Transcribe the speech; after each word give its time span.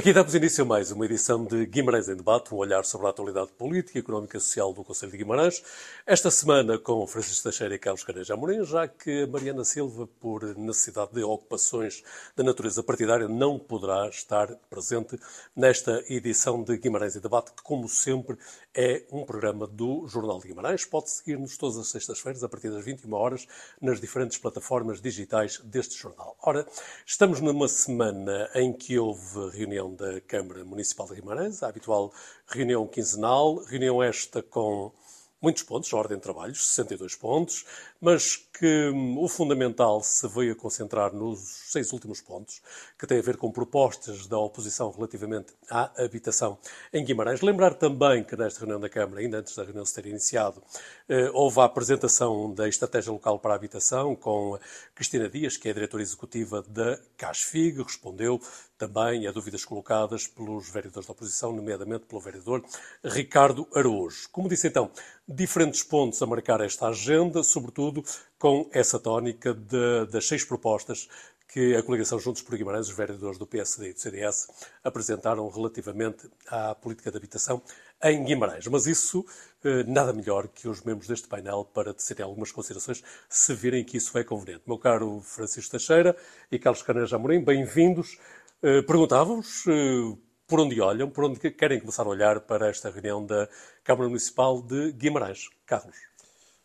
Aqui 0.00 0.14
damos 0.14 0.34
início 0.34 0.64
a 0.64 0.66
mais 0.66 0.90
uma 0.90 1.04
edição 1.04 1.44
de 1.44 1.66
Guimarães 1.66 2.08
em 2.08 2.16
Debate, 2.16 2.54
um 2.54 2.56
olhar 2.56 2.86
sobre 2.86 3.06
a 3.06 3.10
atualidade 3.10 3.52
política, 3.52 3.98
económica 3.98 4.38
e 4.38 4.40
social 4.40 4.72
do 4.72 4.82
Conselho 4.82 5.12
de 5.12 5.18
Guimarães. 5.18 5.62
Esta 6.06 6.30
semana 6.30 6.78
com 6.78 7.06
Francisco 7.06 7.42
Teixeira 7.42 7.74
e 7.74 7.78
Carlos 7.78 8.02
Careja 8.02 8.32
Amorim, 8.32 8.64
já 8.64 8.88
que 8.88 9.26
Mariana 9.26 9.62
Silva, 9.62 10.08
por 10.18 10.56
necessidade 10.56 11.12
de 11.12 11.22
ocupações 11.22 12.02
da 12.34 12.42
natureza 12.42 12.82
partidária, 12.82 13.28
não 13.28 13.58
poderá 13.58 14.08
estar 14.08 14.48
presente 14.70 15.20
nesta 15.54 16.02
edição 16.08 16.62
de 16.62 16.78
Guimarães 16.78 17.14
em 17.14 17.20
Debate, 17.20 17.52
que, 17.52 17.62
como 17.62 17.86
sempre, 17.86 18.38
é 18.74 19.04
um 19.12 19.26
programa 19.26 19.66
do 19.66 20.08
Jornal 20.08 20.40
de 20.40 20.48
Guimarães. 20.48 20.82
Pode 20.86 21.10
seguir-nos 21.10 21.58
todas 21.58 21.76
as 21.76 21.88
sextas-feiras, 21.88 22.42
a 22.42 22.48
partir 22.48 22.70
das 22.70 22.82
21 22.82 23.12
horas, 23.12 23.46
nas 23.78 24.00
diferentes 24.00 24.38
plataformas 24.38 24.98
digitais 24.98 25.58
deste 25.58 25.94
jornal. 25.94 26.38
Ora, 26.40 26.66
estamos 27.04 27.38
numa 27.42 27.68
semana 27.68 28.48
em 28.54 28.72
que 28.72 28.98
houve 28.98 29.50
reunião 29.50 29.89
da 29.94 30.20
Câmara 30.20 30.64
Municipal 30.64 31.06
de 31.08 31.16
Guimarães, 31.16 31.62
a 31.62 31.68
habitual 31.68 32.12
reunião 32.46 32.86
quinzenal, 32.86 33.56
reunião 33.64 34.02
esta 34.02 34.42
com 34.42 34.92
muitos 35.40 35.62
pontos, 35.62 35.92
ordem 35.92 36.18
de 36.18 36.22
trabalhos, 36.22 36.66
62 36.68 37.14
pontos, 37.14 37.64
mas 38.00 38.36
que 38.60 38.90
hum, 38.90 39.18
o 39.18 39.28
fundamental 39.28 40.02
se 40.02 40.28
veio 40.28 40.52
a 40.52 40.54
concentrar 40.54 41.14
nos 41.14 41.40
seis 41.70 41.92
últimos 41.92 42.20
pontos, 42.20 42.60
que 42.98 43.06
têm 43.06 43.18
a 43.18 43.22
ver 43.22 43.36
com 43.36 43.50
propostas 43.50 44.26
da 44.26 44.38
oposição 44.38 44.90
relativamente 44.90 45.54
à 45.70 45.90
habitação 46.02 46.58
em 46.92 47.04
Guimarães. 47.04 47.40
Lembrar 47.40 47.74
também 47.74 48.22
que 48.22 48.36
nesta 48.36 48.60
reunião 48.60 48.80
da 48.80 48.88
Câmara, 48.88 49.20
ainda 49.20 49.38
antes 49.38 49.54
da 49.54 49.64
reunião 49.64 49.84
se 49.84 49.94
ter 49.94 50.06
iniciado, 50.06 50.62
eh, 51.08 51.30
houve 51.32 51.60
a 51.60 51.64
apresentação 51.64 52.52
da 52.52 52.68
Estratégia 52.68 53.12
Local 53.12 53.38
para 53.38 53.52
a 53.52 53.56
Habitação 53.56 54.14
com 54.14 54.58
Cristina 54.94 55.28
Dias, 55.28 55.56
que 55.56 55.68
é 55.68 55.70
a 55.70 55.74
diretora 55.74 56.02
executiva 56.02 56.62
da 56.62 56.98
CASFIG, 57.16 57.82
respondeu 57.82 58.40
também 58.76 59.26
a 59.26 59.32
dúvidas 59.32 59.64
colocadas 59.64 60.26
pelos 60.26 60.70
vereadores 60.70 61.06
da 61.06 61.12
oposição, 61.12 61.52
nomeadamente 61.52 62.06
pelo 62.06 62.20
vereador 62.20 62.64
Ricardo 63.04 63.68
Araújo. 63.74 64.28
Como 64.32 64.48
disse 64.48 64.68
então, 64.68 64.90
diferentes 65.28 65.82
pontos 65.82 66.20
a 66.22 66.26
marcar 66.26 66.62
esta 66.62 66.88
agenda, 66.88 67.42
sobretudo 67.42 67.89
com 68.38 68.68
essa 68.72 68.98
tónica 68.98 69.54
de, 69.54 70.06
das 70.10 70.26
seis 70.26 70.44
propostas 70.44 71.08
que 71.52 71.74
a 71.74 71.82
coligação 71.82 72.18
Juntos 72.18 72.42
por 72.42 72.56
Guimarães, 72.56 72.88
os 72.88 72.96
vereadores 72.96 73.36
do 73.36 73.46
PSD 73.46 73.90
e 73.90 73.92
do 73.92 74.00
CDS, 74.00 74.48
apresentaram 74.84 75.48
relativamente 75.48 76.30
à 76.46 76.74
política 76.74 77.10
de 77.10 77.16
habitação 77.16 77.60
em 78.02 78.24
Guimarães. 78.24 78.66
Mas 78.68 78.86
isso, 78.86 79.26
eh, 79.64 79.82
nada 79.84 80.12
melhor 80.12 80.46
que 80.48 80.68
os 80.68 80.82
membros 80.82 81.08
deste 81.08 81.26
painel 81.26 81.64
para 81.64 81.92
tecerem 81.92 82.24
algumas 82.24 82.52
considerações, 82.52 83.02
se 83.28 83.52
virem 83.54 83.84
que 83.84 83.96
isso 83.96 84.16
é 84.16 84.22
conveniente. 84.22 84.62
Meu 84.66 84.78
caro 84.78 85.20
Francisco 85.22 85.72
Teixeira 85.72 86.16
e 86.52 86.58
Carlos 86.58 86.82
Caneja 86.82 87.16
Amorim, 87.16 87.42
bem-vindos. 87.42 88.16
Eh, 88.62 88.82
perguntava-vos 88.82 89.64
eh, 89.66 90.16
por 90.46 90.60
onde 90.60 90.80
olham, 90.80 91.10
por 91.10 91.24
onde 91.24 91.38
querem 91.50 91.80
começar 91.80 92.04
a 92.04 92.08
olhar 92.08 92.40
para 92.40 92.68
esta 92.68 92.90
reunião 92.90 93.24
da 93.26 93.48
Câmara 93.82 94.08
Municipal 94.08 94.62
de 94.62 94.92
Guimarães. 94.92 95.48
Carlos. 95.66 96.09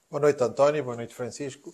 Boa 0.09 0.22
noite, 0.22 0.44
António. 0.44 0.84
Boa 0.84 0.95
noite, 0.95 1.16
Francisco. 1.16 1.73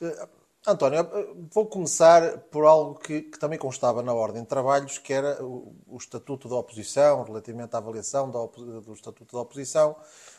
Uh, 0.00 0.42
António, 0.64 1.04
vou 1.52 1.66
começar 1.66 2.38
por 2.50 2.64
algo 2.64 2.94
que, 2.94 3.22
que, 3.22 3.36
também 3.36 3.58
constava 3.58 4.00
na 4.00 4.14
ordem 4.14 4.42
de 4.42 4.48
trabalhos, 4.48 4.96
que 4.96 5.12
era 5.12 5.44
o, 5.44 5.74
o 5.88 5.96
Estatuto 5.96 6.48
da 6.48 6.54
Oposição, 6.54 7.24
relativamente 7.24 7.74
à 7.74 7.78
avaliação 7.78 8.30
do, 8.30 8.46
do 8.80 8.92
Estatuto 8.92 9.34
da 9.34 9.42
Oposição. 9.42 9.96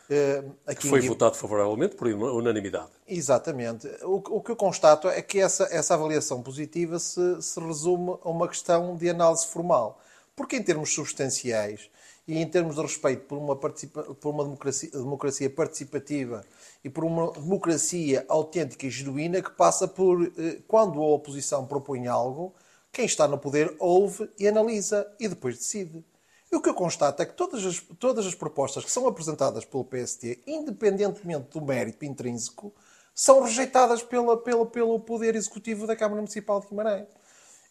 Uh, 0.10 0.76
que 0.76 0.88
foi 0.88 1.02
em... 1.04 1.08
votado 1.10 1.36
favoravelmente 1.36 1.96
por 1.96 2.08
unanimidade. 2.08 2.92
Exatamente. 3.06 3.88
O, 4.04 4.38
o, 4.38 4.42
que 4.42 4.52
eu 4.52 4.56
constato 4.56 5.10
é 5.10 5.22
que 5.22 5.40
essa, 5.40 5.68
essa 5.70 5.94
avaliação 5.94 6.42
positiva 6.42 6.98
se, 7.00 7.42
se 7.42 7.60
resume 7.60 8.18
a 8.24 8.30
uma 8.30 8.48
questão 8.48 8.96
de 8.96 9.10
análise 9.10 9.46
formal. 9.48 10.00
Porque, 10.38 10.56
em 10.56 10.64
termos 10.64 10.94
substanciais 10.94 11.90
e 12.28 12.38
em 12.40 12.48
termos 12.48 12.76
de 12.76 12.82
respeito 12.82 13.26
por 13.26 13.38
uma, 13.38 13.56
por 13.56 14.30
uma 14.30 14.44
democracia, 14.44 14.90
democracia 14.92 15.50
participativa 15.50 16.46
e 16.84 16.90
por 16.90 17.04
uma 17.04 17.32
democracia 17.32 18.26
autêntica 18.30 18.86
e 18.88 18.90
genuína 18.90 19.42
que 19.42 19.52
passa 19.52 19.88
por, 19.88 20.24
eh, 20.38 20.62
quando 20.68 21.02
a 21.02 21.08
oposição 21.08 21.66
propõe 21.66 22.08
algo, 22.08 22.54
quem 22.92 23.06
está 23.06 23.28
no 23.28 23.38
poder 23.38 23.76
ouve 23.80 24.30
e 24.40 24.48
analisa 24.48 25.12
e 25.20 25.28
depois 25.28 25.58
decide. 25.58 26.04
E 26.52 26.56
o 26.56 26.62
que 26.62 26.70
eu 26.70 26.76
constato 26.76 27.22
é 27.22 27.26
que 27.26 27.34
todas 27.34 27.66
as, 27.66 27.80
todas 28.00 28.28
as 28.28 28.36
propostas 28.36 28.86
que 28.86 28.92
são 28.92 29.08
apresentadas 29.08 29.66
pelo 29.66 29.84
PST, 29.84 30.44
independentemente 30.46 31.50
do 31.50 31.66
mérito 31.66 32.06
intrínseco, 32.06 32.74
são 33.14 33.42
rejeitadas 33.42 34.02
pela, 34.02 34.38
pela, 34.38 34.66
pelo 34.66 35.00
Poder 35.00 35.36
Executivo 35.36 35.86
da 35.86 35.96
Câmara 35.96 36.22
Municipal 36.22 36.60
de 36.60 36.68
Guimarães. 36.68 37.08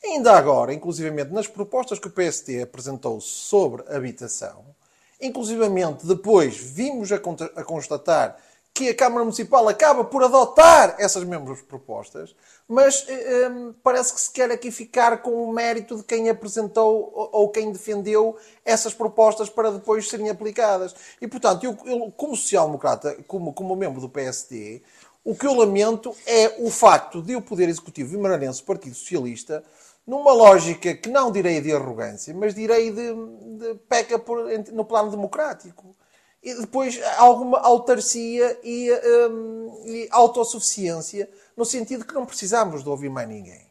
Ainda 0.05 0.33
agora, 0.33 0.75
inclusivamente 0.75 1.33
nas 1.33 1.47
propostas 1.47 1.99
que 1.99 2.09
o 2.09 2.11
PST 2.11 2.61
apresentou 2.61 3.21
sobre 3.21 3.85
habitação, 3.95 4.65
inclusivamente 5.21 6.07
depois 6.07 6.57
vimos 6.57 7.13
a, 7.13 7.17
a 7.17 7.65
constatar 7.65 8.37
que 8.75 8.89
a 8.89 8.95
Câmara 8.95 9.23
Municipal 9.23 9.69
acaba 9.69 10.03
por 10.03 10.25
adotar 10.25 10.97
essas 10.99 11.23
mesmas 11.25 11.61
propostas, 11.61 12.35
mas 12.67 13.05
eh, 13.07 13.13
eh, 13.13 13.51
parece 13.83 14.15
que 14.15 14.21
se 14.21 14.31
quer 14.31 14.51
aqui 14.51 14.71
ficar 14.71 15.21
com 15.21 15.45
o 15.45 15.53
mérito 15.53 15.97
de 15.97 16.03
quem 16.03 16.31
apresentou 16.31 17.13
ou, 17.15 17.29
ou 17.33 17.49
quem 17.51 17.71
defendeu 17.71 18.37
essas 18.65 18.95
propostas 18.95 19.51
para 19.51 19.71
depois 19.71 20.09
serem 20.09 20.31
aplicadas. 20.31 20.95
E, 21.21 21.29
portanto, 21.29 21.65
eu, 21.65 21.77
eu 21.85 22.11
como 22.17 22.35
social-democrata, 22.35 23.15
como, 23.27 23.53
como 23.53 23.77
membro 23.77 24.01
do 24.01 24.09
PSD, 24.09 24.83
o 25.23 25.35
que 25.35 25.47
eu 25.47 25.55
lamento 25.55 26.17
é 26.27 26.57
o 26.59 26.71
facto 26.71 27.21
de 27.21 27.37
o 27.37 27.43
Poder 27.43 27.69
Executivo 27.69 28.11
Vimaranense, 28.11 28.63
Partido 28.63 28.95
Socialista, 28.95 29.63
numa 30.07 30.33
lógica 30.33 30.95
que 30.95 31.09
não 31.09 31.31
direi 31.31 31.61
de 31.61 31.73
arrogância, 31.73 32.35
mas 32.35 32.55
direi 32.55 32.91
de, 32.91 33.15
de 33.59 33.75
peca 33.89 34.19
por, 34.19 34.47
no 34.73 34.85
plano 34.85 35.11
democrático. 35.11 35.95
E 36.43 36.55
depois 36.55 37.01
alguma 37.19 37.61
autarcia 37.61 38.59
e, 38.65 38.91
um, 39.31 39.83
e 39.87 40.09
autossuficiência, 40.11 41.31
no 41.57 41.65
sentido 41.65 42.05
que 42.05 42.15
não 42.15 42.27
precisamos 42.27 42.83
de 42.83 42.89
ouvir 42.89 43.09
mais 43.09 43.29
ninguém. 43.29 43.71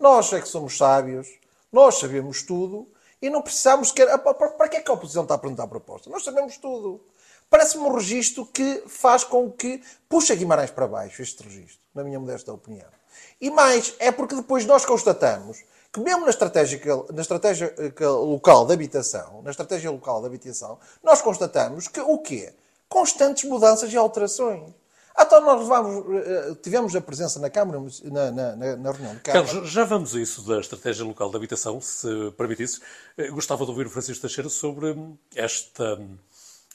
Nós 0.00 0.32
é 0.32 0.40
que 0.40 0.48
somos 0.48 0.76
sábios, 0.76 1.28
nós 1.72 1.96
sabemos 1.96 2.42
tudo 2.42 2.88
e 3.22 3.30
não 3.30 3.40
precisamos 3.40 3.92
que. 3.92 4.04
Para 4.04 4.68
que 4.68 4.76
é 4.78 4.80
que 4.80 4.90
a 4.90 4.94
oposição 4.94 5.22
está 5.22 5.34
a 5.34 5.36
apresentar 5.36 5.68
proposta? 5.68 6.10
Nós 6.10 6.24
sabemos 6.24 6.56
tudo. 6.56 7.00
Parece-me 7.48 7.84
um 7.84 7.94
registro 7.94 8.44
que 8.44 8.82
faz 8.86 9.24
com 9.24 9.50
que 9.50 9.82
puxa 10.08 10.34
Guimarães 10.34 10.70
para 10.70 10.86
baixo, 10.86 11.22
este 11.22 11.42
registro, 11.42 11.80
na 11.94 12.04
minha 12.04 12.18
modesta 12.18 12.52
opinião. 12.52 12.97
E 13.40 13.50
mais, 13.50 13.94
é 13.98 14.10
porque 14.10 14.34
depois 14.34 14.64
nós 14.66 14.84
constatamos 14.84 15.64
que 15.92 16.00
mesmo 16.00 16.22
na 16.22 16.30
estratégia, 16.30 16.80
na 17.12 17.22
estratégia 17.22 17.72
local 18.08 18.66
de 18.66 18.72
habitação, 18.72 19.42
na 19.42 19.50
estratégia 19.50 19.90
local 19.90 20.20
de 20.20 20.26
habitação, 20.26 20.78
nós 21.02 21.22
constatamos 21.22 21.88
que 21.88 22.00
o 22.00 22.18
quê? 22.18 22.52
Constantes 22.88 23.44
mudanças 23.44 23.92
e 23.92 23.96
alterações. 23.96 24.74
Então 25.20 25.40
nós 25.40 25.60
levamos, 25.60 26.04
eh, 26.24 26.56
tivemos 26.62 26.94
a 26.94 27.00
presença 27.00 27.40
na 27.40 27.50
Câmara, 27.50 27.80
na, 28.04 28.30
na, 28.30 28.56
na 28.76 28.92
reunião 28.92 29.16
de 29.16 29.20
Câmara. 29.20 29.44
Carlos, 29.44 29.68
já 29.68 29.84
vamos 29.84 30.14
a 30.14 30.20
isso 30.20 30.42
da 30.42 30.60
estratégia 30.60 31.04
local 31.04 31.28
de 31.28 31.36
habitação, 31.36 31.80
se 31.80 32.06
permitisse. 32.36 32.80
Eh, 33.16 33.28
gostava 33.28 33.64
de 33.64 33.70
ouvir 33.70 33.86
o 33.86 33.90
Francisco 33.90 34.20
Teixeira 34.20 34.48
sobre 34.48 34.96
esta 35.34 35.98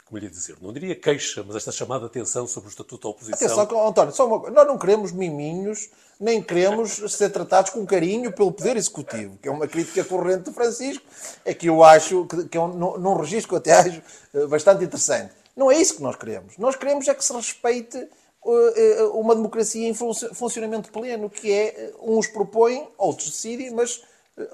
como 0.06 0.20
lhe 0.20 0.30
dizer, 0.30 0.58
não 0.62 0.74
diria 0.74 0.96
queixa, 0.96 1.44
mas 1.46 1.56
esta 1.56 1.72
chamada 1.72 2.06
atenção 2.06 2.46
sobre 2.46 2.70
o 2.70 2.72
Estatuto 2.72 3.04
da 3.04 3.10
Oposição. 3.10 3.62
Atenção, 3.62 3.88
António, 3.88 4.14
só 4.14 4.28
uma, 4.28 4.50
nós 4.50 4.68
não 4.68 4.78
queremos 4.78 5.12
miminhos, 5.12 5.90
nem 6.20 6.42
queremos 6.42 7.02
ser 7.12 7.30
tratados 7.30 7.72
com 7.72 7.86
carinho 7.86 8.32
pelo 8.32 8.52
Poder 8.52 8.78
Executivo, 8.78 9.38
que 9.42 9.48
é 9.48 9.52
uma 9.52 9.68
crítica 9.68 10.04
corrente 10.04 10.50
de 10.50 10.54
Francisco, 10.54 11.04
é 11.46 11.54
que 11.54 11.68
eu 11.68 11.84
acho, 11.84 12.26
que, 12.26 12.50
que 12.50 12.58
é 12.58 12.62
um, 12.62 12.98
num 12.98 13.16
registro 13.16 13.50
que 13.50 13.54
eu 13.56 13.60
até 13.60 13.74
acho 13.74 14.02
eh, 14.34 14.46
bastante 14.48 14.84
interessante. 14.84 15.34
Não 15.56 15.72
é 15.72 15.78
isso 15.78 15.96
que 15.96 16.04
nós 16.04 16.16
queremos. 16.16 16.58
Nós 16.58 16.76
queremos 16.76 17.08
é 17.08 17.14
que 17.14 17.24
se 17.24 17.34
respeite 17.34 17.98
eh, 17.98 18.74
eh, 18.76 19.04
uma 19.14 19.36
democracia 19.36 19.88
em 19.88 19.94
funcionamento 19.94 20.92
pleno, 20.92 21.30
que 21.30 21.52
é 21.52 21.94
uns 22.02 22.28
propõem, 22.28 22.88
outros 22.98 23.30
decidem, 23.30 23.72
mas 23.72 24.02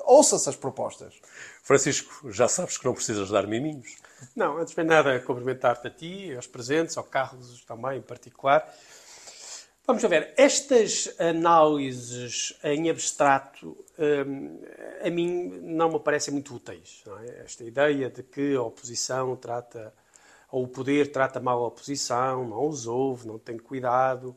ouça-se 0.05 0.47
as 0.47 0.55
propostas. 0.55 1.13
Francisco, 1.69 2.31
já 2.31 2.47
sabes 2.47 2.79
que 2.79 2.85
não 2.85 2.95
precisas 2.95 3.29
dar 3.29 3.45
miminhos. 3.45 3.95
Não, 4.35 4.57
antes 4.57 4.73
de 4.73 4.83
nada, 4.83 5.19
cumprimentar-te 5.19 5.85
a 5.85 5.91
ti, 5.91 6.33
aos 6.35 6.47
presentes, 6.47 6.97
ao 6.97 7.03
Carlos 7.03 7.63
também 7.63 7.99
em 7.99 8.01
particular. 8.01 8.67
Vamos 9.85 10.01
ver, 10.01 10.33
estas 10.35 11.13
análises 11.19 12.57
em 12.63 12.89
abstrato 12.89 13.77
hum, 13.99 14.59
a 15.05 15.11
mim 15.11 15.59
não 15.61 15.89
me 15.89 15.99
parecem 15.99 16.33
muito 16.33 16.55
úteis. 16.55 17.03
É? 17.27 17.43
Esta 17.45 17.63
ideia 17.63 18.09
de 18.09 18.23
que 18.23 18.55
a 18.55 18.63
oposição 18.63 19.35
trata, 19.35 19.93
ou 20.51 20.63
o 20.63 20.67
poder 20.67 21.11
trata 21.11 21.39
mal 21.39 21.63
a 21.63 21.67
oposição, 21.67 22.47
não 22.47 22.67
os 22.67 22.87
ouve, 22.87 23.27
não 23.27 23.37
tem 23.37 23.59
cuidado 23.59 24.35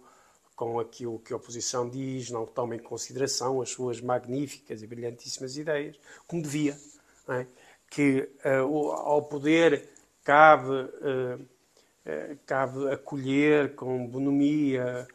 com 0.55 0.79
aquilo 0.79 1.19
que 1.19 1.33
a 1.33 1.37
oposição 1.37 1.89
diz, 1.89 2.29
não 2.29 2.45
toma 2.45 2.77
em 2.77 2.79
consideração 2.79 3.63
as 3.63 3.71
suas 3.71 4.03
magníficas 4.03 4.83
e 4.83 4.87
brilhantíssimas 4.87 5.57
ideias, 5.57 5.99
como 6.27 6.43
devia. 6.43 6.77
É? 7.29 7.47
que 7.93 8.27
uh, 8.43 8.91
ao 8.91 9.23
poder 9.23 9.91
cabe, 10.25 10.71
uh, 10.73 11.47
cabe 12.47 12.91
acolher 12.91 13.75
com 13.75 14.07
bonomia 14.07 15.07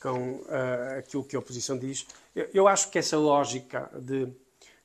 com 0.00 0.40
aquilo 0.98 1.22
que 1.22 1.36
a 1.36 1.38
oposição 1.38 1.78
diz. 1.78 2.06
Eu, 2.34 2.50
eu, 2.52 2.68
acho 2.68 2.90
que 2.90 2.98
essa 2.98 3.16
lógica 3.16 3.88
de, 4.00 4.32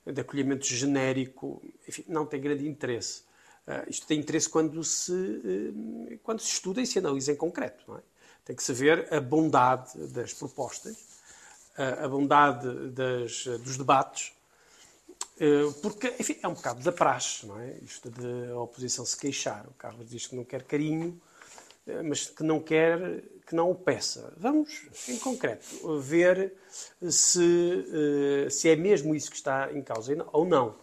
de 0.06 0.22
acolhimento 0.22 0.66
genérico, 0.68 1.60
enfim, 1.88 2.04
não 2.08 2.24
tem 2.24 2.40
grande 2.40 2.68
interesse. 2.68 3.24
Isto 3.88 4.06
tem 4.06 4.20
interesse 4.20 4.48
quando 4.48 4.84
se, 4.84 5.74
quando 6.22 6.40
se 6.40 6.52
estuda 6.52 6.82
e 6.82 6.86
se 6.86 7.00
analisa 7.00 7.32
em 7.32 7.36
concreto. 7.36 7.98
É? 7.98 8.02
Tem 8.46 8.56
que 8.56 8.62
se 8.62 8.74
ver 8.74 9.12
a 9.12 9.20
bondade 9.20 9.98
das 10.10 10.34
propostas, 10.34 10.96
a 11.76 12.08
bondade 12.08 12.92
das, 12.92 13.44
dos 13.64 13.76
debates, 13.76 14.37
porque, 15.82 16.14
enfim, 16.20 16.38
é 16.42 16.48
um 16.48 16.54
bocado 16.54 16.84
da 16.84 16.92
praxe, 16.92 17.46
não 17.46 17.60
é? 17.60 17.78
Isto 17.82 18.10
de 18.10 18.52
a 18.52 18.60
oposição 18.60 19.06
se 19.06 19.18
queixar. 19.18 19.68
O 19.68 19.74
Carlos 19.74 20.10
diz 20.10 20.28
que 20.28 20.36
não 20.36 20.44
quer 20.44 20.64
carinho, 20.64 21.20
mas 22.04 22.28
que 22.28 22.44
não 22.44 22.60
quer 22.60 23.24
que 23.48 23.56
não 23.56 23.72
o 23.72 23.76
peça. 23.76 24.34
Vamos, 24.38 24.88
em 25.08 25.18
concreto, 25.20 26.00
ver 26.00 26.54
se, 27.10 28.46
eh, 28.46 28.50
se 28.50 28.70
é 28.70 28.76
mesmo 28.76 29.16
isso 29.16 29.32
que 29.32 29.38
está 29.38 29.72
em 29.72 29.82
causa 29.82 30.14
ou 30.34 30.46
não. 30.46 30.76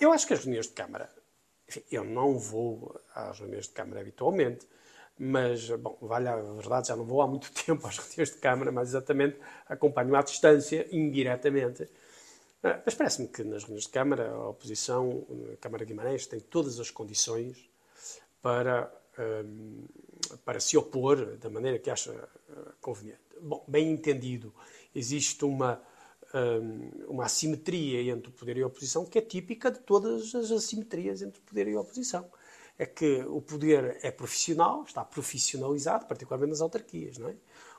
Eu 0.00 0.12
acho 0.12 0.26
que 0.26 0.34
as 0.34 0.40
reuniões 0.40 0.66
de 0.66 0.72
Câmara, 0.72 1.12
enfim, 1.68 1.82
eu 1.90 2.04
não 2.04 2.38
vou 2.38 3.00
às 3.14 3.38
reuniões 3.38 3.66
de 3.66 3.72
Câmara 3.72 4.00
habitualmente, 4.00 4.66
mas, 5.18 5.68
bom, 5.70 5.96
vale 6.02 6.28
a 6.28 6.36
verdade, 6.36 6.88
já 6.88 6.96
não 6.96 7.04
vou 7.04 7.22
há 7.22 7.26
muito 7.28 7.52
tempo 7.64 7.86
às 7.86 7.98
reuniões 7.98 8.30
de 8.30 8.38
Câmara, 8.38 8.72
mas 8.72 8.88
exatamente 8.88 9.38
acompanho 9.68 10.14
à 10.16 10.22
distância, 10.22 10.86
indiretamente. 10.90 11.88
Mas 12.62 12.94
parece-me 12.94 13.28
que 13.28 13.42
nas 13.42 13.62
reuniões 13.64 13.84
de 13.84 13.90
Câmara, 13.90 14.30
a 14.30 14.48
oposição, 14.48 15.26
a 15.52 15.56
Câmara 15.56 15.84
Guimarães, 15.84 16.26
tem 16.26 16.38
todas 16.38 16.78
as 16.78 16.90
condições 16.90 17.68
para 18.40 18.92
um, 19.18 19.84
para 20.44 20.60
se 20.60 20.76
opor 20.76 21.36
da 21.36 21.50
maneira 21.50 21.78
que 21.78 21.90
acha 21.90 22.12
eh, 22.12 22.54
conveniente. 22.80 23.20
Bom, 23.40 23.64
bem 23.66 23.90
entendido, 23.90 24.54
existe 24.94 25.44
uma, 25.44 25.82
um, 26.34 27.06
uma 27.08 27.24
assimetria 27.24 28.10
entre 28.10 28.28
o 28.28 28.32
poder 28.32 28.56
e 28.56 28.62
a 28.62 28.66
oposição 28.66 29.04
que 29.04 29.18
é 29.18 29.22
típica 29.22 29.70
de 29.70 29.80
todas 29.80 30.34
as 30.34 30.50
assimetrias 30.50 31.22
entre 31.22 31.40
o 31.40 31.42
poder 31.42 31.68
e 31.68 31.74
a 31.74 31.80
oposição. 31.80 32.30
É 32.78 32.86
que 32.86 33.22
o 33.24 33.40
poder 33.40 33.98
é 34.02 34.10
profissional, 34.10 34.84
está 34.84 35.04
profissionalizado, 35.04 36.06
particularmente 36.06 36.50
nas 36.50 36.60
autarquias, 36.60 37.18
não 37.18 37.28
é? 37.28 37.36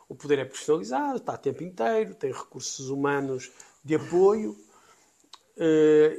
O 0.08 0.16
poder 0.16 0.40
é 0.40 0.46
profissionalizado, 0.46 1.18
está 1.18 1.34
a 1.34 1.38
tempo 1.38 1.64
inteiro, 1.64 2.14
tem 2.14 2.32
recursos 2.32 2.90
humanos 2.90 3.52
de 3.84 3.96
apoio, 3.96 4.56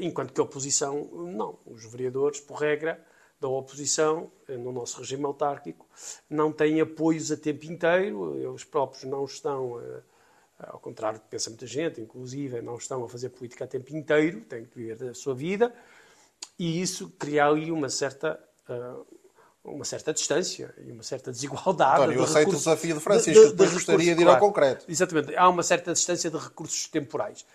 enquanto 0.01 0.33
que 0.33 0.41
a 0.41 0.45
oposição, 0.45 1.09
não. 1.13 1.59
Os 1.67 1.85
vereadores, 1.85 2.41
por 2.41 2.57
regra, 2.57 3.05
da 3.45 3.49
oposição, 3.49 4.31
eh, 4.49 4.57
no 4.57 4.73
nosso 4.73 4.99
regime 4.99 5.25
autárquico, 5.27 5.87
não 6.31 6.51
têm 6.51 6.81
apoios 6.81 7.31
a 7.31 7.37
tempo 7.37 7.67
inteiro, 7.67 8.37
eles 8.39 8.65
próprios 8.65 9.05
não 9.05 9.25
estão, 9.27 9.81
eh, 9.81 10.03
ao 10.61 10.79
contrário 10.79 11.19
do 11.19 11.23
que 11.23 11.29
pensa 11.29 11.51
muita 11.51 11.67
gente, 11.67 12.01
inclusive, 12.01 12.63
não 12.63 12.77
estão 12.77 13.05
a 13.05 13.09
fazer 13.09 13.29
política 13.29 13.65
a 13.65 13.67
tempo 13.67 13.95
inteiro, 13.95 14.41
têm 14.43 14.65
que 14.65 14.77
viver 14.77 14.97
da 14.97 15.13
sua 15.13 15.35
vida, 15.35 15.75
e 16.59 16.81
isso 16.81 17.11
cria 17.19 17.47
ali 17.47 17.71
uma 17.71 17.91
certa 17.91 18.41
eh, 18.69 18.95
uma 19.63 19.85
certa 19.85 20.13
distância 20.13 20.75
e 20.87 20.93
uma 20.93 21.03
certa 21.03 21.33
desigualdade. 21.33 22.03
António, 22.03 22.19
eu 22.19 22.25
aceito 22.25 22.51
o 22.51 22.57
desafio 22.57 22.95
de 22.95 23.01
Francisco, 23.01 23.41
de, 23.41 23.47
de, 23.47 23.51
depois 23.53 23.73
gostaria 23.73 24.15
de 24.15 24.21
ir 24.21 24.29
ao 24.29 24.39
concreto. 24.39 24.85
Exatamente, 24.87 25.35
há 25.35 25.49
uma 25.49 25.63
certa 25.63 25.93
distância 25.95 26.31
de 26.31 26.37
recursos 26.37 26.87
temporais. 26.87 27.47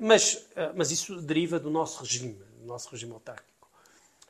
Mas, 0.00 0.46
mas 0.74 0.90
isso 0.90 1.20
deriva 1.20 1.58
do 1.58 1.70
nosso 1.70 2.00
regime, 2.00 2.40
do 2.60 2.66
nosso 2.66 2.88
regime 2.90 3.12
autárquico. 3.12 3.68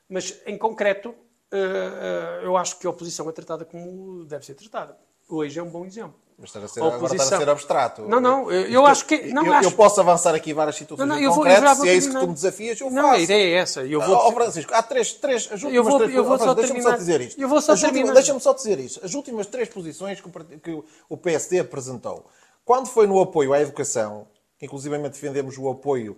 Mas, 0.09 0.41
em 0.47 0.57
concreto, 0.57 1.15
eh, 1.55 1.57
eh, 1.57 2.41
eu 2.43 2.57
acho 2.57 2.79
que 2.79 2.87
a 2.87 2.91
oposição 2.91 3.29
é 3.29 3.33
tratada 3.33 3.65
como 3.65 4.25
deve 4.25 4.45
ser 4.45 4.55
tratada. 4.55 4.99
Hoje 5.29 5.59
é 5.59 5.63
um 5.63 5.71
bom 5.71 5.87
exemplo. 5.87 6.17
Mas 6.37 6.49
está 6.51 6.59
a 6.59 6.67
ser, 6.67 6.81
oposição... 6.81 7.07
agora 7.07 7.23
a 7.23 7.39
ser 7.39 7.49
abstrato. 7.49 8.03
Não, 8.09 8.21
não, 8.21 8.51
eu, 8.51 8.67
eu 8.67 8.87
acho 8.87 9.07
que... 9.07 9.33
Não, 9.33 9.47
eu, 9.47 9.53
acho... 9.53 9.69
eu 9.69 9.73
posso 9.73 10.01
avançar 10.01 10.35
aqui 10.35 10.53
várias 10.53 10.75
situações 10.75 11.09
não, 11.09 11.21
não, 11.21 11.33
concretas, 11.33 11.79
se 11.79 11.89
é 11.89 11.95
isso 11.95 12.11
que 12.11 12.19
tu 12.19 12.27
me 12.27 12.35
desafias, 12.35 12.81
eu 12.81 12.91
não, 12.91 12.95
faço. 12.95 13.07
Não, 13.07 13.13
a 13.13 13.21
ideia 13.21 13.55
é 13.55 13.61
essa. 13.61 13.83
Eu 13.83 14.01
vou... 14.01 14.17
Oh, 14.17 14.33
Francisco, 14.33 14.75
há 14.75 14.83
três, 14.83 15.13
três, 15.13 15.45
as 15.45 15.63
últimas 15.63 15.75
eu 15.75 15.85
vou, 15.85 15.99
três... 15.99 16.15
Eu 16.15 16.25
vou 16.25 16.39
só 16.39 16.55
Deixa-me 16.55 16.83
só 16.83 16.97
dizer 16.97 17.21
isto. 17.21 17.41
Eu 17.41 17.49
vou 17.49 17.63
só 17.63 17.75
Deixa-me 17.75 18.41
só 18.41 18.53
dizer 18.53 18.81
isto. 18.81 19.05
As 19.05 19.15
últimas 19.15 19.47
três 19.47 19.69
posições 19.69 20.21
que 20.21 20.85
o 21.09 21.17
PSD 21.17 21.61
apresentou, 21.61 22.27
quando 22.65 22.89
foi 22.89 23.07
no 23.07 23.21
apoio 23.21 23.53
à 23.53 23.61
educação, 23.61 24.27
que 24.65 24.67
inclusivamente 24.67 25.13
defendemos 25.13 25.59
o 25.59 25.69
apoio 25.69 26.17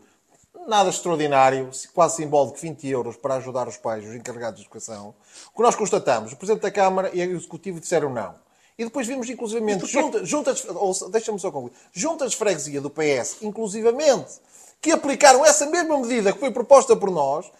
nada 0.66 0.88
extraordinário, 0.88 1.70
quase 1.92 2.16
simbólico, 2.16 2.58
20 2.58 2.88
euros 2.88 3.16
para 3.16 3.34
ajudar 3.34 3.68
os 3.68 3.76
pais, 3.76 4.04
os 4.04 4.14
encarregados 4.14 4.58
de 4.58 4.66
educação. 4.66 5.14
O 5.52 5.56
que 5.56 5.62
nós 5.62 5.74
constatamos, 5.74 6.32
o 6.32 6.36
Presidente 6.36 6.62
da 6.62 6.70
Câmara 6.70 7.10
e 7.12 7.24
o 7.26 7.36
Executivo 7.36 7.80
disseram 7.80 8.10
não. 8.10 8.34
E 8.78 8.84
depois 8.84 9.06
vimos, 9.06 9.28
inclusivamente, 9.28 9.86
juntas, 9.86 10.28
juntas 10.28 10.66
deixa-me 11.10 11.38
só 11.38 11.50
concluir, 11.50 11.72
juntas 11.92 12.32
de 12.32 12.36
freguesia 12.36 12.80
do 12.80 12.90
PS, 12.90 13.42
inclusivamente, 13.42 14.34
que 14.80 14.92
aplicaram 14.92 15.44
essa 15.44 15.66
mesma 15.66 15.98
medida 15.98 16.32
que 16.32 16.38
foi 16.38 16.50
proposta 16.50 16.94
por 16.96 17.10
nós, 17.10 17.50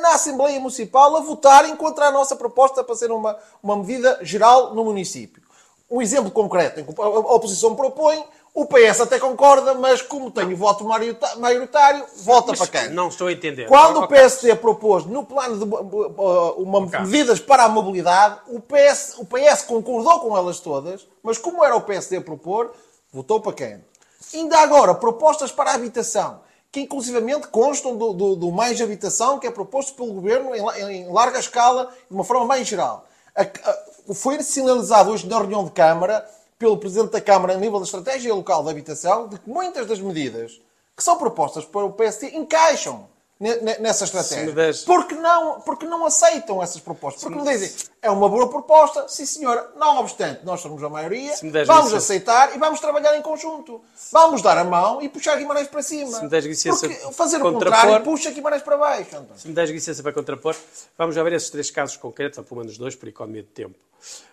na 0.00 0.14
Assembleia 0.14 0.58
Municipal 0.58 1.16
a 1.16 1.20
votarem 1.20 1.76
contra 1.76 2.06
a 2.06 2.10
nossa 2.10 2.34
proposta 2.34 2.82
para 2.82 2.96
ser 2.96 3.10
uma, 3.10 3.38
uma 3.62 3.76
medida 3.76 4.18
geral 4.22 4.74
no 4.74 4.84
município. 4.84 5.42
Um 5.88 6.02
exemplo 6.02 6.30
concreto 6.32 6.80
em 6.80 6.84
que 6.84 7.00
a 7.00 7.06
oposição 7.06 7.76
propõe 7.76 8.24
o 8.56 8.64
PS 8.64 9.00
até 9.02 9.18
concorda, 9.18 9.74
mas 9.74 10.00
como 10.00 10.30
tem 10.30 10.50
o 10.50 10.56
voto 10.56 10.82
maioritário, 10.82 12.06
vota 12.22 12.52
mas 12.52 12.58
para 12.58 12.80
quem? 12.80 12.90
Não 12.90 13.08
estou 13.08 13.26
a 13.26 13.32
entender. 13.32 13.66
Quando 13.66 14.00
o 14.00 14.08
PSD 14.08 14.54
propôs 14.54 15.04
no 15.04 15.26
plano 15.26 15.58
de 15.58 15.64
uh, 15.74 16.52
uma, 16.56 16.80
medidas 17.02 17.38
para 17.38 17.64
a 17.64 17.68
mobilidade, 17.68 18.40
o 18.48 18.58
PS, 18.58 19.16
o 19.18 19.26
PS 19.26 19.60
concordou 19.66 20.20
com 20.20 20.34
elas 20.34 20.58
todas, 20.58 21.06
mas 21.22 21.36
como 21.36 21.62
era 21.62 21.76
o 21.76 21.82
PSD 21.82 22.16
a 22.16 22.20
propor, 22.22 22.72
votou 23.12 23.42
para 23.42 23.52
quem? 23.52 23.84
Ainda 24.32 24.58
agora, 24.60 24.94
propostas 24.94 25.52
para 25.52 25.72
a 25.72 25.74
habitação, 25.74 26.40
que 26.72 26.80
inclusivamente 26.80 27.48
constam 27.48 27.94
do, 27.94 28.14
do, 28.14 28.36
do 28.36 28.50
mais 28.50 28.80
habitação 28.80 29.38
que 29.38 29.46
é 29.46 29.50
proposto 29.50 29.94
pelo 29.94 30.14
Governo 30.14 30.54
em, 30.54 31.02
em 31.02 31.12
larga 31.12 31.38
escala, 31.38 31.92
de 32.08 32.14
uma 32.14 32.24
forma 32.24 32.46
mais 32.46 32.66
geral. 32.66 33.06
A, 33.34 33.42
a, 33.42 34.14
foi 34.14 34.42
sinalizado 34.42 35.10
hoje 35.10 35.26
na 35.26 35.36
reunião 35.36 35.62
de 35.62 35.72
Câmara 35.72 36.26
pelo 36.58 36.78
Presidente 36.78 37.10
da 37.10 37.20
Câmara 37.20 37.54
a 37.54 37.56
nível 37.56 37.78
da 37.78 37.84
estratégia 37.84 38.34
local 38.34 38.62
de 38.64 38.70
habitação 38.70 39.28
de 39.28 39.38
que 39.38 39.48
muitas 39.48 39.86
das 39.86 40.00
medidas 40.00 40.60
que 40.96 41.02
são 41.02 41.18
propostas 41.18 41.64
para 41.64 41.84
o 41.84 41.92
PST 41.92 42.34
encaixam 42.34 43.06
nessa 43.38 44.04
estratégia. 44.04 44.72
Porque 44.86 45.14
não, 45.14 45.60
porque 45.60 45.84
não 45.84 46.06
aceitam 46.06 46.62
essas 46.62 46.80
propostas. 46.80 47.22
Porque 47.22 47.36
não 47.36 47.44
dizem, 47.44 47.70
é 48.00 48.10
uma 48.10 48.28
boa 48.28 48.48
proposta, 48.48 49.06
sim 49.08 49.26
senhora, 49.26 49.72
não 49.76 49.98
obstante, 49.98 50.40
nós 50.44 50.60
somos 50.60 50.82
a 50.82 50.88
maioria, 50.88 51.34
vamos 51.66 51.92
aceitar 51.92 52.56
e 52.56 52.58
vamos 52.58 52.80
trabalhar 52.80 53.14
em 53.16 53.22
conjunto. 53.22 53.82
Vamos 54.10 54.40
dar 54.40 54.56
a 54.56 54.64
mão 54.64 55.02
e 55.02 55.08
puxar 55.08 55.36
Guimarães 55.36 55.68
para 55.68 55.82
cima. 55.82 56.12
Se 56.12 56.22
me 56.22 56.30
des 56.30 56.44
licença 56.46 56.88
porque 56.88 57.12
fazer 57.12 57.36
o 57.36 57.40
contrário 57.40 58.02
puxa 58.02 58.30
Guimarães 58.30 58.62
para 58.62 58.76
baixo. 58.78 59.10
Então. 59.10 59.26
Se 59.36 59.48
me 59.48 59.54
des 59.54 59.68
licença 59.68 60.02
para 60.02 60.12
contrapor, 60.12 60.56
vamos 60.96 61.14
já 61.14 61.22
ver 61.22 61.34
esses 61.34 61.50
três 61.50 61.70
casos 61.70 61.98
concretos, 61.98 62.38
ou 62.38 62.44
pelo 62.44 62.60
menos 62.60 62.78
dois, 62.78 62.94
por 62.94 63.08
economia 63.08 63.42
de 63.42 63.48
tempo. 63.48 63.74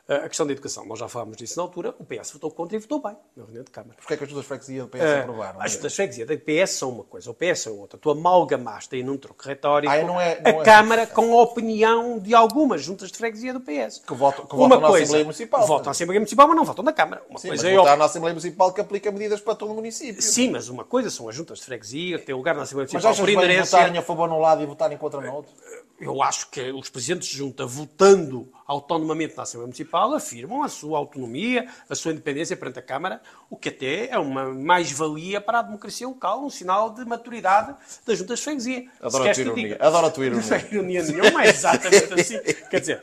A 0.06 0.28
questão 0.28 0.46
da 0.46 0.52
educação, 0.52 0.86
nós 0.86 1.00
já 1.00 1.08
falámos 1.08 1.38
disso 1.38 1.56
na 1.56 1.64
altura, 1.64 1.96
o 1.98 2.04
PS 2.04 2.34
votou 2.34 2.52
contra 2.52 2.76
e 2.76 2.80
votou 2.80 3.02
bem 3.02 3.16
na 3.38 3.46
reunião 3.46 3.64
de 3.64 3.72
Câmara. 3.72 3.96
Porquê 3.96 4.16
é 4.16 4.18
que 4.18 4.24
as 4.26 4.30
duas 4.30 4.46
freguesias 4.46 4.84
do 4.84 4.90
PS 4.90 5.02
uh, 5.02 5.20
aprovaram? 5.22 5.62
As 5.62 5.78
duas 5.78 5.96
freguesias 5.96 6.28
do 6.28 6.38
PS 6.38 6.72
são 6.72 6.90
uma 6.90 7.06
coisa, 7.06 7.32
o 7.32 7.34
PS 7.34 7.68
é 7.68 7.70
outra. 7.70 7.98
Tu 7.98 8.10
amalgamaste 8.10 8.96
aí 8.98 9.02
num 9.02 9.16
troco 9.16 9.42
retórico 9.48 9.94
ah, 9.94 10.04
não 10.04 10.20
é, 10.20 10.42
não 10.42 10.60
a 10.60 10.62
é. 10.62 10.64
Câmara 10.66 11.08
com 11.08 11.40
a 11.40 11.42
opinião 11.42 12.20
de 12.20 12.36
algumas 12.36 12.84
juntas 12.84 13.14
de 13.14 13.18
freguesia 13.18 13.54
do 13.54 13.62
PS. 13.62 14.04
Que 14.06 14.14
votam, 14.14 14.46
que 14.46 14.54
votam 14.54 14.82
na 14.82 14.88
coisa, 14.90 15.04
Assembleia 15.04 15.24
Municipal. 15.24 15.68
Votam 15.68 15.86
na 15.86 15.92
Assembleia 15.92 16.20
Municipal, 16.20 16.48
mas 16.50 16.58
não 16.58 16.66
votam 16.66 16.84
na 16.84 16.92
Câmara. 16.92 17.24
Uma 17.30 17.40
Sim, 17.40 17.48
coisa 17.48 17.64
mas 17.64 17.74
é 17.74 17.78
votar 17.78 17.98
na 17.98 18.06
Assembleia 18.06 18.34
Municipal 18.34 18.74
que 18.74 18.82
aplica 18.82 19.10
medidas 19.10 19.40
para 19.40 19.56
todo 19.56 19.72
o 19.72 19.76
município. 19.76 20.22
Sim, 20.22 20.52
mas 20.52 20.68
uma 20.68 20.84
coisa 20.84 21.10
são 21.10 21.30
as 21.30 21.36
juntas 21.36 21.60
de 21.60 21.64
freguesia, 21.64 22.20
que 22.20 22.26
têm 22.26 22.36
lugar 22.36 22.54
na 22.56 22.64
Assembleia 22.64 22.90
Municipal 22.92 23.10
mas 23.10 23.20
por 23.22 23.30
inerência... 23.30 23.78
votarem 23.78 23.98
a 23.98 24.02
favor 24.02 24.28
num 24.28 24.40
lado 24.40 24.62
e 24.62 24.66
votarem 24.66 24.98
contra 24.98 25.22
no 25.22 25.34
outro? 25.34 25.54
Eu 26.00 26.22
acho 26.22 26.50
que 26.50 26.72
os 26.72 26.90
presidentes 26.90 27.30
de 27.30 27.38
junta, 27.38 27.66
votando 27.66 28.50
autonomamente 28.66 29.38
na 29.38 29.44
Assembleia 29.44 29.68
Municipal, 29.68 30.14
afirmam 30.14 30.64
a 30.64 30.68
sua 30.68 30.98
autonomia, 30.98 31.68
a 31.90 31.96
sua 31.96 32.12
independência 32.12 32.58
perante 32.58 32.80
a 32.80 32.82
Câmara, 32.82 33.22
o 33.50 33.56
que 33.56 33.70
até 33.70 34.10
é 34.10 34.18
uma 34.18 34.54
mais-valia 34.54 35.40
para 35.40 35.60
a 35.60 35.62
democracia 35.62 36.08
local, 36.08 36.44
um 36.44 36.50
sinal 36.50 36.90
de 36.90 37.06
maturidade 37.06 37.76
das 38.06 38.18
juntas 38.18 38.40
de 38.40 38.46
freguesia. 38.46 38.86
Adoro 39.02 39.30
a 39.30 39.34
tua 39.34 39.42
ironia. 39.42 39.78
Adoro 39.80 40.08
a 40.08 40.10
tua 40.10 40.26
ironia. 40.26 40.44
Não 40.50 40.58
é 40.58 40.68
ironia 40.72 41.04
nenhuma, 41.04 41.44
é 41.46 41.50
exatamente 41.50 42.14
assim. 42.20 42.40
Quer 42.70 42.80
dizer, 42.80 43.02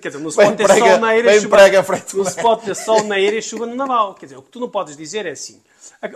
quer 0.00 0.08
dizer 0.08 0.18
não 0.18 0.30
se 0.30 0.36
pode 0.36 0.56
ter 0.56 0.68
sol 0.68 0.98
na 0.98 1.16
eira 1.16 1.34
e 1.34 1.40
chuva... 1.40 1.56
Não 2.14 2.24
se 2.24 2.42
pode 2.42 2.62
ter 2.62 2.76
sol 2.76 3.04
na 3.04 3.18
eira 3.18 3.36
e 3.36 3.42
chuva 3.42 3.66
no 3.66 3.74
naval. 3.74 4.14
Quer 4.14 4.26
dizer, 4.26 4.38
o 4.38 4.42
que 4.42 4.50
tu 4.50 4.60
não 4.60 4.68
podes 4.68 4.96
dizer 4.96 5.26
é 5.26 5.30
assim 5.30 5.60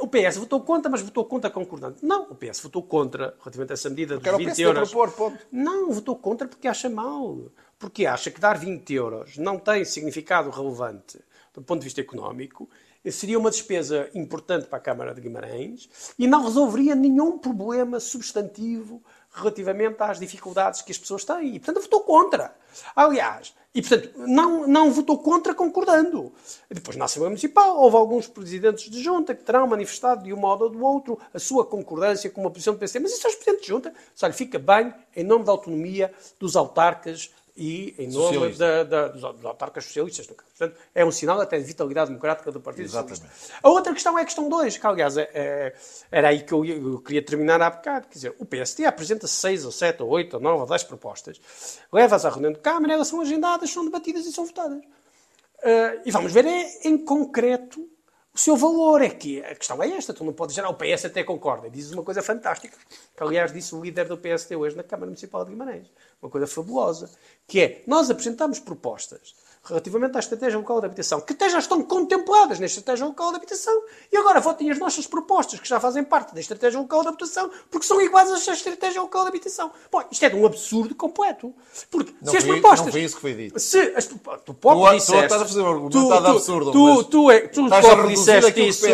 o 0.00 0.08
PS 0.08 0.36
votou 0.36 0.60
contra, 0.60 0.90
mas 0.90 1.02
votou 1.02 1.24
contra 1.24 1.50
concordante. 1.50 2.04
Não, 2.04 2.24
o 2.30 2.34
PS 2.34 2.60
votou 2.60 2.82
contra 2.82 3.34
relativamente 3.40 3.72
a 3.72 3.74
essa 3.74 3.90
medida 3.90 4.18
de 4.18 4.30
20 4.30 4.62
euros. 4.62 4.90
Propor, 4.90 5.12
ponto. 5.12 5.46
Não, 5.50 5.92
votou 5.92 6.16
contra 6.16 6.48
porque 6.48 6.68
acha 6.68 6.88
mal. 6.88 7.38
Porque 7.78 8.06
acha 8.06 8.30
que 8.30 8.40
dar 8.40 8.58
20 8.58 8.94
euros 8.94 9.36
não 9.36 9.58
tem 9.58 9.84
significado 9.84 10.50
relevante 10.50 11.18
do 11.54 11.62
ponto 11.62 11.80
de 11.80 11.84
vista 11.84 12.00
económico, 12.00 12.68
seria 13.10 13.38
uma 13.38 13.50
despesa 13.50 14.08
importante 14.14 14.66
para 14.66 14.78
a 14.78 14.80
Câmara 14.80 15.14
de 15.14 15.20
Guimarães 15.20 16.14
e 16.18 16.26
não 16.26 16.44
resolveria 16.44 16.94
nenhum 16.94 17.38
problema 17.38 17.98
substantivo 17.98 19.02
relativamente 19.32 19.96
às 20.00 20.18
dificuldades 20.18 20.82
que 20.82 20.92
as 20.92 20.98
pessoas 20.98 21.24
têm. 21.24 21.56
E, 21.56 21.60
portanto, 21.60 21.82
votou 21.82 22.00
contra. 22.00 22.54
Aliás, 22.94 23.54
e, 23.74 23.80
portanto, 23.80 24.12
não, 24.18 24.66
não 24.66 24.90
votou 24.92 25.18
contra 25.18 25.54
concordando. 25.54 26.30
Depois, 26.70 26.96
na 26.96 27.06
Assembleia 27.06 27.30
Municipal, 27.30 27.78
houve 27.78 27.96
alguns 27.96 28.26
presidentes 28.26 28.90
de 28.90 29.02
junta 29.02 29.34
que 29.34 29.42
terão 29.42 29.66
manifestado 29.66 30.24
de 30.24 30.32
um 30.32 30.36
modo 30.36 30.64
ou 30.64 30.70
do 30.70 30.84
outro 30.84 31.18
a 31.32 31.38
sua 31.38 31.64
concordância 31.64 32.28
com 32.28 32.42
uma 32.42 32.50
posição 32.50 32.74
do 32.74 32.78
PSD. 32.78 33.00
Mas 33.00 33.12
isso 33.12 33.26
é 33.26 33.30
os 33.30 33.36
presidentes 33.36 33.62
de 33.62 33.68
junta. 33.68 33.94
Só 34.14 34.26
lhe 34.26 34.34
fica 34.34 34.58
bem 34.58 34.92
em 35.16 35.24
nome 35.24 35.44
da 35.44 35.52
autonomia 35.52 36.12
dos 36.38 36.54
autarcas 36.54 37.30
e 37.56 37.94
em 37.98 38.08
nome 38.08 38.48
da, 38.54 38.82
da, 38.82 39.08
dos, 39.08 39.20
dos 39.20 39.44
autarcas 39.44 39.84
socialistas, 39.84 40.26
no 40.26 40.34
caso. 40.34 40.50
Portanto, 40.56 40.80
é 40.94 41.04
um 41.04 41.12
sinal 41.12 41.40
até 41.40 41.58
de 41.58 41.64
vitalidade 41.64 42.08
democrática 42.08 42.50
do 42.50 42.60
Partido 42.60 42.86
Exatamente. 42.86 43.18
Socialista. 43.18 43.54
A 43.62 43.68
outra 43.68 43.92
questão 43.92 44.18
é 44.18 44.22
a 44.22 44.24
questão 44.24 44.48
2, 44.48 44.78
que 44.78 44.86
aliás 44.86 45.16
é, 45.16 45.30
é, 45.34 45.74
era 46.10 46.28
aí 46.28 46.42
que 46.42 46.52
eu, 46.52 46.64
eu, 46.64 46.98
queria 47.00 47.22
terminar 47.22 47.60
há 47.60 47.68
bocado. 47.68 48.08
Quer 48.08 48.14
dizer, 48.14 48.36
o 48.38 48.46
PSD 48.46 48.86
apresenta 48.86 49.26
6 49.26 49.66
ou 49.66 49.72
7 49.72 50.02
ou 50.02 50.08
8 50.08 50.34
ou 50.34 50.40
9 50.40 50.60
ou 50.60 50.66
10 50.66 50.84
propostas, 50.84 51.40
leva-as 51.92 52.24
à 52.24 52.30
reunião 52.30 52.52
de 52.52 52.60
Câmara, 52.60 52.94
elas 52.94 53.08
são 53.08 53.20
agendadas, 53.20 53.70
são 53.70 53.84
debatidas 53.84 54.24
e 54.26 54.32
são 54.32 54.46
votadas. 54.46 54.78
Uh, 54.78 56.02
e 56.04 56.10
vamos 56.10 56.32
ver 56.32 56.46
é, 56.46 56.88
em 56.88 56.98
concreto 56.98 57.88
o 58.34 58.38
seu 58.38 58.56
valor. 58.56 59.02
É 59.02 59.08
que 59.08 59.42
a 59.42 59.54
questão 59.54 59.82
é 59.82 59.88
esta, 59.90 60.14
tu 60.14 60.24
não 60.24 60.32
podes 60.32 60.54
dizer, 60.54 60.66
ah, 60.66 60.70
o 60.70 60.74
PS 60.74 61.04
até 61.06 61.22
concorda. 61.22 61.68
Dizes 61.70 61.92
uma 61.92 62.02
coisa 62.02 62.22
fantástica, 62.22 62.76
que 63.16 63.22
aliás 63.22 63.52
disse 63.52 63.74
o 63.74 63.82
líder 63.82 64.06
do 64.06 64.16
PSD 64.16 64.56
hoje 64.56 64.76
na 64.76 64.82
Câmara 64.82 65.06
Municipal 65.06 65.44
de 65.44 65.50
Guimarães. 65.50 65.90
Uma 66.20 66.30
coisa 66.30 66.46
fabulosa, 66.46 67.10
que 67.46 67.60
é, 67.60 67.82
nós 67.86 68.10
apresentamos 68.10 68.58
propostas 68.58 69.34
relativamente 69.64 70.16
à 70.16 70.18
estratégia 70.18 70.58
local 70.58 70.80
de 70.80 70.86
habitação, 70.86 71.20
que 71.20 71.32
até 71.32 71.48
já 71.48 71.58
estão 71.58 71.82
contempladas 71.82 72.58
na 72.58 72.66
estratégia 72.66 73.06
local 73.06 73.30
de 73.30 73.36
habitação, 73.36 73.82
e 74.10 74.16
agora 74.16 74.40
votem 74.40 74.70
as 74.70 74.78
nossas 74.78 75.06
propostas, 75.06 75.60
que 75.60 75.68
já 75.68 75.78
fazem 75.78 76.02
parte 76.02 76.34
da 76.34 76.40
estratégia 76.40 76.80
local 76.80 77.02
de 77.02 77.08
habitação, 77.08 77.50
porque 77.70 77.86
são 77.86 78.00
iguais 78.00 78.30
à 78.30 78.52
estratégia 78.52 79.00
local 79.00 79.22
de 79.22 79.28
habitação. 79.28 79.70
Bom, 79.90 80.02
isto 80.10 80.24
é 80.24 80.28
de 80.28 80.36
um 80.36 80.44
absurdo 80.44 80.94
completo. 80.94 81.54
Porque 81.90 82.12
não 82.20 82.32
se 82.32 82.38
as 82.38 82.44
foi, 82.44 82.60
propostas... 82.60 82.86
Não 82.86 82.92
foi 82.92 83.02
isso 83.02 83.14
que 83.14 83.20
foi 83.20 83.34
dito. 83.34 83.60
Se 83.60 83.78
as, 83.94 84.06
tu, 84.06 84.18
próprio 84.18 84.54
tu, 84.54 84.94
disseste... 84.94 85.12
Tu 85.12 85.24
estás 85.24 85.42
a 85.42 85.46
fazer 85.46 85.60
um 85.60 85.68
argumento 85.68 85.92
tu, 85.92 86.12
absurdo. 86.12 86.72
Tu, 86.72 87.04
tu, 87.04 87.30
é, 87.30 87.40
tu, 87.40 87.68
próprio 87.68 88.08
disseste 88.08 88.68
isso, 88.68 88.86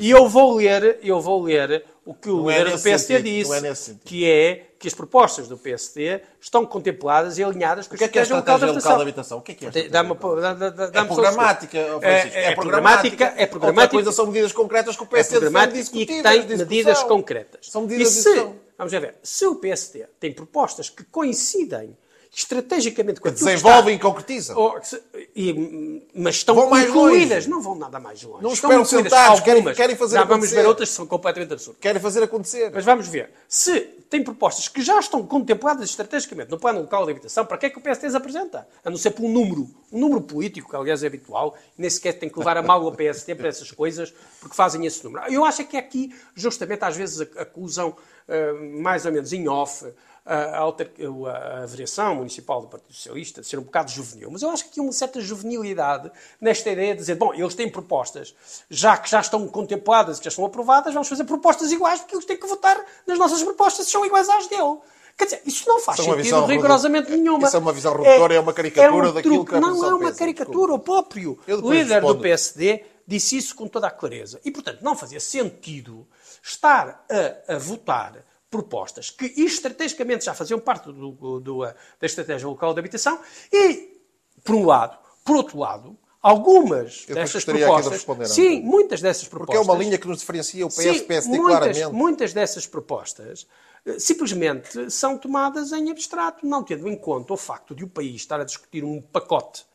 e 0.00 0.10
eu 0.10 0.28
vou 0.28 0.56
ler, 0.56 0.98
eu 1.02 1.20
vou 1.20 1.42
ler 1.42 1.84
o 2.04 2.14
que 2.14 2.30
o 2.30 2.48
líder 2.48 2.68
é 2.68 2.76
do 2.76 2.82
PSD 2.82 2.98
sentido, 2.98 3.24
disse, 3.24 3.90
é 3.90 3.94
que 4.04 4.24
é 4.30 4.66
que 4.86 4.88
as 4.88 4.94
propostas 4.94 5.48
do 5.48 5.58
PSD 5.58 6.20
estão 6.40 6.64
contempladas 6.64 7.38
e 7.38 7.42
alinhadas 7.42 7.88
com 7.88 7.96
o 7.96 7.98
que 7.98 8.04
é 8.04 8.08
que 8.08 8.18
é 8.18 8.20
a 8.20 8.22
estratégia 8.22 8.68
local 8.68 8.96
de 8.96 9.02
habitação? 9.02 9.38
O 9.38 9.42
que 9.42 9.50
é 9.50 9.54
que 9.56 9.66
é 9.66 9.88
dá 9.88 10.04
-me, 10.04 10.14
dá, 10.14 10.54
dá, 10.54 10.86
dá 10.86 11.00
é 11.00 11.04
programática, 11.04 11.76
é, 11.76 11.98
é, 12.02 12.44
é, 12.44 12.54
programática, 12.54 13.34
é 13.36 13.46
programática. 13.46 13.66
Outra 13.66 13.88
coisa 13.88 14.12
são 14.12 14.26
medidas 14.28 14.52
concretas 14.52 14.94
que 14.94 15.02
o 15.02 15.06
PSD 15.06 15.36
é 15.36 15.40
programática 15.40 15.98
e 15.98 16.06
que 16.06 16.22
tem 16.22 16.46
medidas 16.56 17.02
concretas. 17.02 17.68
São 17.68 17.82
medidas 17.82 18.16
e 18.16 18.22
se, 18.22 18.46
Vamos 18.78 18.92
ver, 18.92 19.16
se 19.24 19.44
o 19.44 19.56
PSD 19.56 20.06
tem 20.20 20.32
propostas 20.32 20.88
que 20.88 21.02
coincidem 21.02 21.96
estrategicamente 22.36 23.18
que 23.18 23.30
desenvolvem 23.30 23.96
e 23.96 23.98
concretizam. 23.98 24.58
Ou, 24.58 24.78
se, 24.82 25.02
e, 25.34 26.02
mas 26.14 26.34
estão 26.34 26.54
vão 26.54 26.78
incluídas, 26.78 27.46
não 27.46 27.62
vão 27.62 27.74
nada 27.74 27.98
mais 27.98 28.22
longe. 28.22 28.44
Não 28.44 28.52
estão 28.52 28.82
esperam 28.82 28.84
sentados, 28.84 29.40
querem, 29.40 29.64
querem 29.72 29.96
fazer 29.96 30.16
já 30.16 30.22
acontecer. 30.22 30.40
vamos 30.40 30.50
ver 30.50 30.68
outras 30.68 30.90
que 30.90 30.94
são 30.94 31.06
completamente 31.06 31.54
absurdas. 31.54 31.80
Querem 31.80 32.00
fazer 32.00 32.22
acontecer. 32.22 32.70
Mas 32.74 32.84
vamos 32.84 33.08
ver. 33.08 33.30
Se 33.48 33.80
tem 34.10 34.22
propostas 34.22 34.68
que 34.68 34.82
já 34.82 35.00
estão 35.00 35.26
contempladas 35.26 35.88
estrategicamente 35.88 36.50
no 36.50 36.58
plano 36.58 36.80
local 36.80 37.06
de 37.06 37.12
habitação, 37.12 37.46
para 37.46 37.56
que 37.56 37.66
é 37.66 37.70
que 37.70 37.78
o 37.78 37.80
PSD 37.80 38.08
as 38.08 38.14
apresenta? 38.14 38.68
A 38.84 38.90
não 38.90 38.98
ser 38.98 39.12
por 39.12 39.24
um 39.24 39.32
número. 39.32 39.66
Um 39.90 39.98
número 39.98 40.20
político, 40.20 40.68
que 40.68 40.76
aliás 40.76 41.02
é 41.02 41.06
habitual, 41.06 41.56
nem 41.78 41.88
sequer 41.88 42.12
tem 42.18 42.28
que 42.28 42.38
levar 42.38 42.58
a 42.58 42.62
mal 42.62 42.84
o 42.84 42.92
PSD 42.92 43.34
para 43.34 43.48
essas 43.48 43.70
coisas, 43.70 44.12
porque 44.40 44.54
fazem 44.54 44.84
esse 44.84 45.02
número. 45.02 45.24
Eu 45.32 45.42
acho 45.42 45.64
que 45.64 45.78
aqui, 45.78 46.14
justamente, 46.34 46.84
às 46.84 46.98
vezes 46.98 47.22
acusam, 47.38 47.96
uh, 48.28 48.82
mais 48.82 49.06
ou 49.06 49.12
menos 49.12 49.32
em 49.32 49.48
off, 49.48 49.86
a, 50.26 50.58
a, 50.58 51.62
a 51.62 51.66
variação 51.66 52.25
municipal 52.26 52.60
do 52.60 52.68
Partido 52.68 52.92
Socialista 52.92 53.40
de 53.40 53.46
ser 53.46 53.58
um 53.58 53.62
bocado 53.62 53.90
juvenil, 53.90 54.30
mas 54.30 54.42
eu 54.42 54.50
acho 54.50 54.64
que 54.64 54.70
aqui 54.70 54.80
uma 54.80 54.92
certa 54.92 55.20
juvenilidade 55.20 56.10
nesta 56.40 56.70
ideia 56.70 56.92
de 56.92 57.00
dizer, 57.00 57.14
bom, 57.14 57.32
eles 57.32 57.54
têm 57.54 57.70
propostas, 57.70 58.34
já 58.68 58.96
que 58.96 59.08
já 59.08 59.20
estão 59.20 59.46
contempladas, 59.48 60.18
que 60.18 60.24
já 60.24 60.28
estão 60.30 60.44
aprovadas, 60.44 60.92
vamos 60.92 61.08
fazer 61.08 61.24
propostas 61.24 61.72
iguais, 61.72 62.00
porque 62.00 62.14
eles 62.14 62.26
têm 62.26 62.36
que 62.36 62.46
votar 62.46 62.84
nas 63.06 63.18
nossas 63.18 63.42
propostas, 63.42 63.86
se 63.86 63.92
são 63.92 64.04
iguais 64.04 64.28
às 64.28 64.46
dele. 64.46 64.78
Quer 65.16 65.24
dizer, 65.24 65.42
isso 65.46 65.66
não 65.66 65.80
faz 65.80 65.98
isso 65.98 66.10
é 66.12 66.16
sentido 66.16 66.44
rigorosamente 66.44 67.10
nenhuma. 67.10 67.46
Isso 67.46 67.56
é 67.56 67.58
uma 67.58 67.72
visão 67.72 67.96
redutora, 67.96 68.34
é, 68.34 68.36
é 68.36 68.40
uma 68.40 68.52
caricatura 68.52 69.06
é 69.06 69.10
um 69.10 69.14
daquilo 69.14 69.44
que 69.46 69.54
a 69.54 69.60
Não 69.60 69.84
é 69.84 69.94
uma 69.94 70.12
caricatura. 70.12 70.74
O 70.74 70.78
próprio 70.78 71.38
líder 71.46 72.02
do 72.02 72.18
PSD 72.18 72.84
disse 73.06 73.36
isso 73.36 73.54
com 73.54 73.66
toda 73.66 73.86
a 73.86 73.90
clareza. 73.90 74.38
E, 74.44 74.50
portanto, 74.50 74.82
não 74.82 74.94
fazia 74.94 75.20
sentido 75.20 76.06
estar 76.42 77.06
a, 77.08 77.54
a 77.54 77.58
votar 77.58 78.22
propostas 78.56 79.10
que 79.10 79.26
estrategicamente 79.36 80.24
já 80.24 80.34
faziam 80.34 80.58
parte 80.58 80.90
do, 80.90 81.40
do, 81.40 81.60
da 81.60 82.06
estratégia 82.06 82.48
local 82.48 82.72
de 82.72 82.80
habitação 82.80 83.20
e, 83.52 84.00
por 84.42 84.54
um 84.54 84.64
lado, 84.64 84.98
por 85.22 85.36
outro 85.36 85.58
lado, 85.58 85.98
algumas 86.22 87.04
Eu 87.06 87.14
dessas 87.14 87.44
propostas. 87.44 88.04
De 88.04 88.28
sim, 88.28 88.62
muitas 88.62 89.02
dessas 89.02 89.28
propostas. 89.28 89.56
Porque 89.56 89.70
é 89.70 89.72
uma 89.72 89.82
linha 89.82 89.98
que 89.98 90.08
nos 90.08 90.20
diferencia 90.20 90.64
o 90.64 90.68
PS 90.68 90.76
sim, 90.76 91.00
PSD 91.00 91.36
muitas, 91.36 91.58
claramente. 91.58 91.92
Muitas 91.92 92.32
dessas 92.32 92.66
propostas 92.66 93.46
eh, 93.84 93.98
simplesmente 93.98 94.90
são 94.90 95.18
tomadas 95.18 95.72
em 95.72 95.90
abstrato, 95.90 96.46
não 96.46 96.62
tendo 96.62 96.88
em 96.88 96.96
conta 96.96 97.34
o 97.34 97.36
facto 97.36 97.74
de 97.74 97.84
o 97.84 97.88
país 97.88 98.16
estar 98.16 98.40
a 98.40 98.44
discutir 98.44 98.84
um 98.84 99.02
pacote 99.02 99.66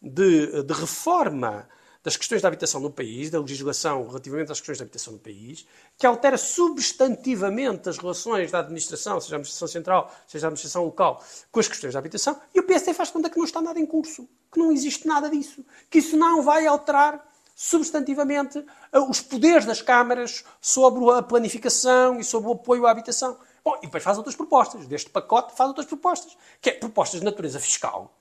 de, 0.00 0.62
de 0.62 0.72
reforma 0.72 1.68
das 2.02 2.16
questões 2.16 2.42
da 2.42 2.48
habitação 2.48 2.80
no 2.80 2.90
país, 2.90 3.30
da 3.30 3.38
legislação 3.38 4.06
relativamente 4.06 4.50
às 4.50 4.58
questões 4.58 4.78
da 4.78 4.84
habitação 4.84 5.12
no 5.12 5.18
país, 5.18 5.66
que 5.96 6.06
altera 6.06 6.36
substantivamente 6.36 7.88
as 7.88 7.96
relações 7.96 8.50
da 8.50 8.58
administração, 8.58 9.20
seja 9.20 9.34
a 9.34 9.36
administração 9.36 9.68
central, 9.68 10.12
seja 10.26 10.46
a 10.46 10.48
administração 10.48 10.84
local, 10.84 11.22
com 11.50 11.60
as 11.60 11.68
questões 11.68 11.92
da 11.92 12.00
habitação, 12.00 12.40
e 12.52 12.58
o 12.58 12.64
PSD 12.64 12.92
faz 12.92 13.10
conta 13.10 13.30
que 13.30 13.38
não 13.38 13.44
está 13.44 13.60
nada 13.60 13.78
em 13.78 13.86
curso, 13.86 14.28
que 14.50 14.58
não 14.58 14.72
existe 14.72 15.06
nada 15.06 15.30
disso, 15.30 15.64
que 15.88 15.98
isso 15.98 16.16
não 16.16 16.42
vai 16.42 16.66
alterar 16.66 17.24
substantivamente 17.54 18.58
eh, 18.92 18.98
os 18.98 19.20
poderes 19.20 19.64
das 19.64 19.80
câmaras 19.80 20.44
sobre 20.60 21.08
a 21.12 21.22
planificação 21.22 22.18
e 22.18 22.24
sobre 22.24 22.48
o 22.48 22.54
apoio 22.54 22.86
à 22.86 22.90
habitação. 22.90 23.38
Bom, 23.64 23.76
e 23.76 23.82
depois 23.82 24.02
faz 24.02 24.18
outras 24.18 24.34
propostas. 24.34 24.86
Deste 24.86 25.08
pacote 25.08 25.54
faz 25.54 25.68
outras 25.68 25.86
propostas, 25.86 26.36
que 26.60 26.70
é 26.70 26.72
propostas 26.72 27.20
de 27.20 27.26
natureza 27.26 27.60
fiscal, 27.60 28.12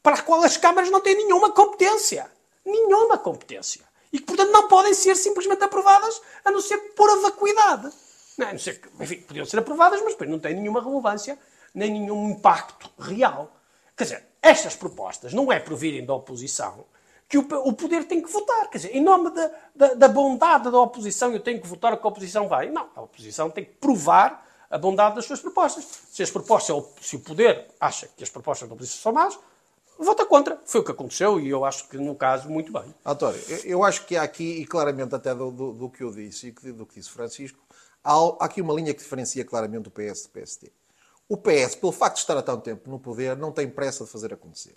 para 0.00 0.16
a 0.16 0.22
qual 0.22 0.44
as 0.44 0.56
câmaras 0.56 0.90
não 0.90 1.00
têm 1.00 1.16
nenhuma 1.16 1.50
competência 1.50 2.30
nenhuma 2.64 3.18
competência. 3.18 3.84
E 4.12 4.18
que, 4.18 4.26
portanto, 4.26 4.50
não 4.50 4.68
podem 4.68 4.94
ser 4.94 5.16
simplesmente 5.16 5.64
aprovadas 5.64 6.20
a 6.44 6.50
não 6.50 6.60
ser 6.60 6.78
por 6.94 7.10
a 7.10 7.16
vacuidade. 7.16 7.90
Não, 8.38 8.48
a 8.48 8.52
não 8.52 8.58
ser 8.58 8.80
que, 8.80 8.88
enfim, 9.02 9.16
podiam 9.22 9.44
ser 9.44 9.58
aprovadas, 9.58 10.00
mas 10.02 10.12
depois 10.12 10.30
não 10.30 10.38
têm 10.38 10.54
nenhuma 10.54 10.82
relevância, 10.82 11.38
nem 11.74 11.90
nenhum 11.90 12.30
impacto 12.30 12.90
real. 12.98 13.50
Quer 13.96 14.04
dizer, 14.04 14.26
estas 14.40 14.76
propostas 14.76 15.32
não 15.32 15.52
é 15.52 15.58
por 15.58 15.74
virem 15.76 16.04
da 16.04 16.14
oposição 16.14 16.84
que 17.28 17.38
o, 17.38 17.72
poder 17.72 18.04
tem 18.04 18.20
que 18.20 18.30
votar. 18.30 18.68
Quer 18.70 18.78
dizer, 18.78 18.96
em 18.96 19.02
nome 19.02 19.30
da, 19.30 19.50
da, 19.74 19.94
da 19.94 20.08
bondade 20.08 20.70
da 20.70 20.78
oposição, 20.78 21.32
eu 21.32 21.40
tenho 21.40 21.60
que 21.60 21.66
votar 21.66 21.92
o 21.92 21.96
que 21.96 22.06
a 22.06 22.08
oposição 22.08 22.48
vai. 22.48 22.70
Não, 22.70 22.88
a 22.94 23.02
oposição 23.02 23.50
tem 23.50 23.64
que 23.64 23.72
provar 23.72 24.46
a 24.70 24.78
bondade 24.78 25.16
das 25.16 25.24
suas 25.24 25.40
propostas. 25.40 25.84
Se 26.10 26.22
as 26.22 26.30
propostas, 26.30 26.84
se 27.00 27.16
o 27.16 27.20
poder 27.20 27.66
acha 27.80 28.08
que 28.16 28.22
as 28.22 28.30
propostas 28.30 28.68
da 28.68 28.74
oposição 28.74 29.02
são 29.02 29.12
más, 29.12 29.38
vota 29.98 30.26
contra. 30.26 30.60
Foi 30.64 30.80
o 30.80 30.84
que 30.84 30.90
aconteceu 30.90 31.38
e 31.40 31.48
eu 31.48 31.64
acho 31.64 31.88
que, 31.88 31.96
no 31.96 32.14
caso, 32.14 32.48
muito 32.48 32.72
bem. 32.72 32.94
António, 33.04 33.40
eu 33.64 33.84
acho 33.84 34.06
que 34.06 34.16
há 34.16 34.22
aqui, 34.22 34.60
e 34.60 34.66
claramente 34.66 35.14
até 35.14 35.34
do, 35.34 35.50
do, 35.50 35.72
do 35.72 35.90
que 35.90 36.02
eu 36.02 36.10
disse 36.12 36.54
e 36.62 36.72
do 36.72 36.84
que 36.86 36.96
disse 36.96 37.10
Francisco, 37.10 37.58
há, 38.02 38.12
há, 38.12 38.44
aqui 38.44 38.60
uma 38.60 38.74
linha 38.74 38.92
que 38.92 39.02
diferencia 39.02 39.44
claramente 39.44 39.88
o 39.88 39.90
PS 39.90 40.24
do 40.24 40.28
PSD. 40.30 40.72
O 41.28 41.36
PS, 41.36 41.74
pelo 41.76 41.92
facto 41.92 42.16
de 42.16 42.20
estar 42.20 42.36
há 42.36 42.42
tanto 42.42 42.62
tempo 42.62 42.90
no 42.90 42.98
poder, 42.98 43.36
não 43.36 43.50
tem 43.50 43.68
pressa 43.68 44.04
de 44.04 44.10
fazer 44.10 44.32
acontecer. 44.32 44.76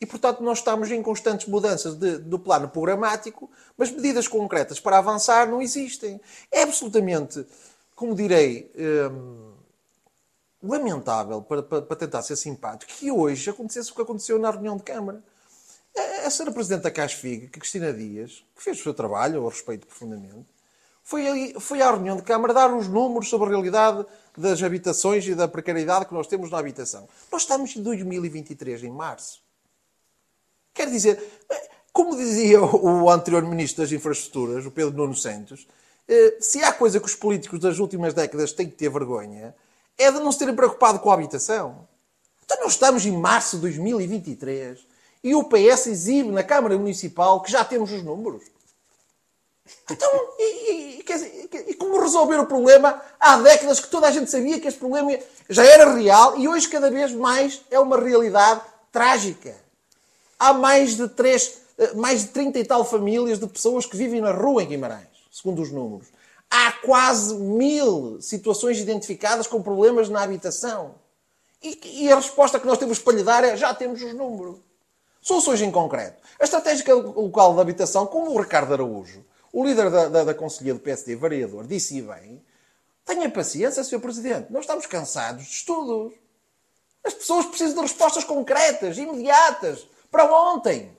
E, 0.00 0.06
portanto, 0.06 0.42
nós 0.42 0.58
estamos 0.58 0.90
em 0.90 1.02
constantes 1.02 1.48
mudanças 1.48 1.94
de, 1.96 2.18
do 2.18 2.38
plano 2.38 2.68
programático, 2.68 3.50
mas 3.76 3.90
medidas 3.90 4.28
concretas 4.28 4.78
para 4.78 4.98
avançar 4.98 5.48
não 5.48 5.60
existem. 5.60 6.20
É 6.52 6.62
absolutamente, 6.62 7.44
como 7.96 8.14
direi, 8.14 8.70
hum, 8.76 9.54
lamentável, 10.62 11.42
para, 11.42 11.62
para, 11.62 11.82
para, 11.82 11.96
tentar 11.96 12.22
ser 12.22 12.36
simpático, 12.36 12.92
que 12.92 13.10
hoje 13.10 13.50
acontecesse 13.50 13.90
o 13.92 13.94
que 13.94 14.02
aconteceu 14.02 14.38
na 14.38 14.50
reunião 14.50 14.76
de 14.76 14.82
Câmara. 14.82 15.22
A, 15.96 16.26
a 16.26 16.30
senhora 16.30 16.52
Presidente 16.52 16.82
da 16.82 16.90
CASFIG, 16.90 17.48
que 17.48 17.60
Cristina 17.60 17.92
Dias, 17.92 18.44
que 18.56 18.62
fez 18.62 18.80
o 18.80 18.82
seu 18.82 18.94
trabalho, 18.94 19.36
eu 19.36 19.48
respeito 19.48 19.86
profundamente, 19.86 20.46
foi, 21.02 21.26
ali, 21.26 21.54
foi 21.58 21.80
à 21.80 21.90
reunião 21.90 22.16
de 22.16 22.22
Câmara 22.22 22.52
dar 22.52 22.74
os 22.74 22.86
números 22.86 23.28
sobre 23.28 23.46
a 23.46 23.50
realidade 23.50 24.04
das 24.36 24.62
habitações 24.62 25.26
e 25.26 25.34
da 25.34 25.48
precariedade 25.48 26.06
que 26.06 26.12
nós 26.12 26.26
temos 26.26 26.50
na 26.50 26.58
habitação. 26.58 27.08
Nós 27.32 27.42
estamos 27.42 27.74
em 27.74 27.82
2023, 27.82 28.84
em 28.84 28.90
março. 28.90 29.40
Quer 30.74 30.90
dizer, 30.90 31.18
como 31.92 32.16
dizia 32.16 32.62
o 32.62 33.08
anterior 33.10 33.42
Ministro 33.42 33.82
das 33.82 33.90
Infraestruturas, 33.90 34.66
o 34.66 34.70
Pedro 34.70 34.94
Nuno 34.94 35.16
Santos, 35.16 35.66
eh, 36.06 36.36
se 36.40 36.62
há 36.62 36.72
coisa 36.72 37.00
que 37.00 37.06
os 37.06 37.14
políticos 37.14 37.58
das 37.58 37.78
últimas 37.78 38.12
décadas 38.12 38.52
têm 38.52 38.68
que 38.68 38.76
ter 38.76 38.90
vergonha, 38.90 39.54
é 39.98 40.10
de 40.10 40.20
não 40.20 40.32
se 40.32 40.38
terem 40.38 40.54
preocupado 40.54 41.00
com 41.00 41.10
a 41.10 41.14
habitação. 41.14 41.86
Então 42.44 42.58
nós 42.62 42.72
estamos 42.72 43.04
em 43.04 43.12
março 43.12 43.56
de 43.56 43.62
2023 43.62 44.86
e 45.22 45.34
o 45.34 45.44
PS 45.44 45.88
exibe 45.88 46.30
na 46.30 46.42
Câmara 46.42 46.78
Municipal 46.78 47.42
que 47.42 47.50
já 47.50 47.64
temos 47.64 47.92
os 47.92 48.02
números. 48.02 48.44
Então, 49.90 50.08
e, 50.38 51.00
e, 51.00 51.04
dizer, 51.04 51.48
e 51.66 51.74
como 51.74 52.00
resolver 52.00 52.38
o 52.38 52.46
problema 52.46 53.02
há 53.18 53.36
décadas 53.38 53.80
que 53.80 53.88
toda 53.88 54.06
a 54.06 54.10
gente 54.10 54.30
sabia 54.30 54.58
que 54.60 54.68
este 54.68 54.78
problema 54.78 55.18
já 55.48 55.64
era 55.64 55.92
real 55.92 56.38
e 56.38 56.48
hoje 56.48 56.68
cada 56.68 56.90
vez 56.90 57.12
mais 57.12 57.60
é 57.70 57.78
uma 57.78 57.98
realidade 57.98 58.62
trágica. 58.90 59.54
Há 60.38 60.52
mais 60.52 60.96
de, 60.96 61.08
três, 61.08 61.58
eh, 61.76 61.92
mais 61.94 62.22
de 62.22 62.28
30 62.28 62.58
e 62.58 62.64
tal 62.64 62.84
famílias 62.84 63.38
de 63.38 63.46
pessoas 63.46 63.84
que 63.84 63.96
vivem 63.96 64.20
na 64.20 64.30
rua 64.30 64.62
em 64.62 64.68
Guimarães, 64.68 65.08
segundo 65.30 65.60
os 65.60 65.70
números. 65.70 66.06
Há 66.50 66.72
quase 66.72 67.34
mil 67.34 68.20
situações 68.22 68.78
identificadas 68.78 69.46
com 69.46 69.62
problemas 69.62 70.08
na 70.08 70.22
habitação. 70.22 70.94
E, 71.62 72.04
e 72.04 72.12
a 72.12 72.16
resposta 72.16 72.58
que 72.58 72.66
nós 72.66 72.78
temos 72.78 72.98
para 72.98 73.16
lhe 73.16 73.22
dar 73.22 73.44
é 73.44 73.56
já 73.56 73.74
temos 73.74 74.02
os 74.02 74.14
números. 74.14 74.58
Soluções 75.20 75.60
em 75.60 75.70
concreto. 75.70 76.22
A 76.40 76.44
estratégia 76.44 76.94
local 76.94 77.54
de 77.54 77.60
habitação, 77.60 78.06
como 78.06 78.30
o 78.30 78.40
Ricardo 78.40 78.72
Araújo, 78.72 79.24
o 79.52 79.64
líder 79.64 79.90
da, 79.90 80.08
da, 80.08 80.24
da 80.24 80.34
Conselhia 80.34 80.72
do 80.72 80.80
PSD, 80.80 81.16
vereador, 81.16 81.66
disse 81.66 82.00
bem, 82.00 82.42
tenha 83.04 83.28
paciência, 83.30 83.82
Sr. 83.82 84.00
Presidente. 84.00 84.52
Nós 84.52 84.62
estamos 84.62 84.86
cansados 84.86 85.44
de 85.44 85.50
estudos. 85.50 86.14
As 87.04 87.14
pessoas 87.14 87.46
precisam 87.46 87.74
de 87.74 87.80
respostas 87.80 88.24
concretas, 88.24 88.98
imediatas, 88.98 89.86
para 90.10 90.24
ontem. 90.24 90.96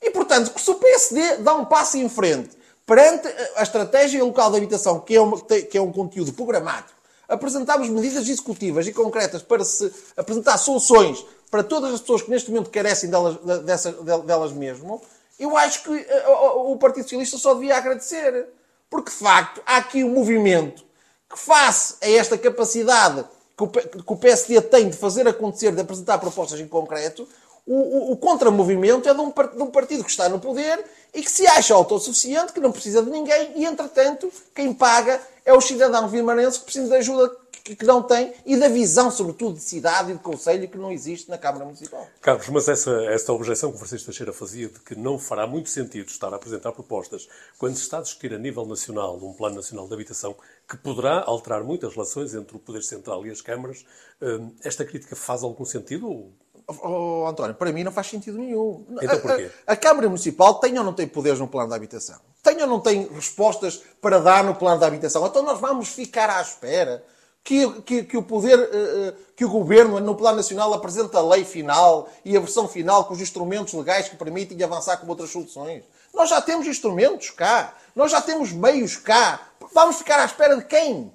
E, 0.00 0.10
portanto, 0.10 0.58
se 0.58 0.70
o 0.70 0.74
PSD 0.74 1.38
dá 1.38 1.54
um 1.54 1.64
passo 1.64 1.96
em 1.96 2.08
frente 2.08 2.56
perante 2.92 3.26
a 3.56 3.62
estratégia 3.62 4.22
local 4.22 4.50
de 4.50 4.58
habitação, 4.58 5.00
que 5.00 5.16
é, 5.16 5.20
uma, 5.22 5.40
que 5.40 5.78
é 5.78 5.80
um 5.80 5.90
conteúdo 5.90 6.30
programático, 6.34 6.92
apresentarmos 7.26 7.88
medidas 7.88 8.28
executivas 8.28 8.86
e 8.86 8.92
concretas 8.92 9.40
para 9.40 9.64
se 9.64 9.90
apresentar 10.14 10.58
soluções 10.58 11.24
para 11.50 11.64
todas 11.64 11.94
as 11.94 12.02
pessoas 12.02 12.20
que 12.20 12.30
neste 12.30 12.50
momento 12.50 12.68
carecem 12.68 13.08
delas, 13.08 13.38
dessas, 13.64 13.94
delas 13.94 14.52
mesmo, 14.52 15.00
eu 15.40 15.56
acho 15.56 15.84
que 15.84 15.90
eh, 15.90 16.28
o 16.28 16.76
Partido 16.76 17.04
Socialista 17.04 17.38
só 17.38 17.54
devia 17.54 17.78
agradecer. 17.78 18.46
Porque, 18.90 19.10
de 19.10 19.16
facto, 19.16 19.62
há 19.64 19.78
aqui 19.78 20.04
um 20.04 20.10
movimento 20.10 20.84
que, 21.30 21.38
face 21.38 21.94
a 22.02 22.10
esta 22.10 22.36
capacidade 22.36 23.24
que 23.56 24.12
o 24.12 24.16
PSD 24.16 24.60
tem 24.60 24.90
de 24.90 24.98
fazer 24.98 25.26
acontecer, 25.26 25.72
de 25.72 25.80
apresentar 25.80 26.18
propostas 26.18 26.60
em 26.60 26.68
concreto, 26.68 27.26
o, 27.66 27.74
o, 27.74 28.12
o 28.12 28.16
contramovimento 28.16 29.08
é 29.08 29.14
de 29.14 29.20
um, 29.20 29.30
de 29.30 29.62
um, 29.62 29.70
partido 29.70 30.04
que 30.04 30.10
está 30.10 30.28
no 30.28 30.40
poder 30.40 30.84
e 31.14 31.22
que 31.22 31.30
se 31.30 31.46
acha 31.46 31.74
autossuficiente, 31.74 32.52
que 32.52 32.60
não 32.60 32.72
precisa 32.72 33.02
de 33.02 33.10
ninguém, 33.10 33.52
e 33.56 33.64
entretanto, 33.64 34.30
quem 34.54 34.72
paga 34.72 35.20
é 35.44 35.52
o 35.52 35.60
cidadão 35.60 36.08
vimarense 36.08 36.58
que 36.58 36.64
precisa 36.64 36.88
de 36.88 36.96
ajuda 36.96 37.42
que, 37.62 37.76
que 37.76 37.84
não 37.84 38.02
tem 38.02 38.32
e 38.44 38.56
da 38.56 38.68
visão, 38.68 39.10
sobretudo, 39.10 39.54
de 39.54 39.62
cidade 39.62 40.10
e 40.10 40.14
de 40.14 40.20
conselho 40.20 40.68
que 40.68 40.76
não 40.76 40.90
existe 40.90 41.30
na 41.30 41.38
Câmara 41.38 41.64
Municipal. 41.64 42.06
Carlos, 42.20 42.48
mas 42.48 42.68
essa, 42.68 42.90
essa 43.04 43.32
objeção 43.32 43.70
que 43.70 43.76
o 43.76 43.78
Francisco 43.78 44.06
Teixeira 44.06 44.32
fazia 44.32 44.68
de 44.68 44.80
que 44.80 44.94
não 44.94 45.18
fará 45.18 45.46
muito 45.46 45.68
sentido 45.68 46.08
estar 46.08 46.32
a 46.32 46.36
apresentar 46.36 46.72
propostas 46.72 47.28
quando 47.58 47.76
se 47.76 47.82
está 47.82 47.98
a 47.98 48.02
discutir 48.02 48.34
a 48.34 48.38
nível 48.38 48.66
nacional 48.66 49.16
um 49.22 49.32
Plano 49.32 49.56
Nacional 49.56 49.86
de 49.86 49.94
Habitação 49.94 50.34
que 50.68 50.76
poderá 50.76 51.22
alterar 51.24 51.62
muitas 51.62 51.92
relações 51.94 52.34
entre 52.34 52.56
o 52.56 52.58
Poder 52.58 52.82
Central 52.82 53.24
e 53.26 53.30
as 53.30 53.40
câmaras, 53.40 53.84
hum, 54.20 54.52
esta 54.64 54.84
crítica 54.84 55.14
faz 55.14 55.42
algum 55.42 55.64
sentido? 55.64 56.32
Oh, 56.66 57.26
António, 57.28 57.54
para 57.54 57.72
mim 57.72 57.84
não 57.84 57.92
faz 57.92 58.06
sentido 58.08 58.38
nenhum. 58.38 58.86
Então 59.02 59.20
porquê? 59.20 59.50
A, 59.66 59.72
a, 59.72 59.74
a, 59.74 59.76
Câmara 59.76 60.08
Municipal 60.08 60.54
tem 60.54 60.78
ou 60.78 60.84
não 60.84 60.92
tem 60.92 61.06
poderes 61.06 61.38
no 61.38 61.48
plano 61.48 61.68
de 61.68 61.74
habitação? 61.74 62.18
Tem 62.42 62.60
ou 62.62 62.66
não 62.66 62.80
tem 62.80 63.08
respostas 63.08 63.82
para 64.00 64.18
dar 64.20 64.44
no 64.44 64.54
plano 64.54 64.78
de 64.78 64.84
habitação? 64.84 65.26
Então 65.26 65.42
nós 65.42 65.60
vamos 65.60 65.88
ficar 65.88 66.30
à 66.30 66.40
espera 66.40 67.04
que, 67.44 67.80
que, 67.82 68.04
que, 68.04 68.16
o 68.16 68.22
poder, 68.22 68.58
eh, 68.58 68.68
eh, 68.72 69.14
que 69.36 69.44
o 69.44 69.48
governo, 69.48 69.98
no 70.00 70.14
plano 70.14 70.36
nacional, 70.36 70.72
apresente 70.72 71.16
a 71.16 71.20
lei 71.20 71.44
final 71.44 72.08
e 72.24 72.36
a 72.36 72.40
versão 72.40 72.68
final 72.68 73.04
com 73.04 73.14
os 73.14 73.20
instrumentos 73.20 73.74
legais 73.74 74.08
que 74.08 74.16
permitem 74.16 74.62
avançar 74.62 74.96
com 74.98 75.08
outras 75.08 75.30
soluções. 75.30 75.84
Nós 76.14 76.30
já 76.30 76.40
temos 76.40 76.66
instrumentos 76.66 77.30
cá, 77.30 77.74
nós 77.96 78.12
já 78.12 78.20
temos 78.20 78.52
meios 78.52 78.96
cá. 78.96 79.40
Vamos 79.72 79.96
ficar 79.96 80.20
à 80.20 80.24
espera 80.24 80.56
de 80.56 80.64
quem? 80.64 81.12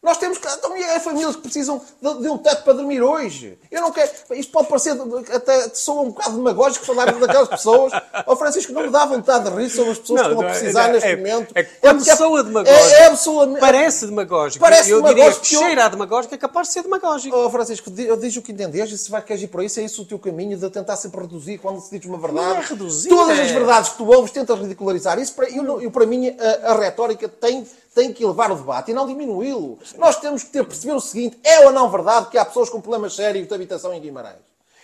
Nós 0.00 0.16
temos 0.16 0.38
que. 0.38 0.46
Então, 0.46 0.72
há 0.94 1.00
famílias 1.00 1.34
que 1.34 1.42
precisam 1.42 1.82
de, 2.00 2.22
de, 2.22 2.28
um 2.28 2.38
teto 2.38 2.62
para 2.62 2.72
dormir 2.72 3.02
hoje. 3.02 3.58
Eu 3.68 3.80
não 3.80 3.90
quero. 3.90 4.08
Isto 4.30 4.52
pode 4.52 4.68
parecer 4.68 4.96
até 5.34 5.70
soa 5.74 6.02
um 6.02 6.10
bocado 6.10 6.36
demagógico 6.36 6.86
falar 6.86 7.12
daquelas 7.12 7.48
pessoas. 7.48 7.92
Ó 7.92 8.32
oh, 8.32 8.36
Francisco, 8.36 8.72
não 8.72 8.82
me 8.82 8.90
dá 8.90 9.04
vontade 9.04 9.50
de 9.50 9.56
rir 9.56 9.68
sobre 9.68 9.90
as 9.90 9.98
pessoas 9.98 10.22
não, 10.22 10.28
que 10.28 10.34
vão 10.36 10.44
precisar 10.44 10.88
é, 10.88 10.92
neste 10.92 11.08
é, 11.08 11.16
momento. 11.16 11.52
É, 11.52 11.60
é, 11.82 12.16
soa 12.16 12.44
demagógico. 12.44 12.78
É, 12.78 12.92
é 12.92 13.06
absolutamente. 13.06 13.60
Parece 13.60 14.06
demagógico. 14.06 14.64
Parece 14.64 14.90
eu 14.90 15.02
demagógico. 15.02 15.42
diria 15.42 15.60
que 15.60 15.66
cheira 15.66 15.84
a 15.84 15.88
demagógico 15.88 16.34
é 16.34 16.38
capaz 16.38 16.68
de 16.68 16.74
ser 16.74 16.82
demagógico. 16.84 17.36
Ó 17.36 17.46
oh, 17.46 17.50
Francisco, 17.50 17.90
diz 17.90 18.36
o 18.36 18.42
que 18.42 18.52
entendes 18.52 18.92
e 18.92 18.98
se 18.98 19.10
vai 19.10 19.20
querer 19.20 19.42
ir 19.42 19.48
por 19.48 19.64
isso, 19.64 19.80
é 19.80 19.82
isso 19.82 20.02
o 20.02 20.04
teu 20.04 20.18
caminho 20.20 20.56
de 20.56 20.70
tentar 20.70 20.96
sempre 20.96 21.22
reduzir 21.22 21.58
quando 21.58 21.80
se 21.80 21.98
diz 21.98 22.08
uma 22.08 22.18
verdade. 22.18 22.46
Não 22.46 22.56
é 22.56 22.60
reduzir. 22.60 23.08
Todas 23.08 23.36
as 23.36 23.50
verdades 23.50 23.90
que 23.90 23.98
tu 23.98 24.06
ouves 24.06 24.30
tentas 24.30 24.56
ridicularizar. 24.60 25.18
Isso 25.18 25.34
para, 25.34 25.50
eu, 25.50 25.82
eu, 25.82 25.90
para 25.90 26.06
mim, 26.06 26.28
a, 26.38 26.72
a 26.72 26.78
retórica 26.78 27.28
tem 27.28 27.66
tem 27.98 28.12
que 28.12 28.22
elevar 28.22 28.52
o 28.52 28.54
debate 28.54 28.92
e 28.92 28.94
não 28.94 29.08
diminuí-lo. 29.08 29.76
Nós 29.96 30.20
temos 30.20 30.44
que 30.44 30.50
ter, 30.50 30.64
perceber 30.64 30.92
o 30.92 31.00
seguinte: 31.00 31.36
é 31.42 31.66
ou 31.66 31.72
não 31.72 31.90
verdade 31.90 32.30
que 32.30 32.38
há 32.38 32.44
pessoas 32.44 32.70
com 32.70 32.80
problemas 32.80 33.16
sérios 33.16 33.48
de 33.48 33.52
habitação 33.52 33.92
em 33.92 34.00
Guimarães? 34.00 34.36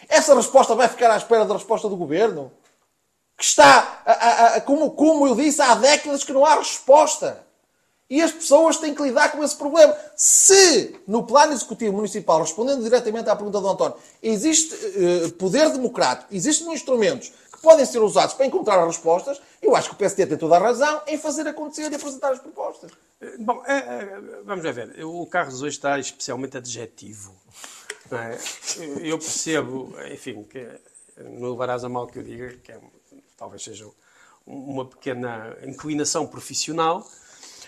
Essa 0.09 0.35
resposta 0.35 0.75
vai 0.75 0.89
ficar 0.89 1.13
à 1.13 1.17
espera 1.17 1.45
da 1.45 1.55
resposta 1.55 1.89
do 1.89 1.97
governo? 1.97 2.51
Que 3.37 3.45
está, 3.45 4.03
a, 4.05 4.13
a, 4.13 4.47
a, 4.57 4.61
como, 4.61 4.91
como 4.91 5.29
eu 5.29 5.37
disse, 5.37 5.63
há 5.63 5.77
décadas 5.77 6.25
que 6.25 6.33
não 6.33 6.45
há 6.45 6.57
resposta. 6.57 7.41
E 8.11 8.21
as 8.21 8.33
pessoas 8.33 8.79
têm 8.79 8.95
que 8.95 9.03
lidar 9.03 9.31
com 9.31 9.43
esse 9.43 9.57
problema. 9.57 9.97
Se, 10.17 11.01
no 11.07 11.23
plano 11.23 11.53
executivo 11.53 11.97
municipal, 11.97 12.41
respondendo 12.41 12.83
diretamente 12.83 13.31
à 13.31 13.37
pergunta 13.37 13.61
do 13.61 13.69
António, 13.69 13.97
existe 14.23 14.75
uh, 14.75 15.33
poder 15.33 15.71
democrático, 15.71 16.35
existem 16.35 16.73
instrumentos 16.73 17.33
podem 17.65 17.85
ser 17.85 17.99
usados 17.99 18.35
para 18.35 18.47
encontrar 18.47 18.87
respostas, 18.87 19.41
eu 19.61 19.75
acho 19.75 19.89
que 19.89 19.95
o 19.95 19.99
PSD 19.99 20.27
tem 20.27 20.39
toda 20.39 20.57
a 20.57 20.61
razão 20.61 21.03
em 21.07 21.19
fazer 21.19 21.49
acontecer 21.49 21.91
e 21.91 21.95
apresentar 21.95 22.33
as 22.33 22.39
propostas. 22.39 22.93
Bom, 23.41 23.63
é, 23.67 23.79
é, 23.79 24.21
vamos 24.45 24.63
ver. 24.63 25.05
O 25.05 25.27
Carlos 25.27 25.63
hoje 25.63 25.77
está 25.77 25.99
especialmente 25.99 26.59
adjetivo. 26.59 27.35
É? 28.13 28.39
Eu 29.01 29.19
percebo, 29.19 29.95
enfim, 30.13 30.45
que 30.45 30.69
não 31.17 31.51
levarás 31.51 31.83
a 31.85 31.89
mal 31.89 32.07
que 32.07 32.19
eu 32.19 32.23
diga, 32.23 32.55
que 32.63 32.71
é, 32.71 32.79
talvez 33.37 33.65
seja 33.65 33.89
uma 34.47 34.85
pequena 34.85 35.57
inclinação 35.65 36.27
profissional, 36.27 37.09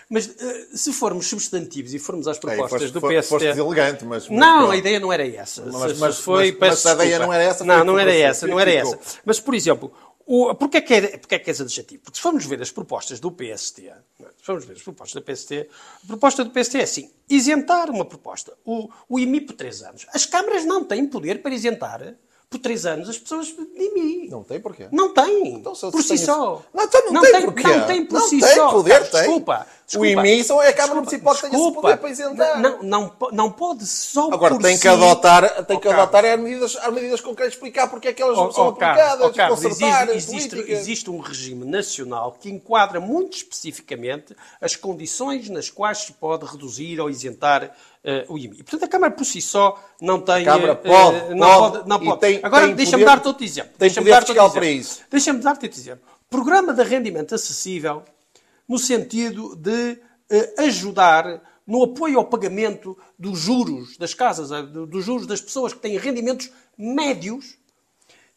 mas 0.09 0.27
uh, 0.27 0.77
se 0.77 0.92
formos 0.92 1.27
substantivos 1.27 1.92
e 1.92 1.99
formos 1.99 2.29
às 2.29 2.38
propostas 2.38 2.83
é, 2.83 2.85
foste, 2.85 2.92
do 2.92 3.01
PSD... 3.01 3.29
Foste 3.29 3.61
elegante, 3.61 4.05
mas... 4.05 4.29
não, 4.29 4.71
a 4.71 4.77
ideia 4.77 5.01
não 5.01 5.12
era 5.12 5.27
essa. 5.27 5.64
Mas, 5.66 5.99
mas, 5.99 6.19
foi, 6.19 6.57
mas, 6.61 6.85
mas 6.85 6.87
a 6.87 6.95
ideia 6.95 7.19
não 7.19 7.33
era 7.33 7.42
essa. 7.42 7.64
Não, 7.64 7.85
não 7.85 7.99
era 7.99 8.14
essa, 8.14 8.47
não 8.47 8.61
era 8.61 8.71
essa. 8.71 8.99
Mas, 9.25 9.40
por 9.40 9.55
exemplo, 9.55 9.92
o, 10.25 10.55
porquê, 10.57 10.81
que 10.81 10.95
é, 10.95 11.19
porquê 11.19 11.38
que 11.38 11.51
é 11.51 11.53
adjetivo? 11.53 12.03
Porque 12.03 12.16
se 12.16 12.23
formos 12.23 12.45
ver 12.47 12.61
as 12.61 12.71
propostas 12.71 13.21
do 13.21 13.31
PST, 13.31 13.88
é? 13.88 13.97
se 14.37 14.42
formos 14.42 14.64
ver 14.64 14.75
as 14.75 14.83
propostas 14.83 15.23
do 15.23 15.23
PST, 15.23 15.69
a 16.03 16.07
proposta 16.07 16.45
do 16.45 16.51
PST 16.51 16.79
é 16.79 16.83
assim, 16.83 17.11
isentar 17.29 17.90
uma 17.90 18.05
proposta, 18.05 18.53
o, 18.64 18.88
o 19.09 19.21
IMI 19.21 19.40
por 19.40 19.55
três 19.55 19.83
anos. 19.83 20.05
As 20.12 20.27
câmaras 20.27 20.64
não 20.64 20.85
têm 20.85 21.07
poder 21.07 21.42
para 21.42 21.55
isentar 21.55 22.16
por 22.49 22.61
três 22.61 22.87
anos 22.87 23.09
as 23.09 23.19
pessoas 23.19 23.49
de 23.49 23.91
mim. 23.93 24.29
Não 24.29 24.45
tem 24.45 24.61
porquê? 24.61 24.87
Não 24.93 25.13
tem. 25.13 25.49
Então, 25.55 25.73
por 25.73 26.03
si 26.03 26.17
só. 26.17 26.63
Não, 26.73 26.85
então 26.85 27.05
não, 27.07 27.13
não 27.15 27.23
tem, 27.23 27.33
tem 27.33 27.43
porquê. 27.43 27.63
Não 27.67 27.87
tem 27.87 28.07
por 28.07 28.21
não 28.21 28.29
si 28.29 28.39
tem 28.39 28.55
só. 28.55 28.71
Poder, 28.71 29.11
tem. 29.11 29.21
Desculpa. 29.21 29.67
desculpa. 29.85 30.07
O 30.07 30.07
IMI 30.07 30.45
só 30.45 30.63
é 30.63 30.69
a 30.69 30.73
Câmara 30.73 31.01
Municipal 31.01 31.35
que 31.35 31.41
tem 31.41 31.51
esse 31.51 31.73
poder 31.73 31.97
para 31.97 32.11
isentar. 32.11 32.61
Não, 32.61 32.83
não, 32.83 33.13
não 33.33 33.51
pode 33.51 33.85
só 33.85 34.31
Agora, 34.33 34.55
por 34.55 34.63
tem 34.63 34.77
si... 34.77 34.83
que 34.83 34.89
adotar, 34.89 35.65
tem 35.65 35.81
que 35.81 35.89
adotar 35.89 36.25
as 36.25 36.39
medidas, 36.39 36.77
as 36.77 36.95
medidas 36.95 37.21
com 37.21 37.35
que 37.35 37.43
explicar 37.43 37.89
porque 37.89 38.09
é 38.09 38.13
que 38.13 38.23
elas 38.23 38.37
não 38.37 38.53
são 38.53 38.69
aplicadas, 38.69 39.33
Carlos, 39.35 39.63
consertar 39.63 40.09
existe, 40.11 40.57
existe, 40.57 40.73
existe 40.73 41.11
um 41.11 41.19
regime 41.19 41.65
nacional 41.65 42.37
que 42.41 42.49
enquadra 42.49 43.01
muito 43.01 43.37
especificamente 43.37 44.37
as 44.61 44.77
condições 44.77 45.49
nas 45.49 45.69
quais 45.69 45.99
se 45.99 46.13
pode 46.13 46.47
reduzir 46.47 47.01
ou 47.01 47.11
isentar 47.11 47.75
uh, 48.07 48.33
o 48.33 48.38
IMI. 48.38 48.62
Portanto, 48.62 48.85
a 48.85 48.88
Câmara 48.88 49.12
por 49.12 49.25
si 49.25 49.42
só 49.42 49.83
não 50.01 50.21
tem... 50.21 50.47
A 50.47 50.53
Câmara 50.53 50.73
eh, 50.73 50.75
pode, 50.77 51.16
uh, 51.16 51.35
não 51.35 51.49
pode, 51.49 51.73
pode, 51.73 51.88
não 51.88 52.01
pode. 52.01 52.21
Tem, 52.21 52.40
Agora, 52.42 52.69
deixa-me 52.69 53.05
dar-te 53.05 53.27
outro 53.27 53.45
exemplo. 53.45 53.73
Tem 53.77 53.88
deixa 53.88 54.01
poder 54.01 54.25
fiscal 54.25 54.51
para 54.51 54.66
isso. 54.66 55.01
Deixa-me 55.11 55.40
dar-te 55.40 55.66
outro 55.66 55.81
exemplo. 55.81 56.05
Programa 56.31 56.73
de 56.73 56.83
rendimento 56.83 57.35
acessível 57.35 58.03
no 58.69 58.79
sentido 58.79 59.57
de 59.57 59.99
uh, 60.33 60.62
ajudar 60.62 61.42
no 61.66 61.83
apoio 61.83 62.19
ao 62.19 62.25
pagamento 62.25 62.97
dos 63.19 63.40
juros 63.40 63.97
das 63.97 64.14
casas, 64.14 64.51
dos 64.71 65.05
juros 65.05 65.27
das 65.27 65.40
pessoas 65.40 65.73
que 65.73 65.81
têm 65.81 65.99
rendimentos 65.99 66.51
médios 66.79 67.59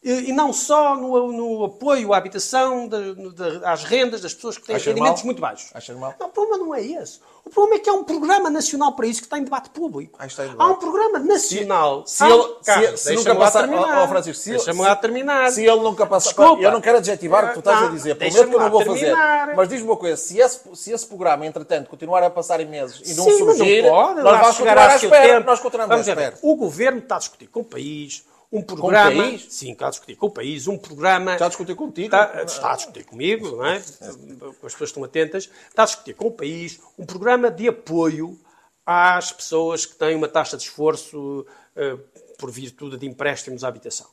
e 0.02 0.32
não 0.32 0.50
só 0.50 0.96
no, 0.96 1.30
no, 1.30 1.64
apoio 1.64 2.14
à 2.14 2.16
habitação, 2.16 2.88
de, 2.88 3.14
de, 3.14 3.64
às 3.66 3.84
rendas 3.84 4.22
das 4.22 4.32
pessoas 4.32 4.56
que 4.56 4.64
têm 4.64 4.76
Achas 4.76 4.86
rendimentos 4.86 5.20
mal? 5.20 5.26
muito 5.26 5.40
baixos. 5.42 5.70
Achas 5.74 5.94
mal? 5.94 6.14
Não, 6.18 6.28
o 6.28 6.30
problema 6.30 6.56
não 6.56 6.74
é 6.74 6.82
esse. 6.82 7.20
O 7.44 7.50
problema 7.50 7.76
é 7.76 7.78
que 7.80 7.90
há 7.90 7.92
um 7.92 8.04
programa 8.04 8.48
nacional 8.48 8.92
para 8.92 9.06
isso 9.06 9.20
que 9.20 9.26
está 9.26 9.38
em 9.38 9.44
debate 9.44 9.68
público. 9.68 10.18
há 10.58 10.66
um 10.66 10.76
programa 10.76 11.18
nacional. 11.18 12.06
Se, 12.06 12.16
se 12.16 12.24
ele, 12.24 12.96
se, 12.96 12.96
se 12.96 13.14
nunca 13.14 13.34
passar, 13.34 13.60
terminar. 13.68 14.02
Oh, 14.02 14.08
Francisco, 14.08 14.42
se 14.42 14.50
deixa-me 14.50 14.80
lá 14.80 14.96
terminar. 14.96 15.52
Se 15.52 15.66
ele 15.66 15.80
nunca 15.80 16.06
passar, 16.06 16.30
Desculpa. 16.30 16.62
eu 16.62 16.72
não 16.72 16.80
quero 16.80 16.96
adjetivar 16.96 17.44
o 17.44 17.48
que 17.48 17.54
tu 17.54 17.58
estás 17.58 17.80
não, 17.82 17.88
a 17.88 17.90
dizer, 17.90 18.14
prometo 18.14 18.48
que 18.48 18.54
eu 18.54 18.60
não 18.60 18.70
vou 18.70 18.82
terminar. 18.82 19.40
fazer. 19.40 19.54
Mas 19.54 19.68
diz-me 19.68 19.86
uma 19.86 19.96
coisa, 19.96 20.16
se 20.16 20.38
esse, 20.38 20.60
se 20.76 20.92
esse 20.92 21.06
programa, 21.06 21.44
entretanto, 21.44 21.90
continuar 21.90 22.22
a 22.22 22.30
passar 22.30 22.58
em 22.60 22.66
meses 22.66 23.02
e 23.04 23.14
não 23.16 23.24
Sim, 23.24 23.38
surgir, 23.38 23.82
não 23.82 23.90
pode, 23.90 24.22
nós 24.22 24.40
vamos 24.40 24.56
continuar 24.56 24.90
à 24.90 24.96
espera. 24.96 25.40
Nós 25.40 25.60
continuamos 25.60 25.96
à 25.96 26.00
espera. 26.00 26.38
O 26.40 26.56
governo 26.56 27.00
está 27.00 27.16
a 27.16 27.18
discutir 27.18 27.48
com 27.48 27.60
o 27.60 27.64
país 27.64 28.24
um 28.52 28.62
programa. 28.62 29.10
Com 29.10 29.18
o 29.18 29.30
país? 29.30 29.46
Sim, 29.48 29.72
está 29.72 29.86
a 29.86 29.90
discutir 29.90 30.16
com 30.16 30.26
o 30.26 30.30
país, 30.30 30.66
um 30.66 30.76
programa. 30.76 31.32
Está 31.32 31.46
a 31.46 31.48
discutir 31.48 31.74
contigo? 31.74 32.14
Está, 32.14 32.42
está 32.42 32.72
a 32.72 32.76
discutir 32.76 33.04
comigo, 33.04 33.56
não 33.56 33.66
é? 33.66 33.76
As 34.64 34.72
pessoas 34.72 34.90
estão 34.90 35.04
atentas. 35.04 35.48
Está 35.68 35.82
a 35.82 35.86
discutir 35.86 36.14
com 36.14 36.26
o 36.26 36.32
país 36.32 36.80
um 36.98 37.06
programa 37.06 37.50
de 37.50 37.68
apoio 37.68 38.38
às 38.84 39.30
pessoas 39.30 39.86
que 39.86 39.94
têm 39.94 40.16
uma 40.16 40.28
taxa 40.28 40.56
de 40.56 40.64
esforço 40.64 41.46
uh, 41.76 41.98
por 42.38 42.50
virtude 42.50 42.96
de 42.96 43.06
empréstimos 43.06 43.62
à 43.62 43.68
habitação. 43.68 44.06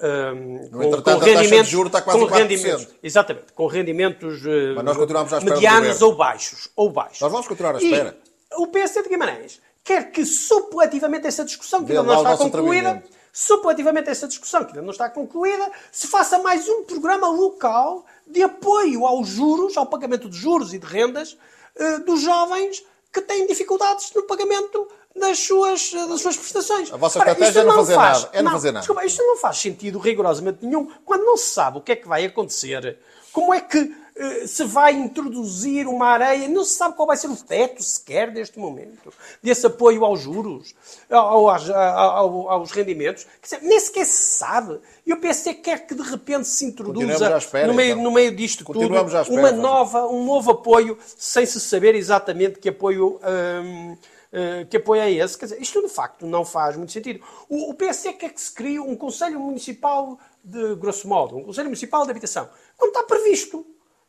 Um, 0.00 0.68
com, 0.70 1.02
com 1.02 1.18
rendimentos, 1.18 1.72
está 1.72 2.02
quase 2.02 2.18
com 2.18 2.26
rendimentos, 2.26 2.88
exatamente, 3.00 3.52
com 3.52 3.66
rendimentos 3.68 4.44
uh, 4.44 5.44
medianos 5.44 6.02
ou 6.02 6.16
baixos, 6.16 6.68
ou 6.74 6.90
baixos. 6.90 7.20
Nós 7.20 7.30
vamos 7.30 7.46
continuar 7.46 7.76
à 7.76 7.78
espera. 7.78 8.18
E 8.50 8.60
o 8.60 8.66
PSD 8.66 9.04
de 9.04 9.08
Guimarães 9.08 9.62
quer 9.84 10.10
que 10.10 10.24
supletivamente 10.26 11.28
essa 11.28 11.44
discussão, 11.44 11.84
que 11.84 11.92
ainda 11.92 12.02
não 12.02 12.16
está 12.16 12.36
concluída, 12.36 13.02
supletivamente 13.34 14.08
essa 14.08 14.28
discussão, 14.28 14.64
que 14.64 14.70
ainda 14.70 14.82
não 14.82 14.92
está 14.92 15.10
concluída, 15.10 15.68
se 15.90 16.06
faça 16.06 16.38
mais 16.38 16.68
um 16.68 16.84
programa 16.84 17.26
local 17.28 18.06
de 18.24 18.44
apoio 18.44 19.04
aos 19.04 19.26
juros, 19.26 19.76
ao 19.76 19.86
pagamento 19.86 20.30
de 20.30 20.36
juros 20.36 20.72
e 20.72 20.78
de 20.78 20.86
rendas 20.86 21.36
uh, 21.74 22.04
dos 22.04 22.20
jovens 22.20 22.86
que 23.12 23.20
têm 23.20 23.44
dificuldades 23.48 24.12
no 24.14 24.22
pagamento 24.22 24.86
das 25.16 25.40
suas, 25.40 25.92
das 25.92 26.20
suas 26.20 26.36
prestações. 26.36 26.92
A 26.92 26.96
vossa 26.96 27.18
Ora, 27.18 27.32
estratégia 27.32 27.60
é 27.60 27.64
não, 27.64 27.74
fazer 27.74 27.94
faz, 27.94 28.22
nada. 28.22 28.30
É 28.32 28.36
não, 28.36 28.44
não 28.44 28.58
fazer 28.58 28.70
nada. 28.70 28.80
Desculpa, 28.80 29.04
isto 29.04 29.22
não 29.22 29.36
faz 29.36 29.58
sentido 29.58 29.98
rigorosamente 29.98 30.64
nenhum 30.64 30.88
quando 31.04 31.24
não 31.24 31.36
se 31.36 31.46
sabe 31.46 31.78
o 31.78 31.80
que 31.80 31.92
é 31.92 31.96
que 31.96 32.06
vai 32.06 32.24
acontecer. 32.24 32.98
Como 33.32 33.52
é 33.52 33.60
que 33.60 33.78
eh, 33.78 33.90
se 34.46 34.62
vai 34.64 34.92
introduzir 34.92 35.88
uma 35.88 36.06
areia, 36.06 36.48
não 36.48 36.64
se 36.64 36.74
sabe 36.74 36.94
qual 36.94 37.06
vai 37.06 37.16
ser 37.16 37.26
o 37.26 37.36
teto 37.36 37.82
sequer 37.82 38.30
deste 38.30 38.58
momento, 38.60 39.12
desse 39.42 39.66
apoio 39.66 40.04
aos 40.04 40.20
juros, 40.20 40.74
aos, 41.10 41.68
aos, 41.70 42.46
aos 42.48 42.70
rendimentos. 42.70 43.26
Quer 43.42 43.56
dizer, 43.56 43.68
nem 43.68 43.80
sequer 43.80 44.04
se 44.04 44.38
sabe. 44.38 44.78
E 45.04 45.12
o 45.12 45.20
PC 45.20 45.54
quer 45.54 45.84
que 45.86 45.94
de 45.94 46.02
repente 46.02 46.46
se 46.46 46.64
introduza 46.64 47.36
espera, 47.36 47.66
no, 47.66 47.74
meio, 47.74 47.92
então. 47.92 48.04
no 48.04 48.12
meio 48.12 48.34
disto 48.34 48.64
tudo 48.64 48.94
espera, 48.96 49.24
uma 49.30 49.50
nova, 49.50 50.06
um 50.06 50.24
novo 50.24 50.52
apoio 50.52 50.96
sem 51.16 51.44
se 51.44 51.60
saber 51.60 51.94
exatamente 51.96 52.60
que 52.60 52.68
apoio. 52.68 53.20
Hum, 53.64 53.96
eh, 54.36 54.66
que 54.68 54.76
é 54.76 55.12
esse? 55.12 55.38
Quer 55.38 55.46
dizer, 55.46 55.62
isto 55.62 55.80
de 55.80 55.88
facto 55.88 56.26
não 56.26 56.44
faz 56.44 56.76
muito 56.76 56.90
sentido. 56.90 57.24
O, 57.48 57.70
o 57.70 57.74
quer 57.74 58.32
que 58.32 58.40
se 58.40 58.52
crie 58.52 58.80
um 58.80 58.96
Conselho 58.96 59.38
Municipal 59.38 60.18
de, 60.42 60.74
grosso 60.74 61.06
modo, 61.06 61.36
um 61.36 61.44
Conselho 61.44 61.66
Municipal 61.66 62.04
de 62.04 62.10
Habitação, 62.10 62.48
quando 62.76 62.90
está 62.90 63.04
previsto 63.04 63.64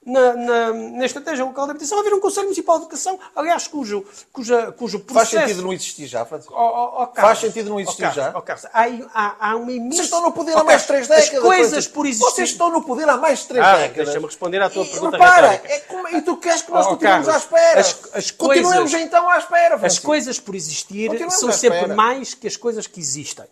na, 0.05 0.33
na, 0.33 0.73
na, 0.73 1.05
estratégia 1.05 1.43
local 1.43 1.65
de 1.65 1.71
habitação 1.71 1.99
haver 1.99 2.13
um 2.13 2.19
Conselho 2.19 2.43
Municipal 2.43 2.77
de 2.77 2.83
Educação, 2.83 3.19
aliás, 3.35 3.67
cujo, 3.67 4.05
cuja, 4.31 4.71
cujo 4.73 4.99
processo... 4.99 5.35
Faz 5.35 5.47
sentido 5.47 5.63
não 5.63 5.73
existir 5.73 6.05
já, 6.05 6.23
Francisco? 6.23 6.53
Oh, 6.55 6.59
oh, 6.59 7.03
oh, 7.03 7.19
Faz 7.19 7.39
sentido 7.39 7.69
não 7.71 7.79
existir 7.79 8.11
já? 8.13 8.31
Oh, 8.35 8.41
Carlos, 8.41 8.65
há, 8.71 8.83
há, 9.13 9.49
há 9.49 9.55
uma 9.55 9.71
imensa... 9.71 9.95
Vocês 9.95 10.05
estão 10.05 10.21
no 10.21 10.31
poder 10.31 10.55
há 10.55 10.63
mais 10.63 10.81
de 10.81 10.87
três 10.87 11.07
décadas. 11.07 11.33
As 11.33 11.39
coisas 11.39 11.87
por 11.87 12.05
existir... 12.05 12.25
Vocês 12.25 12.49
estão 12.49 12.71
no 12.71 12.83
poder 12.83 13.09
há 13.09 13.17
mais 13.17 13.39
de 13.39 13.47
três 13.47 13.65
ah, 13.65 13.77
décadas. 13.77 14.05
Deixa-me 14.05 14.25
responder 14.27 14.61
à 14.61 14.69
tua 14.69 14.83
e, 14.83 14.89
pergunta 14.89 15.17
repara, 15.17 15.61
é 15.63 15.79
como, 15.79 16.07
E 16.07 16.21
tu 16.21 16.37
queres 16.37 16.61
que 16.61 16.71
nós 16.71 16.85
continuemos 16.85 17.27
à 17.27 17.37
espera? 17.37 17.79
As, 17.79 17.99
as 18.13 18.31
Continuemos 18.31 18.91
coisas, 18.91 19.01
então 19.01 19.27
à 19.27 19.39
espera, 19.39 19.79
Francisco. 19.79 20.01
As 20.03 20.05
coisas 20.05 20.39
por 20.39 20.53
existir 20.53 21.31
são 21.31 21.51
sempre 21.51 21.87
mais 21.87 22.35
que 22.35 22.45
as 22.45 22.55
coisas 22.55 22.85
que 22.85 22.99
existem. 22.99 23.45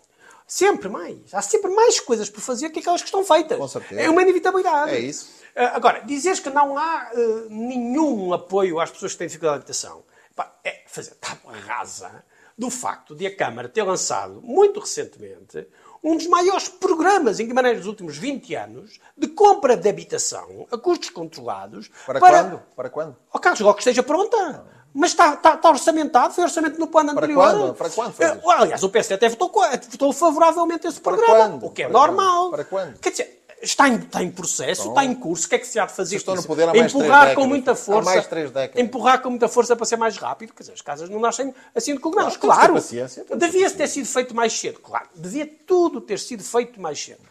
Sempre 0.46 0.88
mais. 0.88 1.18
Há 1.34 1.42
sempre 1.42 1.72
mais 1.72 2.00
coisas 2.00 2.30
por 2.30 2.42
fazer 2.42 2.70
que 2.70 2.80
aquelas 2.80 3.02
que 3.02 3.08
estão 3.08 3.24
feitas. 3.24 3.58
Com 3.58 3.68
certeza. 3.68 4.02
É 4.02 4.10
uma 4.10 4.22
inevitabilidade. 4.22 4.92
É 4.92 5.00
isso. 5.00 5.42
Uh, 5.56 5.76
agora, 5.76 6.02
dizeres 6.02 6.39
que 6.39 6.50
não 6.50 6.78
há 6.78 7.12
uh, 7.13 7.50
nenhum 7.50 8.34
apoio 8.34 8.80
às 8.80 8.89
pessoas 8.89 9.13
que 9.13 9.20
têm 9.20 9.28
dificuldade 9.28 9.60
de 9.60 9.63
habitação 9.63 10.04
pá, 10.36 10.52
é 10.63 10.84
fazer 10.88 11.16
tábua 11.16 11.54
rasa 11.66 12.24
do 12.58 12.70
facto 12.70 13.16
de 13.16 13.26
a 13.26 13.36
Câmara 13.36 13.68
ter 13.68 13.84
lançado, 13.84 14.42
muito 14.44 14.80
recentemente, 14.80 15.68
um 16.04 16.18
dos 16.18 16.28
maiores 16.28 16.68
programas 16.68 17.39
em 17.39 17.48
Guimarães 17.48 17.78
dos 17.78 17.88
últimos 17.88 18.18
20 18.18 18.56
anos 18.56 19.00
de 19.18 19.28
compra 19.28 19.78
de 19.78 19.88
habitação 19.88 20.68
a 20.72 20.78
custos 20.78 21.10
controlados. 21.10 21.89
Para, 22.06 22.20
para... 22.20 22.44
quando? 22.44 22.62
Para 22.76 22.89
quando? 22.89 23.16
Oh, 23.32 23.39
Carlos, 23.39 23.62
logo 23.62 23.76
que 23.76 23.82
esteja 23.82 24.04
pronta. 24.04 24.66
Mas 24.94 25.12
está, 25.12 25.34
está, 25.34 25.56
está, 25.56 25.70
orçamentado, 25.70 26.34
foi 26.34 26.44
orçamento 26.44 26.80
no 26.80 26.88
plano 26.88 27.16
para 27.16 27.26
anterior. 27.26 27.44
Quando? 27.44 27.74
Para 27.74 27.89
quando? 27.89 28.13
Foi? 28.13 28.26
Uh, 28.28 28.52
aliás, 28.52 28.84
o 28.84 28.89
PSD 28.89 29.16
até 29.16 29.30
votou, 29.30 29.50
votou 29.89 30.13
favoravelmente 30.13 30.86
esse 30.86 31.02
para 31.02 31.18
programa. 31.18 31.50
Quando? 31.50 31.66
O 31.66 31.72
que 31.72 31.84
é 31.84 31.88
para 31.88 31.94
normal. 31.94 32.42
Quando? 32.44 32.52
Para 32.52 32.63
quando? 32.66 33.00
Quer 33.00 33.10
dizer, 33.10 33.42
está 33.63 33.88
em, 33.88 33.95
está 33.95 34.21
em 34.21 34.30
processo, 34.30 34.82
então, 34.82 34.91
está 34.91 35.06
em 35.06 35.15
curso, 35.15 35.45
o 35.45 35.49
que 35.49 35.56
é 35.56 35.60
que 35.60 35.67
se 35.67 35.80
há 35.80 35.86
de 35.86 35.93
fazer? 35.93 36.17
Estão 36.17 36.36
no 36.36 36.43
poder 36.43 36.63
há 36.63 36.73
mais 36.73 36.93
Empurrar 36.93 37.21
três 37.21 37.36
com 37.36 37.47
muita 37.47 37.76
força. 37.76 38.10
Há 38.10 38.13
mais 38.13 38.28
três 38.28 38.52
décadas. 38.52 38.84
Empurrar 38.84 39.21
com 39.21 39.30
muita 39.30 39.47
força 39.47 39.76
para 39.76 39.86
ser 39.86 39.95
mais 39.95 40.17
rápido, 40.17 40.54
quer 40.54 40.63
dizer, 40.63 40.73
as 40.73 40.82
casas 40.82 41.10
não 41.10 41.19
nascem 41.19 41.54
assim 41.73 41.93
de 41.93 41.99
cogumelos. 41.99 42.38
Claro, 42.38 42.73
claro 42.73 43.38
devia 43.38 43.69
ter 43.71 43.88
sido 43.88 44.06
feito 44.06 44.36
mais 44.36 44.54
cedo, 44.54 44.80
claro. 44.80 45.08
Devia 45.15 45.49
tudo 45.65 46.02
ter 46.02 46.19
sido 46.19 46.43
feito 46.43 46.80
mais 46.82 47.02
cedo. 47.02 47.21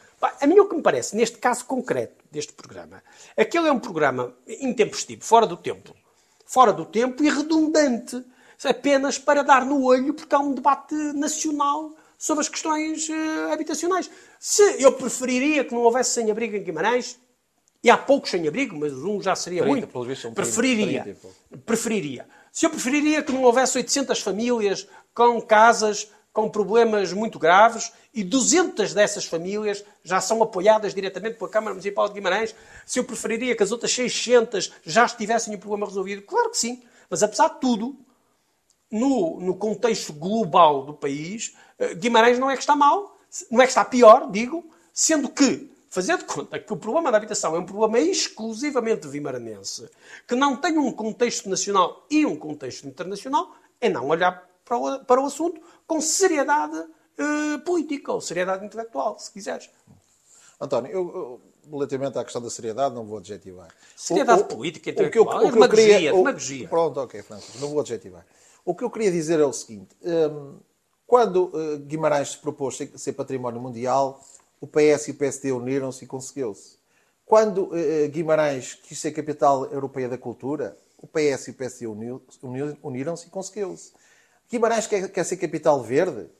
A 0.40 0.46
mim 0.46 0.58
o 0.58 0.68
que 0.68 0.76
me 0.76 0.82
parece, 0.82 1.16
neste 1.16 1.38
caso 1.38 1.64
concreto 1.64 2.24
deste 2.30 2.52
programa, 2.52 3.02
aquele 3.36 3.68
é 3.68 3.72
um 3.72 3.80
programa 3.80 4.32
intempestivo, 4.46 5.24
fora 5.24 5.46
do 5.46 5.56
tempo. 5.56 5.94
Fora 6.46 6.72
do 6.72 6.84
tempo 6.84 7.22
e 7.22 7.28
redundante. 7.28 8.24
Apenas 8.64 9.18
para 9.18 9.42
dar 9.42 9.66
no 9.66 9.82
olho, 9.82 10.14
porque 10.14 10.32
há 10.32 10.38
um 10.38 10.54
debate 10.54 10.94
nacional 10.94 11.90
sobre 12.22 12.42
as 12.42 12.48
questões 12.48 13.08
uh, 13.08 13.52
habitacionais. 13.52 14.08
Se 14.38 14.80
eu 14.80 14.92
preferiria 14.92 15.64
que 15.64 15.74
não 15.74 15.80
houvesse 15.80 16.10
sem-abrigo 16.10 16.54
em 16.54 16.62
Guimarães, 16.62 17.18
e 17.82 17.90
há 17.90 17.98
poucos 17.98 18.30
sem-abrigo, 18.30 18.78
mas 18.78 18.92
um 18.92 19.20
já 19.20 19.34
seria 19.34 19.62
30, 19.62 19.76
muito, 19.76 20.04
visto, 20.04 20.30
preferiria, 20.30 21.02
30, 21.02 21.18
preferiria. 21.66 22.28
Se 22.52 22.64
eu 22.64 22.70
preferiria 22.70 23.24
que 23.24 23.32
não 23.32 23.42
houvesse 23.42 23.76
800 23.76 24.20
famílias 24.20 24.86
com 25.12 25.42
casas 25.42 26.12
com 26.32 26.48
problemas 26.48 27.12
muito 27.12 27.40
graves 27.40 27.92
e 28.14 28.22
200 28.22 28.94
dessas 28.94 29.24
famílias 29.24 29.84
já 30.04 30.20
são 30.20 30.40
apoiadas 30.44 30.94
diretamente 30.94 31.38
pela 31.38 31.50
Câmara 31.50 31.74
Municipal 31.74 32.06
de 32.06 32.14
Guimarães, 32.14 32.54
se 32.86 33.00
eu 33.00 33.04
preferiria 33.04 33.56
que 33.56 33.64
as 33.64 33.72
outras 33.72 33.92
600 33.92 34.72
já 34.84 35.04
estivessem 35.04 35.56
o 35.56 35.58
problema 35.58 35.86
resolvido, 35.86 36.22
claro 36.22 36.50
que 36.50 36.56
sim. 36.56 36.84
Mas 37.10 37.20
apesar 37.24 37.48
de 37.48 37.60
tudo, 37.60 37.98
no, 38.92 39.40
no 39.40 39.56
contexto 39.56 40.12
global 40.12 40.84
do 40.84 40.92
país, 40.92 41.54
Guimarães 41.94 42.38
não 42.38 42.50
é 42.50 42.54
que 42.54 42.62
está 42.62 42.76
mal, 42.76 43.16
não 43.50 43.60
é 43.60 43.64
que 43.64 43.70
está 43.70 43.84
pior, 43.84 44.30
digo, 44.30 44.64
sendo 44.92 45.28
que, 45.28 45.70
fazer 45.88 46.16
de 46.18 46.24
conta 46.24 46.58
que 46.58 46.72
o 46.72 46.76
problema 46.76 47.10
da 47.10 47.18
habitação 47.18 47.54
é 47.56 47.58
um 47.58 47.66
problema 47.66 47.98
exclusivamente 47.98 49.08
vimaranense, 49.08 49.88
que 50.26 50.34
não 50.34 50.56
tem 50.56 50.78
um 50.78 50.92
contexto 50.92 51.48
nacional 51.48 52.06
e 52.10 52.24
um 52.24 52.36
contexto 52.36 52.86
internacional, 52.86 53.54
é 53.80 53.88
não 53.88 54.08
olhar 54.08 54.48
para 54.64 54.76
o, 54.76 55.04
para 55.04 55.20
o 55.20 55.26
assunto 55.26 55.60
com 55.86 56.00
seriedade 56.00 56.76
uh, 56.78 57.58
política 57.64 58.12
ou 58.12 58.20
seriedade 58.20 58.64
intelectual, 58.64 59.18
se 59.18 59.30
quiseres. 59.32 59.68
António, 60.60 60.90
eu, 60.92 61.00
eu 61.14 61.40
relativamente 61.70 62.18
à 62.18 62.24
questão 62.24 62.40
da 62.40 62.50
seriedade, 62.50 62.94
não 62.94 63.04
vou 63.04 63.18
adjetivar. 63.18 63.68
Seriedade 63.96 64.42
o, 64.42 64.44
política, 64.44 64.90
intelectual. 64.90 65.36
O 65.36 65.40
que 65.40 65.44
eu, 65.44 65.44
o, 65.44 65.48
o 65.48 65.52
que 65.52 65.58
eu 65.58 65.68
queria, 65.68 66.12
demagogia. 66.12 66.68
Pronto, 66.68 67.00
ok, 67.00 67.22
Francisco, 67.22 67.58
não 67.60 67.68
vou 67.68 67.80
adjetivar. 67.80 68.24
O 68.64 68.74
que 68.74 68.84
eu 68.84 68.90
queria 68.90 69.10
dizer 69.10 69.40
é 69.40 69.44
o 69.44 69.52
seguinte: 69.52 69.96
um, 70.02 70.58
quando 71.12 71.52
uh, 71.52 71.78
Guimarães 71.80 72.30
se 72.30 72.38
propôs 72.38 72.78
ser, 72.96 73.12
património 73.12 73.60
mundial, 73.60 74.24
o 74.58 74.66
PS 74.66 75.08
e 75.08 75.10
o 75.10 75.14
PSD 75.14 75.52
uniram-se 75.52 76.06
e 76.06 76.08
conseguiu-se. 76.08 76.78
Quando 77.26 77.64
uh, 77.64 78.08
Guimarães 78.08 78.72
quis 78.82 78.98
ser 78.98 79.12
capital 79.12 79.66
europeia 79.66 80.08
da 80.08 80.16
cultura, 80.16 80.74
o 80.96 81.06
PS 81.06 81.48
e 81.48 81.50
o 81.50 81.54
PSD 81.54 81.86
uniram-se 82.82 83.26
e 83.26 83.30
conseguiu-se. 83.30 83.92
Guimarães 84.50 84.86
quer, 84.86 85.06
quer 85.10 85.24
ser 85.24 85.36
capital 85.36 85.82
verde, 85.82 86.30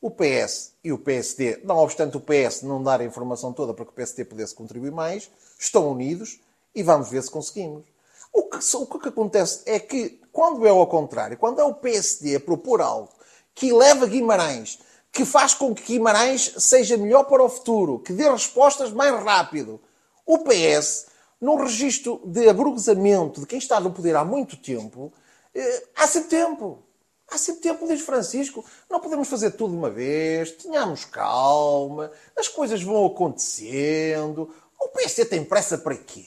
o 0.00 0.10
PS 0.10 0.72
e 0.82 0.92
o 0.92 0.98
PSD, 0.98 1.60
não 1.62 1.76
obstante 1.76 2.16
o 2.16 2.20
PS 2.20 2.62
não 2.62 2.82
dar 2.82 3.02
a 3.02 3.04
informação 3.04 3.52
toda 3.52 3.74
para 3.74 3.84
que 3.84 3.90
o 3.90 3.94
PSD 3.94 4.24
pudesse 4.24 4.54
contribuir 4.54 4.92
mais, 4.92 5.30
estão 5.58 5.90
unidos 5.90 6.40
e 6.74 6.82
vamos 6.82 7.10
ver 7.10 7.22
se 7.22 7.30
conseguimos. 7.30 7.84
O 8.32 8.44
que, 8.44 8.58
o 8.76 8.98
que 8.98 9.08
acontece 9.10 9.60
é 9.66 9.78
que, 9.78 10.22
quando 10.32 10.66
é 10.66 10.70
ao 10.70 10.86
contrário, 10.86 11.36
quando 11.36 11.60
é 11.60 11.64
o 11.64 11.74
PSD 11.74 12.36
a 12.36 12.40
propor 12.40 12.80
algo 12.80 13.10
que 13.54 13.72
leva 13.72 14.06
Guimarães, 14.06 14.78
que 15.10 15.24
faz 15.24 15.54
com 15.54 15.74
que 15.74 15.94
Guimarães 15.94 16.54
seja 16.58 16.96
melhor 16.96 17.24
para 17.24 17.42
o 17.42 17.48
futuro, 17.48 17.98
que 17.98 18.12
dê 18.12 18.28
respostas 18.30 18.92
mais 18.92 19.22
rápido, 19.22 19.80
o 20.24 20.38
PS, 20.38 21.06
num 21.40 21.56
registro 21.56 22.20
de 22.24 22.48
abrugzamento 22.48 23.40
de 23.40 23.46
quem 23.46 23.58
está 23.58 23.80
no 23.80 23.92
poder 23.92 24.16
há 24.16 24.24
muito 24.24 24.56
tempo, 24.56 25.12
eh, 25.54 25.84
há 25.96 26.06
sempre 26.06 26.30
tempo. 26.30 26.82
Há 27.28 27.38
sempre 27.38 27.62
tempo, 27.62 27.86
diz 27.86 28.02
Francisco. 28.02 28.64
Não 28.90 29.00
podemos 29.00 29.26
fazer 29.26 29.52
tudo 29.52 29.70
de 29.70 29.78
uma 29.78 29.90
vez. 29.90 30.52
Tenhamos 30.52 31.06
calma. 31.06 32.12
As 32.36 32.46
coisas 32.46 32.82
vão 32.82 33.06
acontecendo. 33.06 34.54
O 34.78 34.88
PSD 34.88 35.24
tem 35.24 35.44
pressa 35.44 35.78
para 35.78 35.96
quê? 35.96 36.26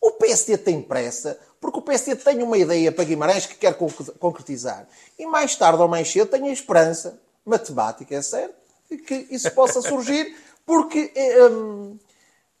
O 0.00 0.12
PSD 0.12 0.56
tem 0.58 0.80
pressa 0.80 1.38
porque 1.60 1.78
o 1.78 1.82
PSD 1.82 2.16
tem 2.16 2.42
uma 2.42 2.56
ideia 2.56 2.90
para 2.90 3.04
Guimarães 3.04 3.44
que 3.44 3.54
quer 3.54 3.76
concretizar. 4.18 4.88
E 5.18 5.26
mais 5.26 5.54
tarde 5.56 5.82
ou 5.82 5.88
mais 5.88 6.10
cedo 6.10 6.30
tem 6.30 6.48
a 6.48 6.52
esperança, 6.52 7.20
matemática, 7.44 8.14
é 8.14 8.22
certo, 8.22 8.54
de 8.90 8.96
que 8.96 9.26
isso 9.30 9.50
possa 9.50 9.82
surgir, 9.82 10.34
porque 10.64 11.12
hum, 11.52 11.98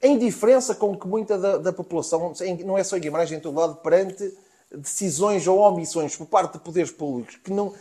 a 0.02 0.06
indiferença 0.06 0.74
com 0.74 0.96
que 0.96 1.06
muita 1.06 1.38
da, 1.38 1.56
da, 1.56 1.72
população, 1.72 2.34
não 2.64 2.76
é 2.76 2.84
só 2.84 2.96
em 2.96 3.00
Guimarães, 3.00 3.32
em 3.32 3.40
todo 3.40 3.58
lado, 3.58 3.76
perante 3.76 4.36
decisões 4.70 5.46
ou 5.46 5.58
omissões 5.58 6.14
por 6.14 6.26
parte 6.26 6.54
de 6.54 6.58
poderes 6.60 6.90
públicos 6.90 7.36
que 7.36 7.50
não 7.50 7.74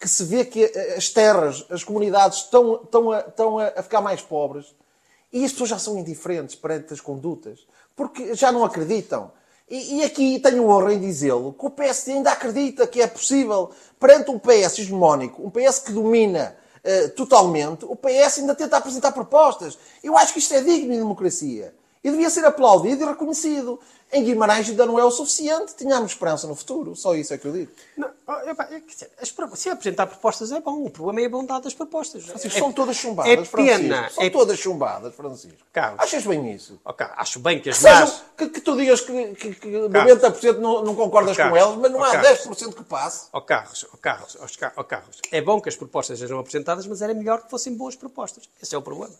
que 0.00 0.08
se 0.08 0.24
vê 0.24 0.44
que 0.44 0.64
as 0.96 1.08
terras, 1.10 1.64
as 1.70 1.84
comunidades 1.84 2.38
estão, 2.38 2.74
estão, 2.82 3.12
a, 3.12 3.20
estão 3.20 3.58
a 3.60 3.82
ficar 3.82 4.00
mais 4.00 4.20
pobres 4.20 4.74
e 5.32 5.44
as 5.44 5.52
pessoas 5.52 5.70
já 5.70 5.78
são 5.78 5.96
indiferentes 5.96 6.56
perante 6.56 6.92
as 6.92 7.00
condutas 7.00 7.64
porque 7.96 8.34
já 8.34 8.50
não 8.50 8.64
acreditam. 8.64 9.30
E, 9.68 9.98
e 9.98 10.04
aqui 10.04 10.38
tenho 10.38 10.68
honra 10.68 10.92
em 10.92 11.00
dizê-lo 11.00 11.54
que 11.54 11.66
o 11.66 11.70
PS 11.70 12.08
ainda 12.08 12.32
acredita 12.32 12.86
que 12.86 13.00
é 13.00 13.06
possível, 13.06 13.70
perante 13.98 14.30
um 14.30 14.38
PS 14.38 14.78
hegemónico, 14.80 15.42
um 15.42 15.50
PS 15.50 15.78
que 15.78 15.92
domina 15.92 16.54
uh, 16.84 17.08
totalmente, 17.10 17.84
o 17.84 17.96
PS 17.96 18.38
ainda 18.38 18.54
tenta 18.54 18.76
apresentar 18.76 19.12
propostas. 19.12 19.78
Eu 20.02 20.16
acho 20.16 20.32
que 20.32 20.40
isto 20.40 20.54
é 20.54 20.60
digno 20.60 20.92
de 20.92 20.98
democracia. 20.98 21.74
E 22.04 22.10
devia 22.10 22.30
ser 22.30 22.44
aplaudido 22.44 23.04
e 23.04 23.06
reconhecido. 23.06 23.78
Em 24.12 24.24
Guimarães 24.24 24.68
ainda 24.68 24.84
não 24.84 24.98
é 24.98 25.04
o 25.04 25.10
suficiente. 25.10 25.74
Tínhamos 25.74 26.12
esperança 26.12 26.46
no 26.46 26.54
futuro. 26.54 26.94
Só 26.94 27.14
isso 27.14 27.32
é 27.32 27.38
que 27.38 27.46
eu 27.46 27.52
digo. 27.52 27.72
Não, 27.96 28.10
é 28.28 29.56
se 29.56 29.70
apresentar 29.70 30.06
propostas 30.06 30.52
é 30.52 30.60
bom. 30.60 30.84
O 30.84 30.90
problema 30.90 31.20
é 31.20 31.26
a 31.26 31.28
bondade 31.28 31.64
das 31.64 31.74
propostas. 31.74 32.24
Francisco, 32.24 32.56
é, 32.56 32.60
são 32.60 32.72
todas 32.72 32.96
chumbadas, 32.96 33.32
é 33.32 33.56
pena, 33.56 34.10
São 34.10 34.24
é... 34.24 34.30
todas 34.30 34.58
chumbadas, 34.58 35.14
Francisco. 35.14 35.58
Carlos, 35.72 36.00
Achas 36.00 36.26
bem 36.26 36.52
isso? 36.52 36.80
Okay, 36.84 37.06
acho 37.16 37.40
bem 37.40 37.60
que 37.60 37.70
as 37.70 37.78
que, 37.78 37.84
más... 37.84 38.22
que, 38.36 38.48
que, 38.48 38.60
tu 38.60 38.76
digas 38.76 39.00
que, 39.00 39.34
que, 39.34 39.54
que 39.54 39.68
90% 39.68 40.58
não, 40.58 40.84
não 40.84 40.94
concordas 40.94 41.38
oh, 41.38 41.48
com 41.48 41.56
elas, 41.56 41.76
mas 41.76 41.90
não 41.90 42.00
oh, 42.00 42.04
há 42.04 42.12
Carlos. 42.12 42.46
10% 42.46 42.74
que 42.74 42.84
passe. 42.84 43.28
Ó 43.32 43.38
oh, 43.38 43.42
Carlos, 43.42 43.86
oh, 43.92 43.96
Carlos, 43.96 44.36
oh, 44.76 44.84
Carlos, 44.84 45.18
é 45.30 45.40
bom 45.40 45.60
que 45.60 45.68
as 45.68 45.76
propostas 45.76 46.18
sejam 46.18 46.38
apresentadas, 46.38 46.86
mas 46.86 47.02
era 47.02 47.14
melhor 47.14 47.42
que 47.42 47.50
fossem 47.50 47.74
boas 47.74 47.96
propostas. 47.96 48.48
Esse 48.60 48.74
é 48.74 48.78
o 48.78 48.82
problema. 48.82 49.14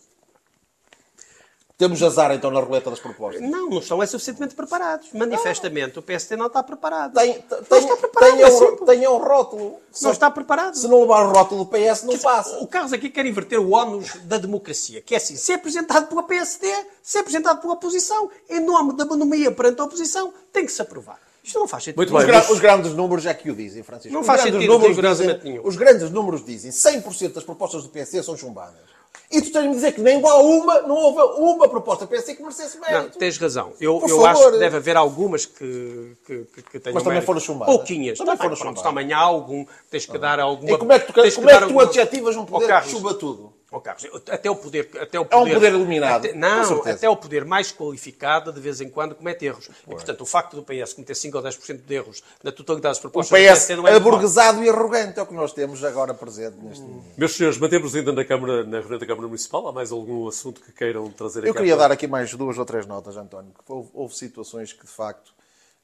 Temos 1.75 2.03
azar 2.03 2.31
então 2.31 2.51
na 2.51 2.59
roleta 2.59 2.91
das 2.91 2.99
propostas. 2.99 3.41
Não, 3.41 3.67
não 3.67 3.79
estão 3.79 4.01
é 4.01 4.05
suficientemente 4.05 4.53
preparados. 4.53 5.07
Manifestamente, 5.11 5.97
o 5.97 6.03
PST 6.03 6.35
não 6.35 6.45
está 6.45 6.61
preparado. 6.61 7.15
Tem, 7.15 7.33
tem, 7.33 7.41
não 7.67 7.77
está 7.79 7.97
preparado. 7.97 8.31
Tenha, 8.31 8.47
é 8.47 8.85
tenha 8.85 9.11
um 9.11 9.17
rótulo. 9.17 9.81
Não 10.01 10.11
está 10.11 10.29
preparado. 10.29 10.75
Se 10.75 10.87
não 10.87 11.01
levar 11.01 11.25
o 11.25 11.31
rótulo 11.31 11.65
do 11.65 11.71
PS, 11.71 12.03
não 12.03 12.17
passa. 12.19 12.59
O 12.59 12.67
Carlos 12.67 12.93
aqui 12.93 13.09
quer 13.09 13.25
inverter 13.25 13.59
o 13.59 13.71
ónus 13.71 14.15
da 14.23 14.37
democracia, 14.37 15.01
que 15.01 15.15
é 15.15 15.17
assim, 15.17 15.35
ser 15.35 15.53
apresentado 15.53 16.07
pela 16.07 16.21
PSD, 16.21 16.67
ser 17.01 17.19
apresentado 17.19 17.59
pela 17.59 17.73
oposição, 17.73 18.29
em 18.47 18.59
nome 18.59 18.95
da 18.95 19.03
bonomia 19.03 19.51
perante 19.51 19.81
a 19.81 19.85
oposição, 19.85 20.31
tem 20.51 20.67
que 20.67 20.71
se 20.71 20.81
aprovar. 20.81 21.19
Isto 21.43 21.59
não 21.59 21.67
faz 21.67 21.83
sentido. 21.83 21.97
Muito 21.97 22.13
bem, 22.13 22.21
os, 22.21 22.25
gra 22.25 22.51
os, 22.51 22.59
grandes 22.59 22.93
números 22.93 23.25
é 23.25 23.33
que 23.33 23.51
o 23.51 23.55
dizem, 23.55 23.83
Francisco. 23.83 24.13
Não 24.13 24.21
os 24.21 24.27
faz 24.27 24.41
sentido, 24.41 24.65
números 24.65 24.95
dizem, 24.95 25.39
nenhum. 25.43 25.67
Os 25.67 25.75
grandes 25.75 26.09
números 26.09 26.45
dizem 26.45 26.71
100% 26.71 27.33
das 27.33 27.43
propostas 27.43 27.83
do 27.83 27.89
PSD 27.89 28.23
são 28.23 28.37
chumbadas. 28.37 28.92
E 29.31 29.41
tu 29.41 29.51
tens-me 29.51 29.71
dizer 29.71 29.93
que 29.93 30.01
nem 30.01 30.23
há 30.23 30.35
uma, 30.35 30.81
não 30.83 30.95
houve 30.95 31.19
uma 31.39 31.67
proposta 31.67 32.05
pensei 32.05 32.35
que 32.35 32.41
merecesse 32.41 32.79
mérito. 32.79 33.01
Não, 33.01 33.09
tens 33.09 33.37
razão. 33.37 33.73
Eu, 33.79 34.03
eu 34.07 34.25
acho 34.25 34.51
que 34.51 34.57
deve 34.59 34.77
haver 34.77 34.95
algumas 34.95 35.45
que, 35.45 36.15
que, 36.25 36.45
que 36.71 36.79
tenham 36.79 36.93
Mas 36.93 37.03
também 37.03 37.13
mérito. 37.13 37.25
foram 37.25 37.39
chumbadas. 37.39 37.75
Pouquinhas. 37.75 38.17
Também, 38.17 38.37
também 38.37 38.55
foram 38.55 38.55
chumbadas. 38.55 38.83
Também 38.83 39.13
há 39.13 39.17
algum, 39.17 39.65
tens 39.89 40.05
que 40.05 40.17
dar 40.19 40.39
alguma... 40.39 40.71
E 40.71 40.77
como 40.77 40.93
é 40.93 40.99
que 40.99 41.07
tu, 41.07 41.13
como 41.13 41.49
é 41.49 41.59
que 41.59 41.67
tu 41.67 41.79
adjetivas 41.79 42.35
um 42.35 42.45
poder 42.45 42.75
oh, 42.75 42.81
que 42.81 42.89
chuba 42.89 43.13
tudo? 43.15 43.53
Oh, 43.75 43.81
Carlos, 43.81 44.07
até 44.29 44.51
o 44.51 44.55
poder, 44.55 44.87
até 45.01 45.19
o 45.19 45.25
poder, 45.25 45.35
é 45.35 45.51
um 45.51 45.53
poder 45.55 45.73
iluminado. 45.73 46.27
Até, 46.27 46.33
não, 46.35 46.83
até 46.83 47.09
o 47.09 47.17
poder 47.17 47.43
mais 47.43 47.71
qualificado, 47.71 48.53
de 48.53 48.61
vez 48.61 48.79
em 48.79 48.87
quando, 48.87 49.15
comete 49.15 49.45
erros. 49.45 49.67
E, 49.87 49.89
portanto, 49.89 50.21
o 50.21 50.25
facto 50.27 50.55
do 50.55 50.61
PS 50.61 50.93
cometer 50.93 51.15
5 51.15 51.35
ou 51.35 51.43
10% 51.43 51.77
de 51.83 51.93
erros 51.95 52.23
na 52.43 52.51
totalidade 52.51 52.91
das 52.91 52.99
propostas... 52.99 53.31
O 53.31 53.53
PS, 53.53 53.69
não 53.69 53.87
é 53.87 53.95
aburguesado 53.95 54.63
e 54.63 54.69
arrogante 54.69 55.17
é 55.17 55.23
o 55.23 55.25
que 55.25 55.33
nós 55.33 55.53
temos 55.53 55.83
agora 55.83 56.13
presente 56.13 56.55
neste 56.61 56.83
hum. 56.83 57.01
Meus 57.17 57.35
senhores, 57.35 57.57
mantemos 57.57 57.95
ainda 57.95 58.11
na 58.11 58.23
Câmara, 58.23 58.63
na 58.63 58.79
reunião 58.79 58.99
da 58.99 59.07
Câmara 59.07 59.27
Municipal. 59.27 59.67
Há 59.67 59.71
mais 59.71 59.91
algum 59.91 60.27
assunto 60.27 60.61
que 60.61 60.71
queiram 60.71 61.09
trazer 61.09 61.39
aqui? 61.39 61.49
Eu 61.49 61.55
queria 61.55 61.75
dar 61.75 61.91
aqui 61.91 62.05
mais 62.05 62.31
duas 62.35 62.59
ou 62.59 62.65
três 62.65 62.85
notas, 62.85 63.17
António. 63.17 63.53
Houve, 63.67 63.89
houve 63.91 64.15
situações 64.15 64.71
que, 64.71 64.85
de 64.85 64.91
facto... 64.91 65.33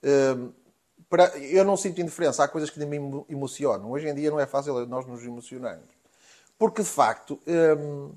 Hum, 0.03 0.51
para, 1.09 1.35
eu 1.39 1.65
não 1.65 1.75
sinto 1.75 1.99
indiferença. 1.99 2.43
Há 2.43 2.47
coisas 2.47 2.69
que 2.69 2.79
me 2.85 3.25
emocionam. 3.27 3.89
Hoje 3.89 4.07
em 4.07 4.13
dia 4.13 4.29
não 4.29 4.39
é 4.39 4.45
fácil 4.45 4.85
nós 4.85 5.07
nos 5.07 5.23
emocionarmos. 5.23 5.98
Porque, 6.59 6.83
de 6.83 6.89
facto... 6.89 7.39
Hum, 7.47 8.11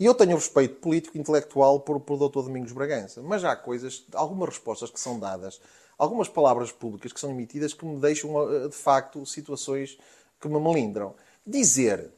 e 0.00 0.04
eu 0.04 0.14
tenho 0.14 0.34
respeito 0.34 0.80
político 0.80 1.16
e 1.16 1.20
intelectual 1.20 1.78
por, 1.78 2.00
por 2.00 2.16
Dr. 2.16 2.42
Domingos 2.42 2.72
Bragança, 2.72 3.22
mas 3.22 3.44
há 3.44 3.54
coisas, 3.54 4.04
algumas 4.14 4.48
respostas 4.48 4.90
que 4.90 4.98
são 4.98 5.16
dadas, 5.16 5.60
algumas 5.96 6.28
palavras 6.28 6.72
públicas 6.72 7.12
que 7.12 7.20
são 7.20 7.30
emitidas 7.30 7.72
que 7.72 7.84
me 7.84 8.00
deixam, 8.00 8.52
eh, 8.52 8.66
de 8.66 8.74
facto, 8.74 9.24
situações 9.24 9.96
que 10.40 10.48
me 10.48 10.58
melindram. 10.58 11.14
Dizer, 11.46 12.10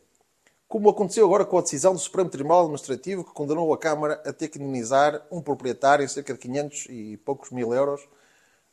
como 0.67 0.89
aconteceu 0.89 1.27
agora 1.27 1.45
com 1.45 1.59
a 1.59 1.61
decisão 1.61 1.93
do 1.93 1.99
Supremo 1.99 2.31
Tribunal 2.31 2.63
Administrativo 2.63 3.23
que 3.23 3.33
condenou 3.33 3.71
a 3.75 3.77
Câmara 3.77 4.23
a 4.25 4.33
ter 4.33 4.49
que 4.49 4.59
indemnizar 4.59 5.23
um 5.31 5.43
proprietário 5.43 6.07
em 6.07 6.09
cerca 6.09 6.33
de 6.33 6.39
500 6.39 6.87
e 6.89 7.19
poucos 7.19 7.51
mil 7.51 7.75
euros, 7.75 8.09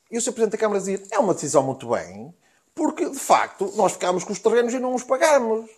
e 0.10 0.18
o 0.18 0.22
Sr. 0.22 0.32
Presidente 0.32 0.52
da 0.54 0.58
Câmara 0.58 0.80
dizer, 0.80 1.06
é 1.12 1.20
uma 1.20 1.34
decisão 1.34 1.64
muito 1.64 1.90
bem, 1.90 2.34
porque, 2.74 3.10
de 3.10 3.20
facto, 3.20 3.74
nós 3.76 3.92
ficámos 3.92 4.24
com 4.24 4.32
os 4.32 4.40
terrenos 4.40 4.74
e 4.74 4.80
não 4.80 4.96
os 4.96 5.04
pagamos. 5.04 5.70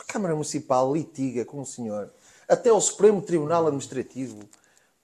A 0.00 0.04
Câmara 0.04 0.34
Municipal 0.34 0.92
litiga 0.92 1.44
com 1.44 1.60
o 1.60 1.66
senhor 1.66 2.10
até 2.48 2.70
ao 2.70 2.80
Supremo 2.80 3.20
Tribunal 3.20 3.66
Administrativo, 3.66 4.38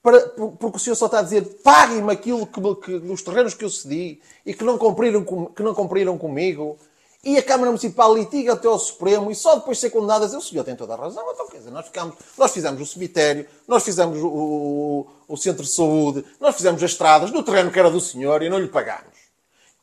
para, 0.01 0.19
porque 0.59 0.77
o 0.77 0.79
senhor 0.79 0.95
só 0.95 1.05
está 1.05 1.19
a 1.19 1.21
dizer 1.21 1.43
paguem-me 1.63 2.11
aquilo 2.11 2.45
que, 2.45 2.61
que, 2.75 2.91
os 2.91 3.21
terrenos 3.21 3.53
que 3.53 3.65
eu 3.65 3.69
cedi 3.69 4.19
e 4.45 4.53
que 4.53 4.63
não, 4.63 4.77
cumpriram 4.77 5.23
com, 5.23 5.47
que 5.47 5.63
não 5.63 5.73
cumpriram 5.73 6.17
comigo. 6.17 6.77
E 7.23 7.39
a 7.39 7.43
Câmara 7.43 7.71
Municipal 7.71 8.13
litiga 8.15 8.53
até 8.53 8.67
ao 8.67 8.77
Supremo 8.77 9.31
e 9.31 9.35
só 9.35 9.55
depois 9.55 9.77
de 9.77 9.81
ser 9.81 9.89
condenada 9.89 10.25
dizer 10.25 10.37
o 10.37 10.41
senhor 10.41 10.63
tem 10.63 10.75
toda 10.75 10.93
a 10.93 10.97
razão. 10.97 11.23
Então, 11.33 11.47
quer 11.47 11.57
dizer, 11.57 11.71
nós, 11.71 11.87
ficamos, 11.87 12.15
nós 12.37 12.51
fizemos 12.51 12.79
o 12.79 12.85
cemitério, 12.85 13.47
nós 13.67 13.83
fizemos 13.83 14.19
o, 14.19 14.27
o, 14.27 15.07
o 15.27 15.35
centro 15.35 15.63
de 15.63 15.69
saúde, 15.69 16.23
nós 16.39 16.55
fizemos 16.55 16.83
as 16.83 16.91
estradas 16.91 17.31
no 17.31 17.41
terreno 17.41 17.71
que 17.71 17.79
era 17.79 17.89
do 17.89 17.99
senhor 17.99 18.43
e 18.43 18.49
não 18.49 18.59
lhe 18.59 18.67
pagamos. 18.67 19.15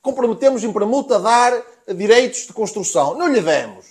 Comprometemos 0.01 0.63
em 0.63 0.73
permuta 0.73 1.17
a 1.17 1.19
dar 1.19 1.63
direitos 1.97 2.47
de 2.47 2.53
construção. 2.53 3.19
Não 3.19 3.27
lhe 3.27 3.41
demos. 3.41 3.87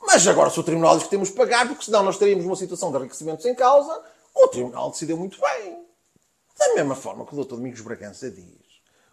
Mas 0.00 0.26
agora, 0.26 0.50
se 0.50 0.58
o 0.58 0.62
Tribunal 0.62 0.94
diz 0.94 1.04
que 1.04 1.10
temos 1.10 1.30
que 1.30 1.36
pagar, 1.36 1.68
porque 1.68 1.84
senão 1.84 2.02
nós 2.02 2.18
teríamos 2.18 2.44
uma 2.44 2.56
situação 2.56 2.90
de 2.90 2.98
enriquecimento 2.98 3.42
sem 3.42 3.54
causa, 3.54 4.02
o 4.34 4.48
Tribunal 4.48 4.90
decidiu 4.90 5.16
muito 5.16 5.38
bem. 5.40 5.84
Da 6.58 6.74
mesma 6.74 6.94
forma 6.94 7.24
que 7.24 7.34
o 7.34 7.44
Dr. 7.44 7.56
Domingos 7.56 7.80
Bragança 7.80 8.30
diz, 8.30 8.60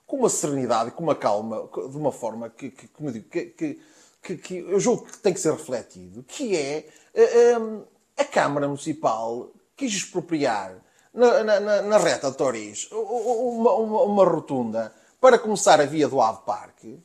com 0.06 0.18
uma 0.18 0.30
serenidade, 0.30 0.92
com 0.92 1.04
uma 1.04 1.16
calma, 1.16 1.70
de 1.90 1.98
uma 1.98 2.12
forma 2.12 2.50
que, 2.50 2.70
que, 2.70 2.88
que, 2.88 3.12
digo, 3.12 3.30
que, 3.30 3.80
que, 4.22 4.38
que 4.38 4.58
eu 4.58 4.80
julgo 4.80 5.06
que 5.06 5.18
tem 5.20 5.34
que 5.34 5.40
ser 5.40 5.52
refletido, 5.52 6.24
que 6.24 6.56
é 6.56 6.88
a, 7.16 7.20
eh, 7.20 7.52
eh, 7.52 8.22
a 8.22 8.26
Câmara 8.26 8.68
Municipal 8.68 9.52
quis 9.76 9.94
expropriar 9.94 10.76
na, 11.14 11.44
na, 11.44 11.82
na 11.82 11.98
reta 11.98 12.30
de 12.30 12.38
Toris 12.38 12.90
uma, 12.92 13.74
uma, 13.74 14.02
uma, 14.04 14.26
rotunda 14.26 14.94
para 15.20 15.40
começar 15.40 15.80
a 15.80 15.86
via 15.86 16.08
do 16.08 16.22
Ave 16.22 16.42
Parque, 16.46 17.00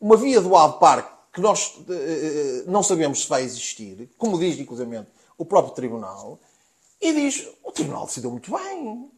uma 0.00 0.16
via 0.16 0.40
do 0.40 0.54
Ave 0.56 0.78
Parque 0.78 1.17
que 1.38 1.42
nós 1.42 1.76
uh, 1.76 2.70
não 2.70 2.82
sabemos 2.82 3.22
se 3.22 3.28
vai 3.28 3.42
existir, 3.42 4.10
como 4.18 4.38
diz, 4.38 4.58
inclusive, 4.58 5.06
o 5.36 5.44
próprio 5.44 5.74
Tribunal, 5.74 6.38
e 7.00 7.12
diz: 7.12 7.46
o 7.62 7.70
Tribunal 7.70 8.06
decidiu 8.06 8.30
muito 8.30 8.50
bem. 8.50 9.10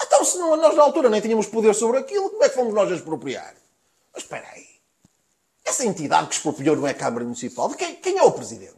Então, 0.00 0.24
se 0.24 0.38
não, 0.38 0.56
nós 0.56 0.76
na 0.76 0.82
altura 0.82 1.10
nem 1.10 1.20
tínhamos 1.20 1.46
poder 1.46 1.74
sobre 1.74 1.98
aquilo, 1.98 2.30
como 2.30 2.44
é 2.44 2.48
que 2.48 2.54
fomos 2.54 2.72
nós 2.72 2.90
a 2.90 2.94
expropriar? 2.94 3.54
Mas 4.14 4.22
espera 4.22 4.46
aí. 4.52 4.66
Essa 5.64 5.84
entidade 5.84 6.28
que 6.28 6.34
expropriou 6.34 6.76
não 6.76 6.86
é 6.86 6.92
a 6.92 6.94
Câmara 6.94 7.24
Municipal? 7.24 7.68
De 7.68 7.76
quem, 7.76 7.96
quem 7.96 8.18
é 8.18 8.22
o 8.22 8.30
Presidente? 8.30 8.76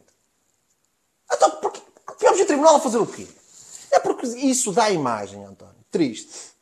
Então, 1.30 1.50
porque, 1.60 1.82
tivemos 2.16 2.40
o 2.40 2.46
Tribunal 2.46 2.76
a 2.76 2.80
fazer 2.80 2.98
o 2.98 3.06
quê? 3.06 3.26
É 3.90 3.98
porque 3.98 4.26
isso 4.26 4.72
dá 4.72 4.84
a 4.84 4.90
imagem, 4.90 5.44
António, 5.44 5.74
triste, 5.90 6.52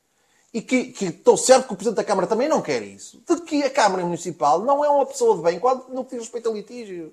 e 0.57 0.63
que, 0.63 0.85
que 0.87 1.05
estou 1.09 1.37
certo 1.37 1.67
que 1.67 1.75
o 1.75 1.77
Presidente 1.77 1.99
da 1.99 2.05
Câmara 2.05 2.27
também 2.27 2.49
não 2.49 2.63
quer 2.63 2.83
isso, 2.83 3.23
de 3.29 3.43
que 3.43 3.63
a 3.63 3.69
Câmara 3.69 4.03
Municipal 4.03 4.59
não 4.63 4.83
é 4.83 4.89
uma 4.89 5.05
pessoa 5.05 5.37
de 5.37 5.43
bem 5.43 5.61
quando 5.61 5.85
no 5.91 6.03
que 6.03 6.13
diz 6.13 6.21
respeito 6.21 6.49
a 6.49 6.53
litígios. 6.53 7.13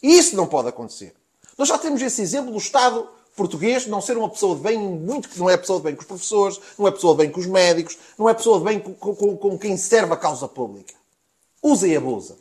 E 0.00 0.16
isso 0.16 0.36
não 0.36 0.46
pode 0.46 0.68
acontecer. 0.68 1.12
Nós 1.58 1.66
já 1.66 1.76
temos 1.76 2.00
esse 2.00 2.22
exemplo 2.22 2.52
do 2.52 2.58
Estado 2.58 3.08
português 3.34 3.88
não 3.88 4.00
ser 4.00 4.16
uma 4.16 4.28
pessoa 4.28 4.54
de 4.54 4.62
bem, 4.62 4.78
muito 4.78 5.28
que 5.28 5.40
não 5.40 5.50
é 5.50 5.56
pessoa 5.56 5.80
de 5.80 5.86
bem 5.86 5.96
com 5.96 6.02
os 6.02 6.06
professores, 6.06 6.60
não 6.78 6.86
é 6.86 6.92
pessoa 6.92 7.14
de 7.14 7.22
bem 7.22 7.32
com 7.32 7.40
os 7.40 7.46
médicos, 7.46 7.98
não 8.16 8.28
é 8.28 8.34
pessoa 8.34 8.60
de 8.60 8.64
bem 8.64 8.78
com, 8.78 8.94
com, 8.94 9.36
com 9.36 9.58
quem 9.58 9.76
serve 9.76 10.12
a 10.12 10.16
causa 10.16 10.46
pública. 10.46 10.94
Usa 11.60 11.88
e 11.88 11.96
abusa. 11.96 12.36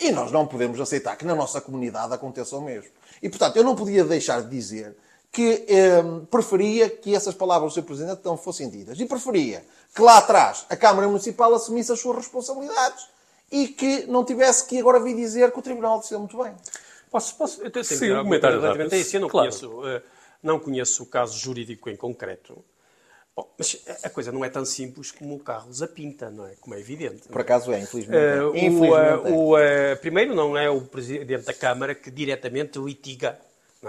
E 0.00 0.10
nós 0.10 0.32
não 0.32 0.46
podemos 0.46 0.80
aceitar 0.80 1.16
que 1.16 1.26
na 1.26 1.34
nossa 1.34 1.60
comunidade 1.60 2.14
aconteça 2.14 2.56
o 2.56 2.62
mesmo. 2.62 2.88
E, 3.22 3.28
portanto, 3.28 3.56
eu 3.58 3.64
não 3.64 3.76
podia 3.76 4.04
deixar 4.04 4.40
de 4.40 4.48
dizer 4.48 4.96
que 5.36 5.66
eh, 5.68 6.02
preferia 6.30 6.88
que 6.88 7.14
essas 7.14 7.34
palavras 7.34 7.74
do 7.74 7.74
Sr. 7.74 7.84
Presidente 7.84 8.22
não 8.24 8.38
fossem 8.38 8.70
ditas. 8.70 8.98
E 8.98 9.04
preferia 9.04 9.62
que 9.94 10.00
lá 10.00 10.16
atrás 10.16 10.64
a 10.70 10.74
Câmara 10.74 11.06
Municipal 11.06 11.54
assumisse 11.54 11.92
as 11.92 12.00
suas 12.00 12.16
responsabilidades 12.16 13.06
e 13.52 13.68
que 13.68 14.06
não 14.06 14.24
tivesse 14.24 14.66
que 14.66 14.78
agora 14.78 14.98
vir 14.98 15.14
dizer 15.14 15.52
que 15.52 15.58
o 15.58 15.62
Tribunal 15.62 15.98
decidiu 15.98 16.20
muito 16.20 16.42
bem. 16.42 16.54
Posso, 17.10 17.36
posso 17.36 17.62
eu 17.62 17.70
tenho 17.70 17.84
Sim, 17.84 18.12
um 18.12 18.22
comentário 18.22 18.58
relativamente 18.58 18.94
a 18.94 18.98
isso. 18.98 19.14
Eu 19.14 19.20
não, 19.20 19.28
claro. 19.28 19.50
conheço, 19.50 19.80
uh, 19.80 20.02
não 20.42 20.58
conheço 20.58 21.02
o 21.02 21.06
caso 21.06 21.38
jurídico 21.38 21.90
em 21.90 21.96
concreto. 21.96 22.64
Bom, 23.36 23.46
mas 23.58 23.84
a 24.02 24.08
coisa 24.08 24.32
não 24.32 24.42
é 24.42 24.48
tão 24.48 24.64
simples 24.64 25.10
como 25.10 25.34
o 25.34 25.38
Carlos 25.38 25.82
a 25.82 25.86
pinta, 25.86 26.30
não 26.30 26.46
é? 26.46 26.54
Como 26.58 26.74
é 26.74 26.80
evidente. 26.80 27.28
Por 27.28 27.42
acaso 27.42 27.70
é, 27.72 27.78
infelizmente. 27.78 28.16
Uh, 28.16 28.56
infelizmente 28.56 29.32
o, 29.34 29.58
é. 29.58 29.92
o, 29.92 29.96
primeiro, 29.98 30.34
não 30.34 30.56
é 30.56 30.70
o 30.70 30.80
Presidente 30.80 31.44
da 31.44 31.52
Câmara 31.52 31.94
que 31.94 32.10
diretamente 32.10 32.78
litiga 32.78 33.38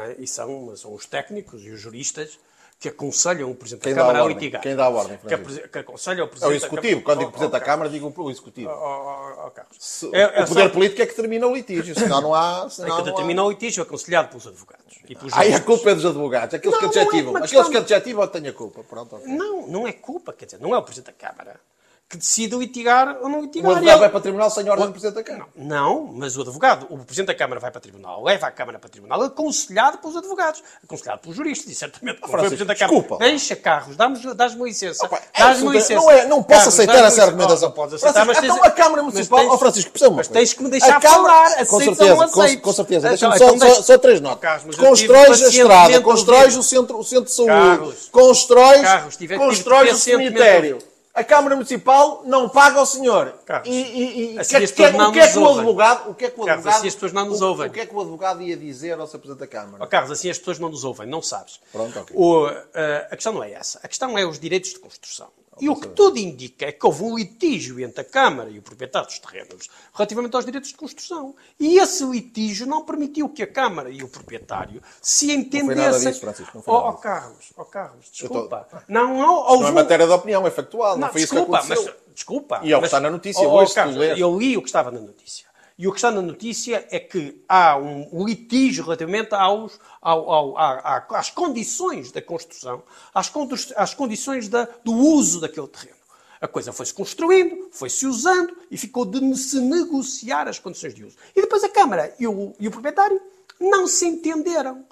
é? 0.01 0.15
E 0.19 0.27
são, 0.27 0.75
são 0.75 0.93
os 0.93 1.05
técnicos 1.05 1.63
e 1.63 1.69
os 1.69 1.79
juristas 1.79 2.39
que 2.79 2.89
aconselham 2.89 3.49
o 3.49 3.55
Presidente 3.55 3.85
Quem 3.85 3.95
da 3.95 4.01
a 4.01 4.03
Câmara 4.03 4.19
a 4.19 4.23
ordem? 4.23 4.37
litigar. 4.37 4.61
Quem 4.61 4.75
dá 4.75 4.85
a 4.85 4.89
ordem, 4.89 5.17
Que, 5.17 5.67
que 5.67 5.79
aconselha 5.79 6.23
o 6.23 6.27
É 6.27 6.29
Presidente 6.29 6.53
o 6.53 6.55
Executivo. 6.57 7.01
Quando 7.01 7.19
digo 7.19 7.31
Presidente 7.31 7.51
da 7.53 7.59
Câmara, 7.59 7.89
digo 7.89 8.13
o 8.15 8.29
Executivo. 8.31 8.69
oh, 8.69 9.47
oh, 9.47 10.15
É- 10.15 10.39
é 10.41 10.43
o 10.43 10.47
poder 10.47 10.71
político 10.71 11.01
é 11.01 11.05
que 11.07 11.11
determina 11.15 11.47
o 11.47 11.55
litígio, 11.55 11.95
senão 11.97 12.21
não 12.21 12.35
há. 12.35 12.65
É 12.67 12.69
Senão 12.69 12.89
que 12.89 12.89
não 12.89 13.07
há... 13.07 13.11
determina 13.11 13.43
o 13.43 13.49
litígio 13.49 13.81
aconselhado 13.81 14.27
pelos 14.29 14.45
advogados. 14.45 14.85
E 15.09 15.15
pelos 15.15 15.33
Aí 15.33 15.53
a 15.53 15.59
culpa 15.59 15.89
é 15.89 15.95
dos 15.95 16.05
advogados, 16.05 16.53
aqueles 16.53 16.79
Não, 16.79 16.89
que 16.89 16.95
não 16.95 17.01
é 17.01 17.05
adjetivam. 17.05 17.31
uma 17.33 17.39
Aqueles 17.45 17.67
que 17.69 17.77
adjetivam 17.77 18.27
têm 18.27 18.47
a 18.47 18.53
culpa. 18.53 18.83
Pronto. 18.83 19.19
Não, 19.25 19.65
não 19.67 19.87
é 19.87 19.93
culpa, 19.93 20.31
quer 20.33 20.45
dizer, 20.45 20.59
não 20.59 20.75
é 20.75 20.77
o 20.77 20.83
Presidente 20.83 21.15
da 21.17 21.27
Câmara 21.29 21.59
que 22.09 22.15
decide 22.17 22.55
litigar 22.55 23.17
ou 23.21 23.27
não 23.27 23.39
O 23.39 23.41
litigar. 23.41 23.69
advogado 23.71 23.93
Ele- 23.95 23.99
vai 23.99 24.09
para 24.09 24.17
o 24.17 24.21
tribunal 24.21 24.49
sem 24.49 24.69
ordem 24.69 24.85
do 24.85 24.91
Presidente 24.93 25.15
da 25.15 25.23
Câmara. 25.23 25.49
Não, 25.57 26.05
mas 26.13 26.37
o 26.37 26.41
advogado, 26.41 26.87
o 26.89 26.97
Presidente 26.99 27.27
da 27.27 27.35
Câmara 27.35 27.59
vai 27.59 27.69
para 27.69 27.79
o 27.79 27.81
tribunal, 27.81 28.23
leva 28.23 28.47
a 28.47 28.51
Câmara 28.51 28.79
para 28.79 28.87
o 28.87 28.89
tribunal, 28.89 29.21
aconselhado 29.23 29.97
pelos 29.97 30.15
advogados, 30.15 30.63
aconselhado 30.81 31.19
pelos 31.19 31.35
juristas, 31.35 31.69
e 31.69 31.75
certamente 31.75 32.21
não 32.21 32.27
foi 32.29 32.29
o 32.29 32.31
Francisco, 32.39 32.49
Presidente 32.65 32.67
da 32.67 32.75
Câmara. 32.75 32.99
desculpa. 33.01 33.25
Deixa, 33.25 33.55
Carlos, 33.57 33.97
dá-me 33.97 34.33
dás-me 34.35 34.63
licença. 34.63 35.05
É 35.33 35.41
absoluta- 35.43 35.77
licença. 35.77 35.95
não 36.01 36.11
é- 36.11 36.25
não 36.27 36.37
posso 36.43 36.47
Carlos, 36.59 36.73
aceitar 36.75 37.03
essa 37.05 37.23
argumentação. 37.23 37.57
Oh, 37.57 37.69
não 37.69 37.75
podes 37.75 37.93
aceitar, 37.95 38.25
mas 38.25 38.37
tens... 38.39 38.53
então 38.53 38.63
a 38.63 38.71
Câmara 38.71 39.03
Municipal- 39.03 39.39
tens- 39.39 39.51
Oh, 39.53 39.57
Francisco, 39.57 39.91
perceba 39.91 40.11
uma 40.11 40.17
Mas 40.17 40.27
tens 40.29 40.53
que 40.53 40.63
me 40.63 40.69
deixar 40.69 41.01
falar. 41.01 41.65
Com 41.65 41.79
certeza, 41.81 42.15
não 42.15 42.29
com- 42.29 42.57
com 42.61 42.73
certeza. 42.73 43.13
Então, 43.13 43.29
Deixa-me 43.29 43.37
só, 43.37 43.45
então 43.47 43.57
deixa- 43.57 43.75
só, 43.75 43.81
só 43.83 43.97
três 43.97 44.19
Oh, 44.19 44.23
notas. 44.23 44.39
Carlos, 44.39 44.75
tive 44.77 44.87
Constróis 44.87 45.43
a 45.43 45.47
estrada, 45.49 46.01
constróis 46.01 46.55
o 46.55 46.63
centro, 46.63 46.97
o 46.97 47.03
centro 47.03 47.25
de 47.25 47.31
saúde, 47.31 47.51
Carlos. 47.51 48.09
constróis, 48.09 49.93
o 49.93 49.97
cemitério. 49.97 50.77
A 51.17 51.23
Câmara 51.23 51.55
Municipal 51.55 52.21
não 52.25 52.47
paga 52.47 52.79
ao 52.79 52.85
senhor. 52.85 53.33
Carlos, 53.43 53.67
e, 53.67 53.71
e, 53.71 54.35
e 54.35 54.39
assim 54.39 54.57
que- 54.57 54.63
as 54.63 54.71
que- 54.71 54.77
pessoas 54.77 54.93
não 54.93 55.09
o 55.09 55.13
que 55.13 55.19
é 55.19 55.23
nos 55.23 55.31
que 55.33 55.37
o 55.39 55.41
ouvem. 55.41 55.57
advogado, 55.57 56.09
o 56.11 56.13
que 56.13 56.25
é 56.25 56.29
que 56.29 56.39
o 56.39 56.45
Carlos, 56.45 56.51
advogado, 56.59 56.77
assim 56.77 56.87
as 56.87 56.93
pessoas 56.93 57.11
não 57.13 57.25
nos 57.25 57.41
ouvem. 57.41 57.67
O 57.67 57.71
que 57.71 57.79
é 57.79 57.85
que 57.87 57.95
o 57.95 57.99
advogado 58.01 58.41
ia 58.43 58.55
dizer 58.55 58.99
ao 58.99 59.07
Sr. 59.07 59.17
Presidente 59.17 59.39
da 59.39 59.47
Câmara? 59.47 59.83
Oh, 59.83 59.87
Carlos, 59.87 60.11
assim 60.11 60.29
as 60.29 60.37
pessoas 60.37 60.59
não 60.59 60.69
nos 60.69 60.83
ouvem, 60.83 61.07
não 61.07 61.21
sabes. 61.21 61.59
Pronto, 61.71 61.99
ok. 61.99 62.15
O, 62.15 62.47
eh, 62.73 63.07
a 63.09 63.15
questão 63.15 63.33
não 63.33 63.43
é 63.43 63.51
essa. 63.51 63.79
A 63.83 63.87
questão 63.87 64.15
é 64.15 64.25
os 64.27 64.39
direitos 64.39 64.69
de 64.73 64.79
construção. 64.79 65.27
E 65.59 65.69
o 65.69 65.75
que 65.75 65.87
tudo 65.87 66.17
indica 66.17 66.65
é 66.65 66.71
que 66.71 66.85
houve 66.85 67.03
um 67.03 67.15
litígio 67.17 67.79
entre 67.79 68.01
a 68.01 68.03
Câmara 68.03 68.49
e 68.49 68.59
o 68.59 68.61
proprietário 68.61 69.07
dos 69.07 69.19
terrenos 69.19 69.69
relativamente 69.93 70.35
aos 70.35 70.45
direitos 70.45 70.69
de 70.69 70.77
construção. 70.77 71.35
E 71.59 71.79
esse 71.79 72.03
litígio 72.05 72.65
não 72.67 72.85
permitiu 72.85 73.29
que 73.29 73.43
a 73.43 73.47
Câmara 73.47 73.89
e 73.89 74.03
o 74.03 74.07
proprietário 74.07 74.81
se 75.01 75.31
entendessem. 75.31 76.13
não 76.53 76.61
foi 76.61 76.73
oh, 76.73 76.89
oh. 76.89 76.93
Carlos, 76.93 77.53
oh, 77.57 77.65
Carlos, 77.65 78.05
Eu 78.21 78.29
tô- 78.29 78.33
desculpa. 78.33 78.83
Não, 78.87 79.17
não, 79.17 79.35
houve 79.35 79.63
Não 79.63 79.69
é 79.69 79.73
matéria 79.73 80.05
de 80.05 80.11
opinião, 80.13 80.45
é 80.45 80.51
factual. 80.51 80.93
Não, 80.93 81.07
não, 81.07 81.11
foi 81.11 81.21
desculpa, 81.21 81.57
isso 81.59 81.67
que 81.67 81.73
aconteceu. 81.73 81.95
mas 81.95 82.13
desculpa. 82.13 82.59
E 82.63 82.71
é 82.71 82.77
o 82.77 82.79
que 82.79 82.85
está 82.85 82.99
na 82.99 83.09
notícia 83.09 83.47
Oh, 83.47 83.53
hoje, 83.53 83.67
se 83.69 83.73
tu 83.73 83.75
Carlos, 83.75 83.97
eu 84.17 84.37
li 84.37 84.57
o 84.57 84.61
que 84.61 84.69
estava 84.69 84.91
na 84.91 84.99
notícia. 84.99 85.47
E 85.77 85.87
o 85.87 85.91
que 85.91 85.97
está 85.97 86.09
na 86.09 86.21
notícia 86.23 86.87
é 86.89 86.99
que 86.99 87.43
há 87.47 87.77
um 87.77 88.25
litígio 88.25 88.83
relativamente 88.83 89.35
aos, 89.35 89.79
ao- 90.01 90.29
ao- 90.31 90.57
à- 90.57 91.05
às 91.11 91.29
condições 91.29 92.11
da 92.11 92.21
construção, 92.21 92.81
às, 93.13 93.31
às 93.75 93.93
condições 93.93 94.49
da- 94.49 94.67
do 94.83 94.91
uso 94.91 95.39
daquele 95.39 95.67
terreno. 95.67 95.95
A 96.41 96.47
coisa 96.47 96.73
foi-se 96.73 96.93
construindo, 96.93 97.69
foi-se 97.71 98.07
usando 98.07 98.55
e 98.71 98.77
ficou 98.77 99.05
de 99.05 99.35
se 99.37 99.59
negociar 99.59 100.47
as 100.47 100.57
condições 100.57 100.95
de 100.95 101.03
uso. 101.03 101.15
E 101.35 101.41
depois 101.41 101.63
a 101.63 101.69
Câmara 101.69 102.13
e 102.19 102.27
o, 102.27 102.53
e 102.59 102.67
o 102.67 102.71
proprietário 102.71 103.21
não 103.59 103.87
se 103.87 104.05
entenderam 104.07 104.83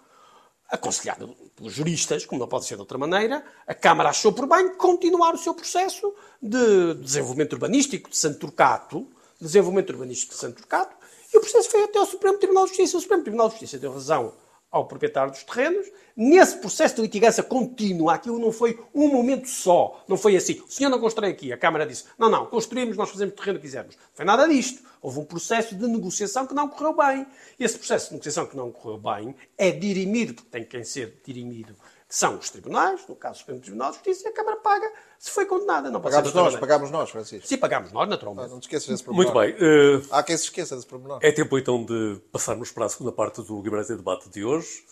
aconselhado 0.69 1.35
pelos 1.55 1.73
juristas, 1.73 2.25
como 2.25 2.41
não 2.41 2.47
pode 2.47 2.65
ser 2.65 2.75
de 2.75 2.81
outra 2.81 2.97
maneira, 2.97 3.43
a 3.65 3.73
Câmara 3.73 4.09
achou 4.09 4.33
por 4.33 4.47
bem 4.47 4.75
continuar 4.75 5.33
o 5.33 5.37
seu 5.37 5.53
processo 5.53 6.13
de 6.41 6.95
desenvolvimento 6.95 7.53
urbanístico 7.53 8.09
de 8.09 8.17
Santo 8.17 8.39
Turcato, 8.39 9.07
desenvolvimento 9.39 9.89
urbanístico 9.91 10.33
de 10.33 10.39
Santo 10.39 10.57
Turcato, 10.57 10.95
e 11.33 11.37
o 11.37 11.41
processo 11.41 11.69
foi 11.69 11.83
até 11.83 11.99
ao 11.99 12.05
Supremo 12.05 12.37
Tribunal 12.37 12.63
de 12.63 12.69
Justiça. 12.69 12.97
O 12.97 13.01
Supremo 13.01 13.23
Tribunal 13.23 13.47
de 13.47 13.53
Justiça 13.55 13.77
deu 13.77 13.91
razão 13.91 14.33
ao 14.71 14.87
proprietário 14.87 15.31
dos 15.31 15.43
terrenos. 15.43 15.87
Nesse 16.17 16.57
processo 16.57 16.95
de 16.95 17.01
litigância 17.01 17.43
contínua, 17.43 18.13
aquilo 18.13 18.39
não 18.39 18.51
foi 18.51 18.79
um 18.93 19.07
momento 19.07 19.47
só. 19.47 20.03
Não 20.07 20.17
foi 20.17 20.35
assim. 20.35 20.61
O 20.67 20.71
senhor 20.71 20.89
não 20.89 20.99
constrói 20.99 21.31
aqui. 21.31 21.51
A 21.51 21.57
Câmara 21.57 21.85
disse, 21.85 22.05
não, 22.17 22.29
não, 22.29 22.45
construímos, 22.45 22.97
nós 22.97 23.09
fazemos 23.09 23.33
o 23.33 23.37
terreno 23.37 23.59
que 23.59 23.65
quisermos. 23.65 23.95
Não 23.95 24.03
foi 24.13 24.25
nada 24.25 24.47
disto. 24.47 24.83
Houve 25.01 25.19
um 25.19 25.25
processo 25.25 25.75
de 25.75 25.87
negociação 25.87 26.45
que 26.47 26.53
não 26.53 26.67
correu 26.67 26.93
bem. 26.93 27.25
Esse 27.59 27.77
processo 27.77 28.07
de 28.07 28.13
negociação 28.13 28.45
que 28.47 28.55
não 28.57 28.71
correu 28.71 28.97
bem 28.97 29.35
é 29.57 29.71
dirimido, 29.71 30.33
porque 30.33 30.49
tem 30.49 30.63
quem 30.63 30.83
ser 30.83 31.21
dirimido, 31.25 31.73
que 31.73 31.79
são 32.17 32.37
os 32.37 32.49
tribunais, 32.49 33.05
no 33.09 33.15
caso 33.15 33.35
o 33.35 33.39
Supremo 33.39 33.59
Tribunal 33.59 33.89
de 33.89 33.95
Justiça, 33.97 34.27
e 34.27 34.31
a 34.31 34.33
Câmara 34.33 34.55
paga 34.57 34.89
se 35.19 35.29
foi 35.31 35.45
condenada. 35.45 35.91
Não 35.91 35.99
Pagámos 35.99 36.27
nós, 36.33 36.43
maneira. 36.43 36.59
pagámos 36.61 36.89
nós, 36.91 37.09
Francisco. 37.09 37.45
Sim, 37.45 37.57
pagámos 37.57 37.91
nós, 37.91 38.03
Ah, 38.03 38.09
naturalmente. 38.09 38.49
Não 38.51 38.59
te 38.59 38.63
esqueças 38.63 38.87
desse 38.87 39.09
Muito 39.11 39.33
pormenor. 39.33 39.57
bem. 39.59 39.67
eh, 39.67 40.01
Há 40.11 40.23
quem 40.23 40.37
se 40.37 40.43
esqueça 40.45 40.75
desse 40.77 40.87
pormenor. 40.87 41.19
É 41.21 41.31
tempo 41.33 41.57
então 41.59 41.83
de 41.83 42.21
passarmos 42.31 42.71
para 42.71 42.85
a 42.85 42.89
segunda 42.89 43.11
parte 43.11 43.41
do 43.41 43.61
Guimarães 43.61 43.89
em 43.89 43.97
Debate 43.97 44.29
de 44.29 44.45
hoje. 44.45 44.85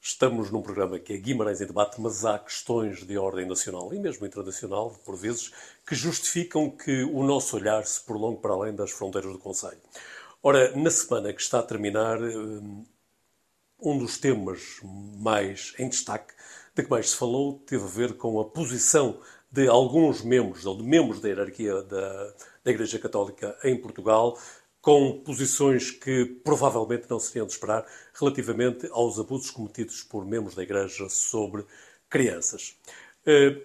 Estamos 0.00 0.50
num 0.50 0.62
programa 0.62 0.98
que 0.98 1.12
é 1.12 1.16
Guimarães 1.18 1.60
em 1.60 1.66
Debate, 1.66 2.00
mas 2.00 2.24
há 2.24 2.38
questões 2.38 3.06
de 3.06 3.18
ordem 3.18 3.46
nacional 3.46 3.92
e 3.92 3.98
mesmo 4.00 4.24
internacional, 4.26 4.98
por 5.04 5.14
vezes, 5.14 5.52
que 5.86 5.94
justificam 5.94 6.70
que 6.70 7.02
o 7.04 7.22
nosso 7.22 7.54
olhar 7.54 7.84
se 7.84 8.00
prolongue 8.00 8.40
para 8.40 8.54
além 8.54 8.74
das 8.74 8.90
fronteiras 8.92 9.30
do 9.30 9.38
Conselho. 9.38 9.78
Ora, 10.42 10.74
na 10.74 10.90
semana 10.90 11.32
que 11.34 11.42
está 11.42 11.58
a 11.58 11.62
terminar, 11.62 12.16
eh, 12.20 12.82
um 13.84 13.98
dos 13.98 14.16
temas 14.16 14.80
mais 15.18 15.74
em 15.78 15.88
destaque, 15.88 16.32
de 16.74 16.82
que 16.82 16.90
mais 16.90 17.10
se 17.10 17.16
falou, 17.16 17.58
teve 17.66 17.84
a 17.84 17.86
ver 17.86 18.14
com 18.16 18.40
a 18.40 18.44
posição 18.44 19.20
de 19.50 19.68
alguns 19.68 20.22
membros, 20.22 20.64
ou 20.64 20.76
de 20.76 20.82
membros 20.82 21.20
da 21.20 21.28
hierarquia 21.28 21.82
da, 21.82 22.34
da 22.64 22.70
Igreja 22.70 22.98
Católica 22.98 23.56
em 23.64 23.76
Portugal, 23.76 24.38
com 24.80 25.22
posições 25.22 25.90
que 25.90 26.24
provavelmente 26.42 27.06
não 27.08 27.20
seriam 27.20 27.46
de 27.46 27.52
esperar 27.52 27.86
relativamente 28.14 28.88
aos 28.90 29.18
abusos 29.18 29.50
cometidos 29.50 30.02
por 30.02 30.24
membros 30.24 30.54
da 30.54 30.62
Igreja 30.62 31.08
sobre 31.08 31.64
crianças. 32.08 32.76
Eh, 33.26 33.62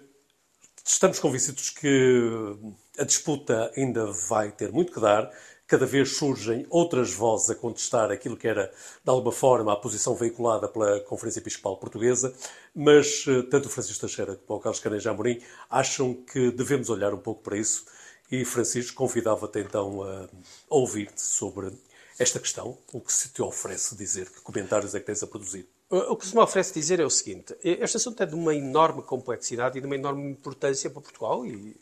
Estamos 0.90 1.18
convencidos 1.20 1.68
que 1.68 2.56
a 2.98 3.04
disputa 3.04 3.70
ainda 3.76 4.10
vai 4.10 4.50
ter 4.50 4.72
muito 4.72 4.90
que 4.90 4.98
dar. 4.98 5.30
Cada 5.68 5.84
vez 5.84 6.16
surgem 6.16 6.66
outras 6.70 7.12
vozes 7.12 7.50
a 7.50 7.54
contestar 7.54 8.10
aquilo 8.10 8.38
que 8.38 8.48
era, 8.48 8.72
de 9.04 9.10
alguma 9.10 9.30
forma, 9.30 9.70
a 9.70 9.76
posição 9.76 10.14
veiculada 10.14 10.66
pela 10.66 10.98
Conferência 11.00 11.40
Episcopal 11.40 11.76
Portuguesa, 11.76 12.34
mas 12.74 13.26
eh, 13.28 13.42
tanto 13.42 13.68
Francisco 13.68 14.00
Teixeira 14.00 14.36
como 14.46 14.58
o 14.58 14.62
Carlos 14.62 14.80
Caneja 14.80 15.10
Amorim 15.10 15.42
acham 15.68 16.14
que 16.14 16.50
devemos 16.50 16.88
olhar 16.88 17.12
um 17.12 17.18
pouco 17.18 17.42
para 17.42 17.58
isso 17.58 17.84
e, 18.30 18.46
Francisco, 18.46 18.96
convidava-te 18.96 19.60
então 19.60 20.02
a 20.02 20.26
ouvir-te 20.70 21.20
sobre 21.20 21.70
esta 22.18 22.40
questão, 22.40 22.78
o 22.90 23.00
que 23.02 23.12
se 23.12 23.28
te 23.28 23.42
oferece 23.42 23.94
dizer, 23.94 24.30
que 24.30 24.40
comentários 24.40 24.94
é 24.94 25.00
que 25.00 25.06
tens 25.06 25.22
a 25.22 25.26
produzir. 25.26 25.68
O 25.90 26.16
que 26.16 26.26
se 26.26 26.34
me 26.34 26.40
oferece 26.40 26.72
dizer 26.72 26.98
é 26.98 27.04
o 27.04 27.10
seguinte: 27.10 27.54
este 27.62 27.98
assunto 27.98 28.22
é 28.22 28.26
de 28.26 28.34
uma 28.34 28.54
enorme 28.54 29.02
complexidade 29.02 29.76
e 29.76 29.80
de 29.82 29.86
uma 29.86 29.96
enorme 29.96 30.30
importância 30.30 30.88
para 30.88 31.02
Portugal 31.02 31.44
e 31.44 31.76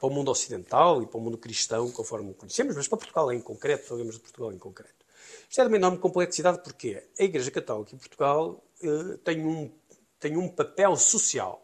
para 0.00 0.08
o 0.08 0.10
mundo 0.10 0.30
ocidental 0.30 1.02
e 1.02 1.06
para 1.06 1.18
o 1.18 1.20
mundo 1.20 1.36
cristão, 1.36 1.90
conforme 1.90 2.30
o 2.30 2.34
conhecemos, 2.34 2.74
mas 2.74 2.88
para 2.88 2.96
Portugal 2.96 3.30
em 3.30 3.40
concreto, 3.40 3.86
falamos 3.86 4.14
de 4.14 4.20
Portugal 4.20 4.50
em 4.50 4.58
concreto. 4.58 5.04
Isto 5.48 5.60
é 5.60 5.64
de 5.64 5.68
uma 5.68 5.76
enorme 5.76 5.98
complexidade 5.98 6.62
porque 6.64 7.06
a 7.18 7.22
Igreja 7.22 7.50
Católica 7.50 7.94
em 7.94 7.98
Portugal 7.98 8.64
eh, 8.82 9.18
tem, 9.22 9.44
um, 9.44 9.70
tem 10.18 10.36
um 10.38 10.48
papel 10.48 10.96
social 10.96 11.62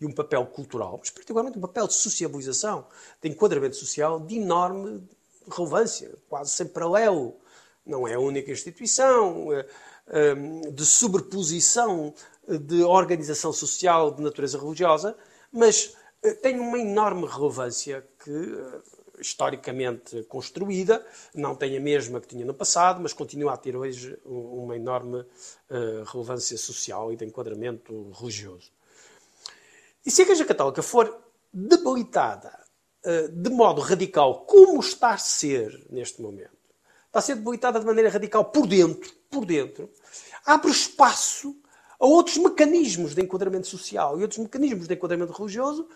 e 0.00 0.06
um 0.06 0.12
papel 0.12 0.46
cultural, 0.46 0.96
mas 0.98 1.10
particularmente 1.10 1.58
um 1.58 1.60
papel 1.60 1.88
de 1.88 1.94
sociabilização, 1.94 2.86
de 3.20 3.28
enquadramento 3.28 3.76
social 3.76 4.20
de 4.20 4.36
enorme 4.36 5.02
relevância, 5.50 6.14
quase 6.28 6.52
sem 6.52 6.66
paralelo. 6.66 7.36
Não 7.84 8.06
é 8.06 8.14
a 8.14 8.20
única 8.20 8.52
instituição 8.52 9.52
eh, 9.52 9.66
eh, 10.06 10.34
de 10.70 10.86
sobreposição 10.86 12.14
de 12.46 12.82
organização 12.82 13.52
social 13.52 14.12
de 14.12 14.22
natureza 14.22 14.58
religiosa, 14.58 15.16
mas 15.50 15.96
eh, 15.96 16.01
tem 16.42 16.58
uma 16.60 16.78
enorme 16.78 17.26
relevância 17.26 18.06
que, 18.22 18.30
eh, 18.30 18.80
historicamente 19.20 20.22
construída, 20.24 21.04
não 21.34 21.54
tem 21.54 21.76
a 21.76 21.80
mesma 21.80 22.20
que 22.20 22.28
tinha 22.28 22.44
no 22.44 22.54
passado, 22.54 23.00
mas 23.00 23.12
continua 23.12 23.52
a 23.54 23.56
ter 23.56 23.76
hoje 23.76 24.18
um- 24.24 24.64
uma 24.64 24.76
enorme 24.76 25.24
eh, 25.70 26.02
relevância 26.06 26.56
social 26.58 27.12
e 27.12 27.16
de 27.16 27.24
enquadramento 27.24 28.10
religioso. 28.12 28.70
E 30.04 30.10
se 30.10 30.22
a 30.22 30.24
Igreja 30.24 30.44
Católica 30.44 30.82
for 30.82 31.16
debilitada 31.52 32.60
eh, 33.04 33.28
de 33.28 33.50
modo 33.50 33.80
radical, 33.80 34.44
como 34.46 34.78
está 34.80 35.10
a 35.14 35.18
ser 35.18 35.86
neste 35.90 36.22
momento, 36.22 36.56
está 37.06 37.18
a 37.18 37.22
ser 37.22 37.34
debilitada 37.36 37.80
de 37.80 37.86
maneira 37.86 38.08
radical 38.10 38.44
por 38.44 38.66
dentro, 38.66 39.12
por 39.28 39.44
dentro, 39.44 39.90
abre 40.46 40.70
espaço 40.70 41.56
a 41.98 42.06
outros 42.06 42.36
mecanismos 42.36 43.14
de 43.14 43.22
enquadramento 43.22 43.66
social 43.66 44.18
e 44.18 44.22
outros 44.22 44.38
mecanismos 44.38 44.86
de 44.86 44.94
enquadramento 44.94 45.32
religioso 45.32 45.88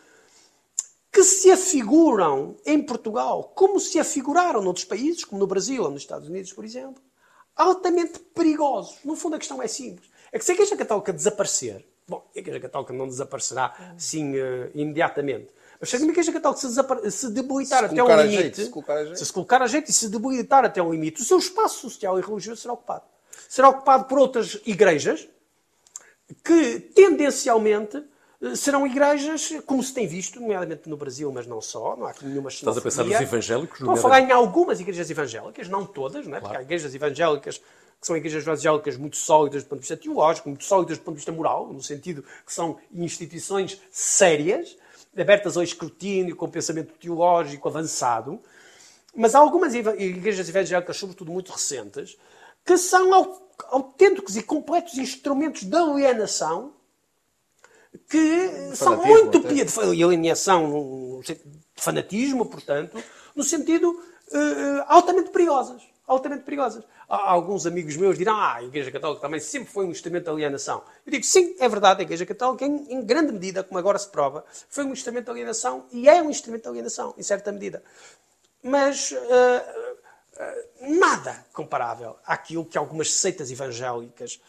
que 1.16 1.24
se 1.24 1.50
afiguram 1.50 2.58
em 2.66 2.78
Portugal, 2.82 3.50
como 3.54 3.80
se 3.80 3.98
afiguraram 3.98 4.60
noutros 4.60 4.84
países, 4.84 5.24
como 5.24 5.40
no 5.40 5.46
Brasil 5.46 5.82
ou 5.82 5.90
nos 5.90 6.02
Estados 6.02 6.28
Unidos, 6.28 6.52
por 6.52 6.62
exemplo, 6.62 7.02
altamente 7.56 8.18
perigosos. 8.18 8.98
No 9.02 9.16
fundo, 9.16 9.34
a 9.34 9.38
questão 9.38 9.62
é 9.62 9.66
simples. 9.66 10.10
É 10.30 10.38
que 10.38 10.44
se 10.44 10.50
a 10.50 10.54
Igreja 10.54 10.76
Católica 10.76 11.14
desaparecer, 11.14 11.88
bom, 12.06 12.22
a 12.36 12.38
Igreja 12.38 12.60
Católica 12.60 12.92
não 12.92 13.08
desaparecerá 13.08 13.94
assim 13.96 14.36
eh, 14.36 14.70
imediatamente, 14.74 15.54
mas 15.80 15.88
se 15.88 15.96
a 15.96 16.00
Igreja 16.00 16.30
Católica 16.30 16.60
se, 16.60 17.10
se 17.10 17.30
debilitar 17.30 17.88
Se 17.88 17.98
até 17.98 18.04
um 18.04 18.20
limite, 18.20 18.42
jeito, 18.42 18.62
se 18.64 18.68
colocar 18.68 19.16
se 19.16 19.24
se 19.24 19.32
colocar 19.32 19.62
a 19.62 19.66
jeito 19.66 19.90
e 19.90 19.94
se 19.94 20.10
debilitar 20.10 20.66
até 20.66 20.82
um 20.82 20.92
limite, 20.92 21.22
o 21.22 21.24
seu 21.24 21.38
espaço 21.38 21.80
social 21.80 22.18
e 22.18 22.22
religioso 22.22 22.60
será 22.60 22.74
ocupado. 22.74 23.04
Será 23.48 23.70
ocupado 23.70 24.04
por 24.04 24.18
outras 24.18 24.60
igrejas 24.66 25.26
que 26.44 26.78
tendencialmente 26.78 28.04
serão 28.54 28.86
igrejas, 28.86 29.52
como 29.64 29.82
se 29.82 29.94
tem 29.94 30.06
visto, 30.06 30.40
nomeadamente 30.40 30.88
no 30.88 30.96
Brasil, 30.96 31.32
mas 31.32 31.46
não 31.46 31.60
só, 31.60 31.96
não 31.96 32.06
há 32.06 32.14
nenhuma 32.22 32.48
Estás 32.48 32.76
a 32.76 32.80
pensar 32.80 33.04
nos 33.04 33.20
evangélicos? 33.20 33.80
Estou 33.80 33.94
a 33.94 33.96
falar 33.96 34.20
em 34.20 34.30
algumas 34.30 34.80
igrejas 34.80 35.10
evangélicas, 35.10 35.68
não 35.68 35.86
todas, 35.86 36.26
não 36.26 36.36
é? 36.36 36.40
Claro. 36.40 36.42
porque 36.42 36.56
há 36.56 36.62
igrejas 36.62 36.94
evangélicas 36.94 37.58
que 38.00 38.06
são 38.06 38.16
igrejas 38.16 38.42
evangélicas 38.42 38.96
muito 38.96 39.16
sólidas 39.16 39.62
do 39.62 39.68
ponto 39.68 39.78
de 39.80 39.88
vista 39.88 39.96
teológico, 39.96 40.48
muito 40.48 40.64
sólidas 40.64 40.98
do 40.98 41.04
ponto 41.04 41.14
de 41.14 41.20
vista 41.20 41.32
moral, 41.32 41.72
no 41.72 41.82
sentido 41.82 42.22
que 42.44 42.52
são 42.52 42.78
instituições 42.92 43.80
sérias, 43.90 44.76
abertas 45.16 45.56
ao 45.56 45.62
escrutínio, 45.62 46.36
com 46.36 46.48
pensamento 46.48 46.92
teológico 46.98 47.68
avançado. 47.68 48.38
Mas 49.14 49.34
há 49.34 49.38
algumas 49.38 49.74
igrejas 49.74 50.46
evangélicas, 50.48 50.96
sobretudo 50.98 51.32
muito 51.32 51.50
recentes, 51.50 52.18
que 52.64 52.76
são 52.76 53.10
autênticos 53.70 54.36
e 54.36 54.42
completos 54.42 54.98
instrumentos 54.98 55.62
de 55.62 55.74
alienação 55.74 56.75
que 58.08 58.74
são 58.74 58.96
muito 59.04 59.40
piedosos. 59.40 59.78
Alienação 60.02 60.68
no 60.68 61.22
de 61.22 61.82
fanatismo, 61.82 62.46
portanto, 62.46 63.02
no 63.34 63.42
sentido 63.42 63.90
uh, 63.90 64.84
altamente 64.86 65.30
perigosas. 65.30 65.82
Altamente 66.06 66.44
perigosas. 66.44 66.84
Há 67.08 67.30
alguns 67.30 67.66
amigos 67.66 67.96
meus 67.96 68.16
dirão, 68.16 68.34
ah, 68.34 68.54
a 68.56 68.62
Igreja 68.62 68.90
Católica 68.90 69.20
também 69.20 69.40
sempre 69.40 69.72
foi 69.72 69.86
um 69.86 69.90
instrumento 69.90 70.24
de 70.24 70.30
alienação. 70.30 70.82
Eu 71.04 71.12
digo, 71.12 71.24
sim, 71.24 71.54
é 71.58 71.68
verdade, 71.68 72.00
a 72.00 72.02
Igreja 72.02 72.24
Católica, 72.24 72.64
em, 72.64 72.92
em 72.92 73.04
grande 73.04 73.32
medida, 73.32 73.62
como 73.62 73.78
agora 73.78 73.98
se 73.98 74.08
prova, 74.08 74.44
foi 74.68 74.84
um 74.84 74.92
instrumento 74.92 75.26
de 75.26 75.30
alienação 75.32 75.86
e 75.92 76.08
é 76.08 76.22
um 76.22 76.30
instrumento 76.30 76.62
de 76.62 76.68
alienação, 76.68 77.14
em 77.18 77.22
certa 77.22 77.50
medida. 77.52 77.82
Mas 78.62 79.12
uh, 79.12 79.16
uh, 79.16 80.98
nada 80.98 81.44
comparável 81.52 82.16
àquilo 82.24 82.64
que 82.64 82.78
algumas 82.78 83.12
seitas 83.12 83.50
evangélicas 83.50 84.40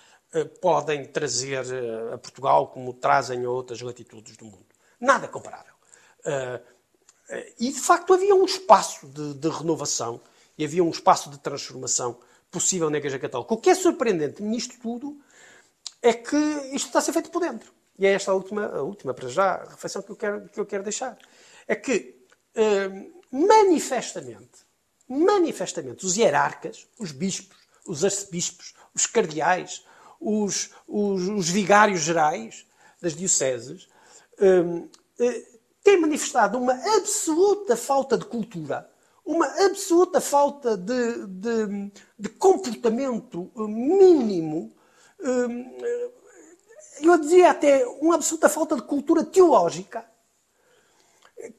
podem 0.61 1.05
trazer 1.05 1.65
a 2.13 2.17
Portugal, 2.17 2.67
como 2.67 2.93
trazem 2.93 3.45
a 3.45 3.49
outras 3.49 3.81
latitudes 3.81 4.38
do 4.38 4.45
mundo. 4.45 4.65
Nada 4.99 5.27
comparável. 5.27 5.73
e, 7.59 7.71
de 7.71 7.79
facto, 7.79 8.13
havia 8.13 8.33
um 8.33 8.45
espaço 8.45 9.07
de, 9.07 9.33
de 9.35 9.49
renovação 9.49 10.19
e 10.57 10.65
havia 10.65 10.83
um 10.83 10.89
espaço 10.89 11.29
de 11.29 11.38
transformação 11.39 12.17
possível 12.49 12.89
na 12.89 12.97
Igreja 12.97 13.19
Católica. 13.19 13.53
O 13.53 13.57
que 13.57 13.69
é 13.69 13.75
surpreendente 13.75 14.41
nisto 14.41 14.79
tudo 14.79 15.19
é 16.01 16.13
que 16.13 16.35
isto 16.73 16.88
está 16.88 16.99
a 16.99 17.01
ser 17.01 17.13
feito 17.13 17.29
por 17.29 17.41
dentro. 17.41 17.71
E 17.97 18.05
é 18.05 18.13
esta 18.13 18.31
a 18.31 18.33
última, 18.33 18.65
a 18.65 18.81
última 18.81 19.13
para 19.13 19.27
já, 19.27 19.55
a 19.55 19.69
reflexão 19.69 20.01
que 20.01 20.11
eu 20.11 20.15
quero, 20.15 20.49
que 20.49 20.59
eu 20.59 20.65
quero 20.65 20.83
deixar. 20.83 21.17
É 21.67 21.75
que, 21.75 22.15
eh, 22.55 23.09
manifestamente, 23.31 24.65
manifestamente, 25.07 26.05
os 26.05 26.15
hierarcas, 26.15 26.88
os 26.99 27.11
bispos, 27.11 27.57
os 27.85 28.03
arcebispos, 28.03 28.73
os 28.93 29.05
cardeais, 29.05 29.83
os, 30.20 30.72
os, 30.88 31.28
os 31.28 31.49
vigários 31.49 32.01
gerais 32.01 32.65
das 33.01 33.15
dioceses, 33.15 33.88
eh, 34.39 34.84
eh, 35.20 35.45
têm 35.84 35.99
manifestado 35.99 36.57
uma 36.57 36.74
absoluta 36.74 37.76
falta 37.76 38.18
de 38.18 38.26
cultura 38.26 38.89
uma 39.28 39.45
absoluta 39.65 40.22
falta 40.22 40.78
de, 40.78 41.28
de, 41.28 41.91
de 42.18 42.30
comportamento 42.30 43.51
eh, 43.57 43.59
mínimo, 43.68 44.72
eh, 45.20 46.09
eu 47.01 47.18
dizia 47.18 47.51
até 47.51 47.86
uma 47.99 48.15
absoluta 48.15 48.47
falta 48.47 48.78
de 48.78 48.84
cultura 48.84 49.26
teológica, 49.26 50.05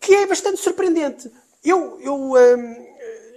que 0.00 0.14
é 0.14 0.26
bastante 0.26 0.58
surpreendente. 0.58 1.30
Eu, 1.62 2.00
eu, 2.00 2.36
eh, 2.38 2.87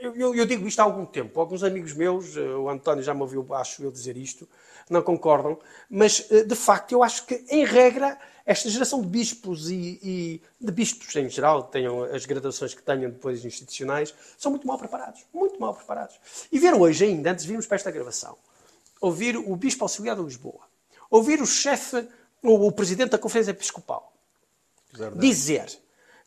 eu, 0.02 0.36
eu, 0.36 0.46
digo 0.46 0.68
isto 0.68 0.80
há 0.80 0.84
algum 0.84 1.06
tempo. 1.06 1.40
Alguns 1.40 1.64
amigos 1.64 1.94
meus, 1.94 2.36
o 2.36 2.70
António 2.70 3.04
já 3.04 3.14
me 3.14 3.22
ouviu, 3.22 3.46
acho 3.54 3.84
eu, 3.84 3.92
dizer 3.92 4.18
isto, 4.18 4.48
não 4.90 5.02
concordam, 5.02 5.60
mas 5.90 6.28
de 6.28 6.56
facto 6.56 6.92
eu 6.92 7.04
acho 7.04 7.26
que, 7.26 7.46
em 7.50 7.64
regra, 7.64 8.18
esta 8.46 8.70
geração 8.70 9.02
de 9.02 9.08
bispos 9.08 9.70
e, 9.70 10.00
e, 10.02 10.42
de 10.60 10.72
bispos 10.72 11.16
em 11.16 11.30
geral, 11.30 11.64
tenham 11.64 12.04
as 12.04 12.26
graduações 12.26 12.74
que 12.74 12.82
tenham 12.82 13.12
depois 13.12 13.46
institucionais, 13.46 14.14
são 14.38 14.52
muito 14.52 14.68
mal 14.68 14.78
preparados. 14.78 15.26
Muito 15.34 15.60
mal 15.60 15.74
preparados. 15.74 16.20
E 16.52 16.60
ver 16.60 16.74
hoje 16.74 17.06
ainda, 17.06 17.32
antes 17.32 17.44
de 17.44 17.50
virmos 17.50 17.68
para 17.68 17.76
esta 17.76 17.92
gravação, 17.92 18.38
ouvir 19.00 19.38
o 19.38 19.56
bispo 19.56 19.84
auxiliar 19.84 20.16
de 20.16 20.24
Lisboa, 20.24 20.62
ouvir 21.10 21.42
o 21.42 21.46
chefe, 21.46 22.08
ou 22.44 22.68
o 22.68 22.72
presidente 22.72 23.12
da 23.12 23.18
Conferência 23.18 23.52
Episcopal, 23.52 24.12
dizer 25.16 25.68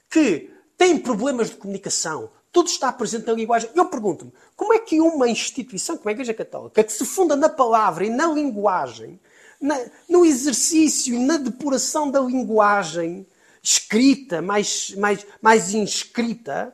que 0.09 0.51
tem 0.77 0.99
problemas 0.99 1.51
de 1.51 1.57
comunicação, 1.57 2.31
tudo 2.55 2.69
está 2.69 2.93
presente 2.93 3.27
na 3.27 3.33
linguagem. 3.33 3.69
Eu 3.75 3.87
pergunto-me, 3.87 4.33
como 4.55 4.73
é 4.73 4.79
que 4.79 5.01
uma 5.01 5.29
instituição 5.29 5.97
como 5.97 6.09
a 6.09 6.13
Igreja 6.13 6.33
Católica, 6.33 6.85
que 6.85 6.93
se 6.93 7.05
funda 7.05 7.35
na 7.35 7.49
palavra 7.49 8.07
e 8.07 8.11
na 8.11 8.29
linguagem, 8.29 9.19
na, 9.61 9.77
no 10.09 10.25
exercício 10.25 11.17
e 11.17 11.19
na 11.19 11.37
depuração 11.37 12.09
da 12.09 12.21
linguagem 12.21 13.27
escrita, 13.61 14.41
mais, 14.41 14.95
mais, 14.97 15.27
mais 15.43 15.75
inscrita, 15.75 16.73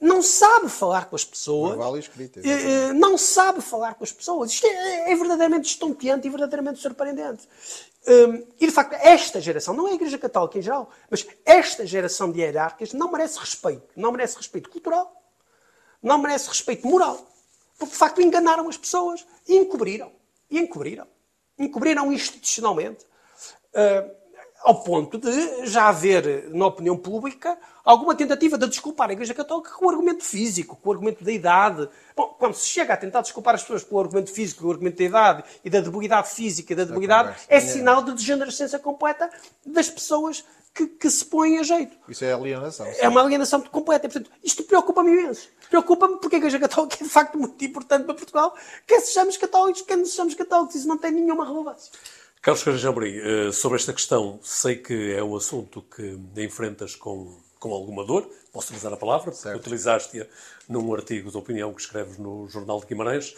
não 0.00 0.22
sabe 0.22 0.68
falar 0.68 1.06
com 1.06 1.16
as 1.16 1.24
pessoas. 1.24 1.76
Vale 1.76 1.98
escrita, 1.98 2.40
eh, 2.40 2.50
eh, 2.50 2.92
não 2.92 3.18
sabe 3.18 3.60
falar 3.60 3.94
com 3.94 4.04
as 4.04 4.12
pessoas. 4.12 4.50
Isto 4.50 4.66
é, 4.66 5.12
é 5.12 5.16
verdadeiramente 5.16 5.68
estonteante 5.68 6.26
e 6.26 6.30
verdadeiramente 6.30 6.80
surpreendente. 6.80 7.48
Um, 8.06 8.46
e 8.58 8.66
de 8.66 8.72
facto, 8.72 8.94
esta 8.94 9.40
geração, 9.40 9.74
não 9.74 9.86
é 9.88 9.90
a 9.90 9.94
Igreja 9.94 10.16
Católica 10.16 10.58
em 10.58 10.62
geral, 10.62 10.88
mas 11.10 11.26
esta 11.44 11.84
geração 11.84 12.30
de 12.30 12.40
hierarcas 12.40 12.92
não 12.92 13.10
merece 13.10 13.38
respeito. 13.38 13.88
Não 13.96 14.12
merece 14.12 14.36
respeito 14.36 14.70
cultural. 14.70 15.12
Não 16.02 16.18
merece 16.18 16.48
respeito 16.48 16.86
moral. 16.86 17.26
Porque 17.76 17.92
de 17.92 17.98
facto 17.98 18.22
enganaram 18.22 18.68
as 18.68 18.76
pessoas 18.76 19.26
e 19.46 19.56
encobriram. 19.56 20.12
E 20.50 20.58
encobriram 20.58 21.06
encobriram 21.58 22.12
institucionalmente, 22.12 23.04
uh, 23.74 24.17
ao 24.62 24.82
ponto 24.82 25.18
de 25.18 25.66
já 25.66 25.88
haver 25.88 26.50
na 26.50 26.66
opinião 26.66 26.96
pública 26.96 27.56
alguma 27.84 28.14
tentativa 28.14 28.58
de 28.58 28.66
desculpar 28.66 29.08
a 29.08 29.12
Igreja 29.12 29.32
Católica 29.32 29.70
com 29.70 29.86
o 29.86 29.88
argumento 29.88 30.22
físico, 30.22 30.76
com 30.76 30.88
o 30.88 30.92
argumento 30.92 31.24
da 31.24 31.32
idade. 31.32 31.88
Bom, 32.14 32.34
quando 32.38 32.54
se 32.54 32.66
chega 32.66 32.92
a 32.92 32.96
tentar 32.96 33.22
desculpar 33.22 33.54
as 33.54 33.62
pessoas 33.62 33.84
pelo 33.84 34.00
argumento 34.00 34.30
físico, 34.30 34.62
com 34.62 34.68
o 34.68 34.72
argumento 34.72 34.98
da 34.98 35.04
idade 35.04 35.44
e 35.64 35.70
da 35.70 35.80
debilidade 35.80 36.28
física 36.28 36.72
e 36.72 36.76
da 36.76 36.84
debilidade, 36.84 37.34
é 37.48 37.60
sinal 37.60 38.02
de 38.02 38.12
degenerescência 38.12 38.78
completa 38.78 39.30
das 39.64 39.88
pessoas 39.88 40.44
que, 40.74 40.86
que, 40.86 41.10
se 41.10 41.24
põem 41.24 41.58
a 41.58 41.62
jeito. 41.62 41.96
Isso 42.08 42.24
é 42.24 42.32
alienação. 42.32 42.86
Sim. 42.86 43.00
É 43.00 43.08
uma 43.08 43.22
alienação 43.22 43.60
completa. 43.62 44.08
Portanto, 44.08 44.30
isto 44.44 44.62
preocupa-me 44.64 45.10
imenso. 45.10 45.48
Preocupa-me 45.68 46.18
porque 46.18 46.36
a 46.36 46.38
Igreja 46.38 46.58
Católica 46.58 46.96
é 47.00 47.04
de 47.04 47.10
facto 47.10 47.38
muito 47.38 47.64
importante 47.64 48.04
para 48.04 48.14
Portugal. 48.14 48.54
Quer 48.86 49.00
sejamos 49.00 49.36
católicos, 49.36 49.82
quer 49.82 49.96
não 49.96 50.06
sejamos 50.06 50.34
católicos, 50.34 50.76
isso 50.76 50.86
não 50.86 50.98
tem 50.98 51.10
nenhuma 51.10 51.44
relevância. 51.44 51.90
Carlos 52.40 52.62
Carajão 52.62 52.94
eh, 53.02 53.52
sobre 53.52 53.76
esta 53.78 53.92
questão, 53.92 54.38
sei 54.42 54.76
que 54.76 55.12
é 55.12 55.22
um 55.22 55.36
assunto 55.36 55.82
que 55.82 56.18
enfrentas 56.36 56.94
com, 56.94 57.36
com 57.58 57.72
alguma 57.72 58.04
dor, 58.04 58.30
posso 58.52 58.68
utilizar 58.68 58.92
a 58.92 58.96
palavra, 58.96 59.32
porque 59.32 59.48
utilizaste-a 59.48 60.26
num 60.68 60.94
artigo 60.94 61.30
de 61.30 61.36
opinião 61.36 61.74
que 61.74 61.80
escreves 61.80 62.16
no 62.16 62.48
Jornal 62.48 62.80
de 62.80 62.86
Guimarães, 62.86 63.34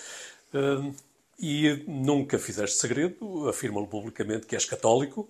eh, 0.52 0.92
e 1.38 1.84
nunca 1.88 2.38
fizeste 2.38 2.76
segredo, 2.76 3.48
afirma-lo 3.48 3.86
publicamente 3.86 4.46
que 4.46 4.54
és 4.54 4.66
católico. 4.66 5.26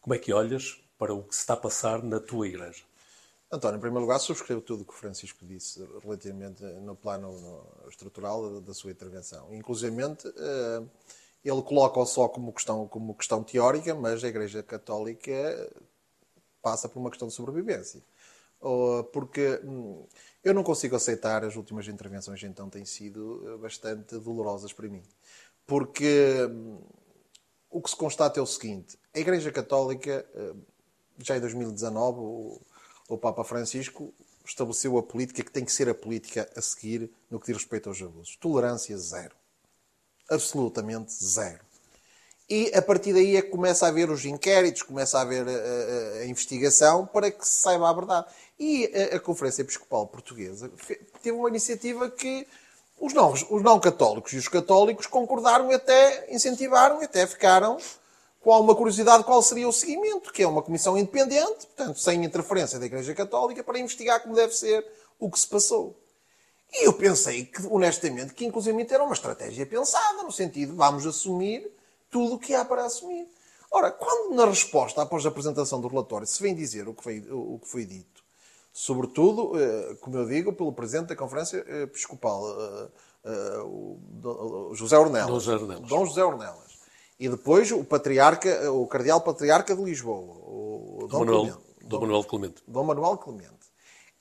Como 0.00 0.14
é 0.14 0.18
que 0.18 0.32
olhas 0.32 0.80
para 0.96 1.12
o 1.12 1.24
que 1.24 1.34
se 1.34 1.40
está 1.40 1.54
a 1.54 1.56
passar 1.56 2.00
na 2.04 2.20
tua 2.20 2.46
igreja? 2.46 2.84
António, 3.50 3.78
em 3.78 3.80
primeiro 3.80 4.02
lugar, 4.02 4.20
subscrevo 4.20 4.60
tudo 4.60 4.82
o 4.82 4.84
que 4.84 4.92
o 4.92 4.96
Francisco 4.96 5.44
disse 5.44 5.84
relativamente 6.04 6.62
no 6.62 6.94
plano 6.94 7.66
estrutural 7.88 8.60
da 8.60 8.72
sua 8.72 8.92
intervenção. 8.92 9.52
Inclusive, 9.52 9.96
eh, 10.00 10.82
ele 11.50 11.62
coloca-o 11.62 12.04
só 12.04 12.28
como 12.28 12.52
questão, 12.52 12.86
como 12.86 13.14
questão 13.14 13.42
teórica, 13.42 13.94
mas 13.94 14.22
a 14.22 14.28
Igreja 14.28 14.62
Católica 14.62 15.70
passa 16.60 16.88
por 16.88 17.00
uma 17.00 17.10
questão 17.10 17.28
de 17.28 17.34
sobrevivência. 17.34 18.02
Porque 19.12 19.60
hum, 19.64 20.04
eu 20.42 20.52
não 20.52 20.64
consigo 20.64 20.96
aceitar 20.96 21.44
as 21.44 21.56
últimas 21.56 21.86
intervenções, 21.88 22.42
então 22.42 22.68
têm 22.68 22.84
sido 22.84 23.58
bastante 23.62 24.18
dolorosas 24.18 24.72
para 24.72 24.88
mim. 24.88 25.02
Porque 25.66 26.46
hum, 26.50 26.80
o 27.70 27.80
que 27.80 27.90
se 27.90 27.96
constata 27.96 28.40
é 28.40 28.42
o 28.42 28.46
seguinte: 28.46 28.98
a 29.14 29.18
Igreja 29.18 29.52
Católica, 29.52 30.26
eh, 30.34 30.54
já 31.18 31.36
em 31.36 31.40
2019, 31.40 32.60
o 33.08 33.18
Papa 33.18 33.44
Francisco 33.44 34.12
estabeleceu 34.44 34.98
a 34.98 35.02
política 35.02 35.42
que 35.44 35.52
tem 35.52 35.64
que 35.64 35.72
ser 35.72 35.88
a 35.88 35.94
política 35.94 36.50
a 36.56 36.60
seguir 36.60 37.10
no 37.30 37.38
que 37.38 37.46
diz 37.46 37.56
respeito 37.56 37.88
aos 37.88 38.00
abusos. 38.02 38.36
Tolerância 38.36 38.96
zero 38.98 39.36
absolutamente 40.30 41.12
zero. 41.24 41.68
E 42.48 42.72
a 42.74 42.80
partir 42.80 43.12
daí 43.12 43.36
é 43.36 43.42
que 43.42 43.50
começa 43.50 43.84
a 43.84 43.90
haver 43.90 44.10
os 44.10 44.24
inquéritos, 44.24 44.82
começa 44.82 45.18
a 45.18 45.20
haver 45.20 45.46
a, 45.46 45.50
a, 45.50 46.18
a 46.20 46.26
investigação 46.26 47.06
para 47.06 47.30
que 47.30 47.46
se 47.46 47.60
saiba 47.60 47.88
a 47.88 47.92
verdade. 47.92 48.26
E 48.58 48.90
a, 49.12 49.16
a, 49.16 49.20
Conferência 49.20 49.62
Episcopal 49.62 50.06
Portuguesa 50.06 50.70
teve 51.22 51.36
uma 51.36 51.48
iniciativa 51.48 52.10
que 52.10 52.46
os 52.98 53.12
não, 53.12 53.32
os 53.32 53.62
não 53.62 53.78
católicos 53.78 54.32
e 54.32 54.38
os 54.38 54.48
católicos 54.48 55.06
concordaram 55.06 55.70
e 55.70 55.74
até 55.74 56.34
incentivaram 56.34 57.02
e 57.02 57.04
até 57.04 57.26
ficaram 57.26 57.76
com 58.40 58.50
alguma 58.50 58.74
curiosidade 58.74 59.24
qual 59.24 59.42
seria 59.42 59.68
o 59.68 59.72
seguimento, 59.72 60.32
que 60.32 60.42
é 60.42 60.48
uma 60.48 60.62
comissão 60.62 60.96
independente, 60.96 61.66
portanto, 61.66 62.00
sem 62.00 62.24
interferência 62.24 62.78
da 62.78 62.86
Igreja 62.86 63.14
Católica, 63.14 63.62
para 63.62 63.78
investigar 63.78 64.22
como 64.22 64.34
deve 64.34 64.54
ser 64.54 64.86
o 65.18 65.30
que 65.30 65.38
se 65.38 65.46
passou. 65.46 65.94
E 66.72 66.86
eu 66.86 66.92
pensei, 66.92 67.46
que, 67.46 67.66
honestamente, 67.66 68.34
que 68.34 68.44
inclusive 68.44 68.86
era 68.90 69.02
uma 69.02 69.14
estratégia 69.14 69.64
pensada, 69.64 70.22
no 70.22 70.30
sentido, 70.30 70.74
vamos 70.74 71.06
assumir 71.06 71.70
tudo 72.10 72.34
o 72.34 72.38
que 72.38 72.54
há 72.54 72.64
para 72.64 72.84
assumir. 72.84 73.26
Ora, 73.70 73.90
quando 73.90 74.34
na 74.34 74.46
resposta, 74.46 75.02
após 75.02 75.24
a 75.24 75.28
apresentação 75.28 75.80
do 75.80 75.88
relatório, 75.88 76.26
se 76.26 76.42
vem 76.42 76.54
dizer 76.54 76.88
o 76.88 76.94
que 76.94 77.02
foi, 77.02 77.24
o 77.30 77.58
que 77.58 77.68
foi 77.68 77.84
dito, 77.84 78.22
sobretudo, 78.72 79.52
eh, 79.60 79.96
como 80.00 80.16
eu 80.16 80.26
digo, 80.26 80.52
pelo 80.52 80.72
Presidente 80.72 81.08
da 81.08 81.16
Conferência 81.16 81.58
Episcopal, 81.82 82.48
eh, 82.48 82.88
eh, 83.24 83.58
o 83.62 84.70
José 84.74 84.96
Ornelas. 84.96 85.28
Dom 85.28 85.40
José 85.40 85.54
Ornelas. 85.54 85.88
Dom 85.88 86.06
José 86.06 86.24
Ornelas. 86.24 86.78
E 87.20 87.28
depois 87.28 87.70
o 87.72 87.84
Patriarca, 87.84 88.70
o 88.70 88.86
Cardeal 88.86 89.20
Patriarca 89.20 89.74
de 89.74 89.82
Lisboa, 89.82 90.34
o 90.34 91.06
Dom, 91.10 91.18
Manuel, 91.20 91.40
Clemente. 91.40 91.64
Dom 91.82 92.00
Manuel 92.00 92.24
Clemente. 92.24 92.62
Dom 92.66 92.84
Manuel 92.84 93.16
Clemente. 93.18 93.57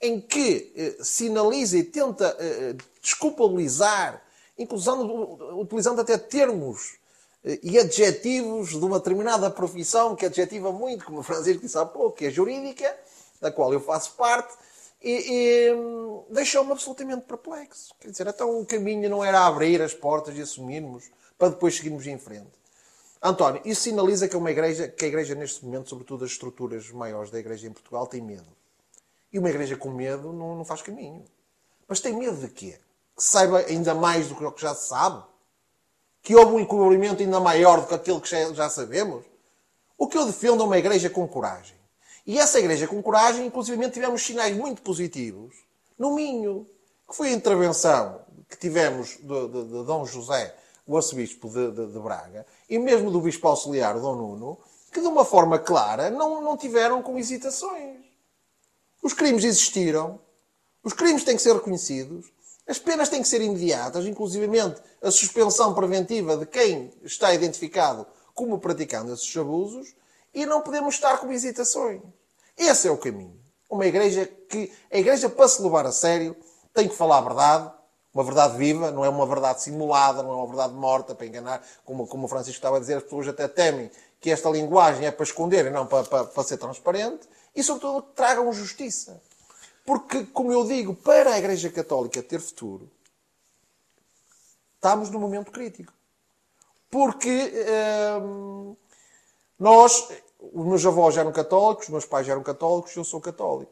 Em 0.01 0.21
que 0.21 0.73
eh, 0.75 1.03
sinaliza 1.03 1.77
e 1.77 1.83
tenta 1.83 2.35
eh, 2.39 2.75
desculpabilizar, 3.01 4.21
inclusão, 4.57 5.59
utilizando 5.59 6.01
até 6.01 6.17
termos 6.17 6.97
eh, 7.43 7.59
e 7.63 7.79
adjetivos 7.79 8.69
de 8.69 8.85
uma 8.85 8.99
determinada 8.99 9.49
profissão 9.49 10.15
que 10.15 10.25
adjetiva 10.25 10.71
muito, 10.71 11.05
como 11.05 11.19
o 11.19 11.23
Francisco 11.23 11.61
disse 11.61 11.77
há 11.77 11.85
pouco, 11.85 12.17
que 12.17 12.25
é 12.25 12.29
jurídica, 12.29 12.95
da 13.41 13.51
qual 13.51 13.73
eu 13.73 13.79
faço 13.79 14.13
parte, 14.13 14.53
e, 15.01 15.69
e 15.69 15.73
hum, 15.73 16.23
deixou-me 16.29 16.71
absolutamente 16.71 17.25
perplexo. 17.25 17.93
Quer 17.99 18.11
dizer, 18.11 18.27
então 18.27 18.59
o 18.59 18.65
caminho 18.65 19.09
não 19.09 19.23
era 19.23 19.45
abrir 19.45 19.81
as 19.81 19.93
portas 19.93 20.37
e 20.37 20.41
assumirmos 20.41 21.05
para 21.37 21.49
depois 21.49 21.75
seguirmos 21.75 22.05
em 22.07 22.17
frente. 22.17 22.57
António, 23.21 23.61
isso 23.65 23.81
sinaliza 23.81 24.27
que, 24.27 24.35
uma 24.35 24.51
igreja, 24.51 24.87
que 24.87 25.05
a 25.05 25.07
igreja, 25.07 25.33
neste 25.33 25.63
momento, 25.65 25.89
sobretudo 25.89 26.25
as 26.25 26.31
estruturas 26.31 26.91
maiores 26.91 27.31
da 27.31 27.39
igreja 27.39 27.67
em 27.67 27.71
Portugal, 27.71 28.05
tem 28.05 28.21
medo. 28.21 28.56
E 29.37 29.39
uma 29.39 29.51
igreja 29.51 29.77
com 29.77 29.91
medo 29.91 30.33
não, 30.33 30.55
não 30.55 30.65
faz 30.65 30.81
caminho. 30.81 31.23
Mas 31.87 31.99
tem 31.99 32.11
medo 32.11 32.37
de 32.37 32.47
quê? 32.47 32.79
Que 33.15 33.23
saiba 33.23 33.59
ainda 33.59 33.93
mais 33.93 34.27
do 34.29 34.33
que 34.33 34.61
já 34.61 34.73
se 34.73 34.87
sabe? 34.87 35.23
Que 36.23 36.35
houve 36.35 36.53
um 36.53 36.59
encobrimento 36.59 37.21
ainda 37.21 37.39
maior 37.39 37.81
do 37.81 37.85
que 37.85 37.93
aquilo 37.93 38.19
que 38.19 38.27
já 38.55 38.67
sabemos? 38.67 39.23
O 39.95 40.07
que 40.07 40.17
eu 40.17 40.25
defendo 40.25 40.63
é 40.63 40.65
uma 40.65 40.77
igreja 40.79 41.07
com 41.07 41.27
coragem. 41.27 41.77
E 42.25 42.39
essa 42.39 42.57
igreja 42.57 42.87
com 42.87 42.99
coragem, 42.99 43.45
inclusive, 43.45 43.91
tivemos 43.91 44.25
sinais 44.25 44.57
muito 44.57 44.81
positivos 44.81 45.53
no 45.99 46.15
Minho, 46.15 46.67
que 47.07 47.15
foi 47.15 47.27
a 47.27 47.33
intervenção 47.33 48.19
que 48.49 48.57
tivemos 48.57 49.19
de, 49.19 49.47
de, 49.49 49.63
de 49.65 49.83
Dom 49.85 50.03
José, 50.03 50.55
o 50.87 50.97
arcebispo 50.97 51.47
de, 51.47 51.91
de, 51.91 51.99
Braga, 51.99 52.43
e 52.67 52.79
mesmo 52.79 53.11
do 53.11 53.21
bispo 53.21 53.47
auxiliar, 53.47 53.99
Dom 53.99 54.15
Nuno, 54.15 54.57
que 54.91 54.99
de 54.99 55.05
uma 55.05 55.23
forma 55.23 55.59
clara 55.59 56.09
não, 56.09 56.41
não 56.41 56.57
tiveram 56.57 57.03
com 57.03 57.19
hesitações. 57.19 58.06
Os 59.01 59.13
crimes 59.13 59.43
existiram, 59.43 60.19
os 60.83 60.93
crimes 60.93 61.23
têm 61.23 61.35
que 61.35 61.41
ser 61.41 61.53
reconhecidos, 61.53 62.31
as 62.67 62.79
penas 62.79 63.07
têm 63.07 63.21
que 63.21 63.27
ser 63.27 63.41
imediatas, 63.41 64.05
inclusivamente 64.05 64.81
a 65.01 65.09
suspensão 65.09 65.73
preventiva 65.73 66.35
de 66.35 66.45
quem 66.45 66.91
está 67.03 67.33
identificado 67.33 68.05
como 68.33 68.59
praticando 68.59 69.13
esses 69.13 69.35
abusos, 69.35 69.95
e 70.33 70.45
não 70.45 70.61
podemos 70.61 70.95
estar 70.95 71.17
com 71.17 71.31
hesitações. 71.31 72.01
Esse 72.55 72.87
é 72.87 72.91
o 72.91 72.97
caminho. 72.97 73.39
Uma 73.69 73.85
igreja 73.85 74.29
que, 74.49 74.71
a 74.91 74.97
igreja 74.97 75.29
para 75.29 75.47
se 75.47 75.61
levar 75.61 75.85
a 75.85 75.91
sério, 75.91 76.35
tem 76.73 76.87
que 76.87 76.95
falar 76.95 77.17
a 77.17 77.21
verdade, 77.21 77.71
uma 78.13 78.23
verdade 78.23 78.57
viva, 78.57 78.91
não 78.91 79.03
é 79.03 79.09
uma 79.09 79.25
verdade 79.25 79.63
simulada, 79.63 80.21
não 80.21 80.31
é 80.31 80.35
uma 80.35 80.47
verdade 80.47 80.73
morta 80.73 81.15
para 81.15 81.25
enganar, 81.25 81.61
como, 81.83 82.05
como 82.05 82.25
o 82.25 82.27
Francisco 82.27 82.57
estava 82.57 82.77
a 82.77 82.79
dizer, 82.79 82.97
as 82.97 83.03
pessoas 83.03 83.27
até 83.27 83.47
temem 83.47 83.89
que 84.19 84.29
esta 84.29 84.49
linguagem 84.49 85.05
é 85.05 85.11
para 85.11 85.23
esconder 85.23 85.65
e 85.65 85.69
não 85.69 85.85
para, 85.85 86.03
para, 86.03 86.23
para 86.25 86.43
ser 86.43 86.57
transparente, 86.57 87.27
e 87.57 87.63
sobretudo 87.63 88.03
tragam 88.13 88.53
justiça. 88.53 89.19
Porque, 89.83 90.25
como 90.25 90.51
eu 90.53 90.63
digo, 90.63 90.93
para 90.93 91.33
a 91.33 91.39
Igreja 91.39 91.71
Católica 91.71 92.21
ter 92.21 92.39
futuro, 92.39 92.89
estamos 94.75 95.09
num 95.09 95.19
momento 95.19 95.51
crítico. 95.51 95.91
Porque 96.91 97.51
hum, 98.21 98.75
nós, 99.57 100.07
os 100.39 100.65
meus 100.65 100.85
avós 100.85 101.17
eram 101.17 101.31
católicos, 101.31 101.85
os 101.85 101.89
meus 101.89 102.05
pais 102.05 102.29
eram 102.29 102.43
católicos, 102.43 102.95
eu 102.95 103.03
sou 103.03 103.19
católico. 103.19 103.71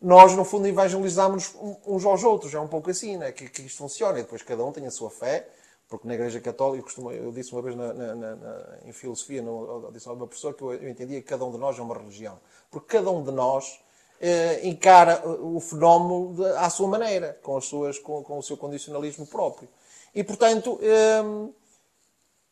Nós, 0.00 0.34
no 0.34 0.44
fundo, 0.44 0.66
evangelizamos 0.66 1.54
uns 1.86 2.04
aos 2.04 2.24
outros. 2.24 2.54
É 2.54 2.58
um 2.58 2.66
pouco 2.66 2.90
assim, 2.90 3.18
né? 3.18 3.30
que, 3.30 3.48
que 3.48 3.62
isto 3.62 3.78
funciona. 3.78 4.18
E 4.18 4.22
depois 4.22 4.42
cada 4.42 4.64
um 4.64 4.72
tem 4.72 4.86
a 4.86 4.90
sua 4.90 5.10
fé, 5.10 5.48
porque 5.92 6.08
na 6.08 6.14
Igreja 6.14 6.40
Católica, 6.40 6.78
eu, 6.78 6.84
costumo, 6.84 7.12
eu 7.12 7.30
disse 7.30 7.52
uma 7.52 7.60
vez 7.60 7.76
na, 7.76 7.92
na, 7.92 8.14
na, 8.14 8.78
em 8.86 8.92
filosofia, 8.94 9.42
no, 9.42 9.90
disse 9.92 10.08
a 10.08 10.12
uma 10.12 10.26
pessoa 10.26 10.54
que 10.54 10.62
eu, 10.62 10.72
eu, 10.72 10.88
entendia 10.88 11.20
que 11.20 11.28
cada 11.28 11.44
um 11.44 11.52
de 11.52 11.58
nós 11.58 11.78
é 11.78 11.82
uma 11.82 11.94
religião. 11.94 12.40
Porque 12.70 12.96
cada 12.96 13.10
um 13.10 13.22
de 13.22 13.30
nós 13.30 13.78
eh, 14.18 14.66
encara 14.66 15.22
o 15.28 15.60
fenómeno 15.60 16.34
de, 16.34 16.46
à 16.56 16.70
sua 16.70 16.88
maneira, 16.88 17.38
com, 17.42 17.58
as 17.58 17.66
suas, 17.66 17.98
com, 17.98 18.24
com 18.24 18.38
o 18.38 18.42
seu 18.42 18.56
condicionalismo 18.56 19.26
próprio. 19.26 19.68
E, 20.14 20.24
portanto, 20.24 20.80
eh, 20.80 21.52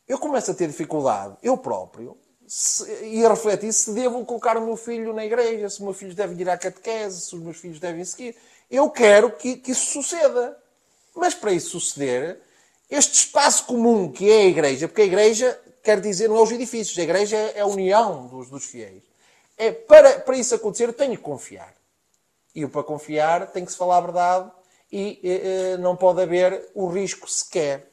eu 0.07 0.19
começo 0.19 0.51
a 0.51 0.55
ter 0.55 0.67
dificuldade, 0.67 1.35
eu 1.43 1.57
próprio, 1.57 2.19
se, 2.47 2.85
e 3.07 3.25
a 3.25 3.31
refletir 3.31 3.73
se 3.73 3.91
devo 3.95 4.23
colocar 4.27 4.59
o 4.59 4.67
meu 4.67 4.77
filho 4.77 5.15
na 5.15 5.25
igreja, 5.25 5.71
se 5.71 5.81
o 5.81 5.85
meu 5.85 5.95
filho 5.95 6.15
deve 6.15 6.39
ir 6.39 6.51
à 6.51 6.59
catequese, 6.59 7.23
se 7.23 7.35
os 7.35 7.41
meus 7.41 7.57
filhos 7.57 7.81
devem 7.81 8.05
seguir. 8.05 8.37
Eu 8.71 8.91
quero 8.91 9.33
que, 9.33 9.57
que 9.57 9.71
isso 9.71 9.87
suceda. 9.93 10.59
Mas 11.15 11.35
para 11.35 11.53
isso 11.53 11.81
suceder, 11.81 12.39
este 12.91 13.15
espaço 13.15 13.67
comum 13.67 14.11
que 14.11 14.31
é 14.31 14.43
a 14.43 14.47
igreja, 14.47 14.89
porque 14.89 15.03
a 15.03 15.07
igreja 15.07 15.61
quer 15.83 16.01
dizer, 16.01 16.29
não 16.29 16.37
é 16.37 16.43
os 16.43 16.51
edifícios, 16.51 16.99
a 16.99 17.03
igreja 17.03 17.37
é 17.37 17.61
a 17.61 17.67
união 17.67 18.27
dos, 18.27 18.51
dos 18.51 18.65
fiéis. 18.65 19.03
É, 19.57 19.71
para, 19.73 20.21
para 20.21 20.37
isso 20.37 20.55
acontecer, 20.55 20.89
eu 20.89 20.93
tenho 20.93 21.17
que 21.17 21.23
confiar. 21.23 21.75
E 22.55 22.67
para 22.67 22.83
confiar 22.83 23.47
tem 23.53 23.65
que 23.65 23.73
se 23.73 23.79
falar 23.79 23.99
a 23.99 24.01
verdade 24.01 24.51
e 24.91 25.21
eh, 25.23 25.77
não 25.77 25.95
pode 25.95 26.21
haver 26.21 26.69
o 26.75 26.89
risco 26.89 27.31
sequer 27.31 27.91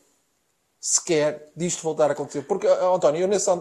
sequer 0.80 1.52
disto 1.56 1.84
voltar 1.84 2.10
a 2.10 2.14
acontecer. 2.14 2.44
Porque, 2.44 2.68
António, 2.68 3.22
eu 3.22 3.28
nesse, 3.28 3.54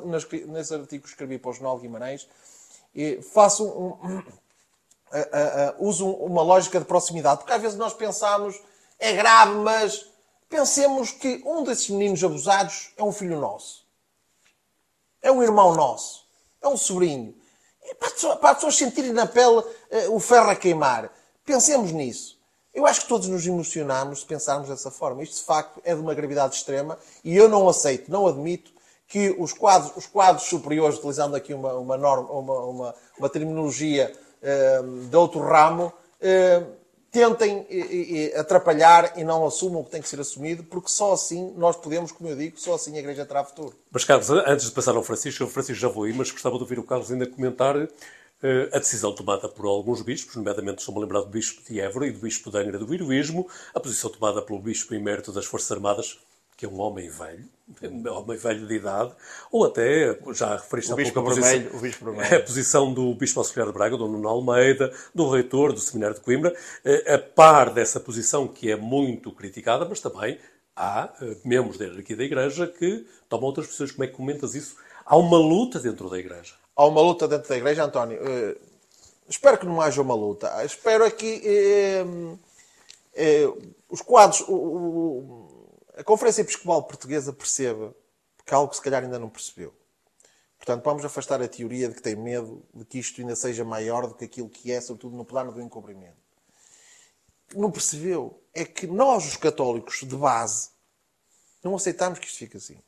nesse 0.47 0.74
artigo 0.74 1.05
que 1.05 1.11
escrevi 1.11 1.39
para 1.39 1.51
o 1.51 1.53
Jornal 1.53 1.78
Guimarães, 1.78 2.28
faço 3.32 3.64
um, 3.64 3.87
um, 3.87 4.18
uh, 4.18 4.22
uh, 4.22 5.82
uh, 5.82 5.89
uso 5.89 6.09
uma 6.09 6.43
lógica 6.43 6.78
de 6.78 6.87
proximidade. 6.87 7.39
Porque 7.39 7.53
às 7.53 7.61
vezes 7.61 7.76
nós 7.76 7.93
pensamos, 7.95 8.61
é 8.99 9.12
grave, 9.12 9.55
mas 9.57 10.07
pensemos 10.49 11.11
que 11.11 11.43
um 11.45 11.63
desses 11.65 11.89
meninos 11.91 12.23
abusados 12.23 12.91
é 12.97 13.03
um 13.03 13.13
filho 13.13 13.39
nosso. 13.41 13.87
É 15.23 15.31
um 15.31 15.43
irmão 15.43 15.75
nosso. 15.75 16.25
É 16.63 16.69
um 16.69 16.77
sobrinho. 16.77 17.35
E 17.83 17.95
para 17.95 18.51
as 18.51 18.55
pessoas 18.57 18.77
sentirem 18.77 19.13
na 19.13 19.27
pele 19.27 19.59
uh, 19.59 19.65
o 20.15 20.19
ferro 20.19 20.51
a 20.51 20.57
queimar. 20.57 21.13
Pensemos 21.45 21.93
nisso. 21.93 22.37
Eu 22.75 22.85
acho 22.87 23.03
que 23.03 23.09
todos 23.09 23.29
nos 23.29 23.47
emocionamos 23.47 24.21
se 24.21 24.27
pensarmos 24.27 24.69
dessa 24.69 24.91
forma. 24.91 25.23
Isto, 25.23 25.37
de 25.37 25.45
facto, 25.45 25.81
é 25.85 25.95
de 25.95 26.01
uma 26.01 26.15
gravidade 26.15 26.57
extrema 26.57 26.99
e 27.25 27.35
eu 27.37 27.49
não 27.49 27.69
aceito, 27.69 28.11
não 28.11 28.27
admito 28.27 28.71
que 29.09 29.35
os 29.39 29.53
quadros, 29.53 29.97
os 29.97 30.07
quadros 30.07 30.47
superiores, 30.47 30.99
utilizando 30.99 31.37
aqui 31.37 31.55
uma, 31.55 31.73
uma, 31.75 31.97
norma, 31.97 32.31
uma, 32.31 32.61
uma, 32.65 32.95
uma 33.19 33.29
terminologia 33.31 34.13
uh, 34.43 35.07
de 35.07 35.17
outro 35.17 35.41
ramo, 35.41 35.87
uh, 35.87 36.73
tentem 37.17 37.59
uh, 37.61 38.41
atrapalhar 38.41 39.14
e 39.17 39.25
não 39.25 39.47
assumam 39.47 39.81
o 39.81 39.85
que 39.85 39.91
tem 39.91 40.03
que 40.03 40.09
ser 40.09 40.21
assumido, 40.21 40.62
porque 40.64 40.91
só 40.91 41.12
assim 41.12 41.55
nós 41.57 41.77
podemos, 41.77 42.12
como 42.12 42.29
eu 42.29 42.37
digo, 42.37 42.59
só 42.61 42.75
assim 42.75 42.97
a 42.97 43.01
Igreja 43.01 43.25
terá 43.25 43.43
futuro. 43.43 43.75
Mas, 43.91 44.05
Carlos, 44.05 44.29
antes 44.31 44.67
de 44.67 44.73
passar 44.73 44.95
ao 44.95 45.03
Francisco, 45.03 45.45
o 45.45 45.49
Francisco 45.49 45.81
já 45.81 45.89
vou 45.89 46.05
aí, 46.05 46.12
mas 46.12 46.31
gostava 46.31 46.57
de 46.57 46.62
ouvir 46.62 46.79
o 46.79 46.83
Carlos 46.83 47.11
ainda 47.11 47.27
comentar 47.27 47.77
eh, 48.43 48.69
a 48.73 48.79
decisão 48.79 49.14
tomada 49.14 49.49
por 49.49 49.67
alguns 49.67 50.03
bispos, 50.03 50.37
nomeadamente 50.37 50.81
estou-me 50.81 51.01
a 51.01 51.03
lembrar 51.05 51.21
do 51.21 51.29
bispo 51.29 51.62
de 51.67 51.81
Évora 51.81 52.07
e 52.07 52.12
do 52.12 52.19
bispo 52.19 52.51
de 52.51 52.59
Angra 52.59 52.79
do 52.79 52.93
Heroísmo, 52.93 53.49
a 53.75 53.81
posição 53.81 54.11
tomada 54.11 54.43
pelo 54.43 54.59
bispo 54.59 54.95
emérito 54.95 55.33
das 55.33 55.47
Forças 55.47 55.73
Armadas, 55.73 56.19
que 56.57 56.65
é 56.65 56.69
um 56.69 56.81
homem 56.81 57.09
velho, 57.09 57.45
um 57.83 58.13
homem 58.13 58.39
velho 58.39 58.67
de 58.67 58.75
idade, 58.75 59.13
ou 59.51 59.65
até, 59.65 60.19
já 60.33 60.57
referiste 60.57 60.93
há 60.93 60.97
pouco, 60.97 61.19
a 61.19 61.23
posição, 61.23 61.67
o 61.75 61.81
bispo 61.81 62.05
a 62.11 62.41
posição 62.41 62.95
do 62.95 63.15
bispo 63.15 63.41
auxiliar 63.41 63.67
de 63.67 63.73
Braga, 63.73 63.97
do 63.97 64.09
Nuno 64.09 64.29
Almeida, 64.29 64.93
do 65.15 65.29
reitor 65.29 65.73
do 65.73 65.81
Seminário 65.81 66.17
de 66.17 66.23
Coimbra, 66.23 66.55
eh, 66.85 67.15
a 67.15 67.19
par 67.19 67.73
dessa 67.73 68.01
posição 68.01 68.49
que 68.49 68.71
é 68.71 68.77
muito 68.77 69.31
criticada, 69.33 69.85
mas 69.85 70.01
também 70.01 70.39
há 70.75 71.13
eh, 71.21 71.37
membros 71.45 71.77
da 71.77 71.85
hierarquia 71.85 72.17
da 72.17 72.25
Igreja 72.25 72.67
que 72.67 73.07
tomam 73.29 73.47
outras 73.47 73.67
posições. 73.67 73.93
Como 73.93 74.05
é 74.05 74.07
que 74.07 74.15
comentas 74.15 74.55
isso? 74.55 74.77
Há 75.05 75.17
uma 75.17 75.39
luta 75.39 75.79
dentro 75.79 76.09
da 76.09 76.19
Igreja 76.19 76.55
há 76.77 76.85
uma 76.85 77.01
luta 77.01 77.27
dentro 77.27 77.49
da 77.49 77.57
igreja, 77.57 77.85
António. 77.85 78.21
Uh, 78.21 78.57
espero 79.29 79.57
que 79.57 79.67
não 79.67 79.81
haja 79.81 80.03
uma 80.03 80.15
luta. 80.15 80.65
Espero 80.65 81.05
é 81.05 81.11
que 81.11 82.05
uh, 82.05 82.39
uh, 83.17 83.73
os 83.89 84.03
quadros, 84.03 84.43
a 85.97 86.05
Conferência 86.05 86.43
Episcopal 86.43 86.83
Portuguesa 86.83 87.33
perceba, 87.33 87.95
porque 88.37 88.53
é 88.53 88.57
algo 88.57 88.71
que 88.71 88.77
se 88.77 88.83
calhar 88.83 89.03
ainda 89.03 89.19
não 89.19 89.31
percebeu. 89.31 89.75
Portanto, 90.59 90.85
vamos 90.85 91.05
afastar 91.05 91.41
a 91.43 91.49
teoria 91.49 91.89
de 91.89 91.95
que 91.95 92.03
tem 92.03 92.15
medo 92.15 92.63
de 92.75 92.85
que 92.85 92.99
isto 92.99 93.21
ainda 93.21 93.35
seja 93.35 93.65
maior 93.65 94.07
do 94.07 94.15
que 94.15 94.25
aquilo 94.25 94.49
que 94.49 94.71
é, 94.71 94.81
sobretudo 94.81 95.17
no 95.17 95.25
plano 95.25 95.53
do 95.53 95.61
encobrimento. 95.61 96.17
Não 97.55 97.71
percebeu 97.71 98.43
é 98.53 98.65
que 98.65 98.87
nós, 98.87 99.27
os 99.27 99.37
católicos 99.37 100.01
de 100.01 100.17
base, 100.17 100.71
não 101.63 101.75
aceitamos 101.75 102.19
que 102.19 102.27
isto 102.27 102.39
fique 102.39 102.57
assim. 102.57 102.79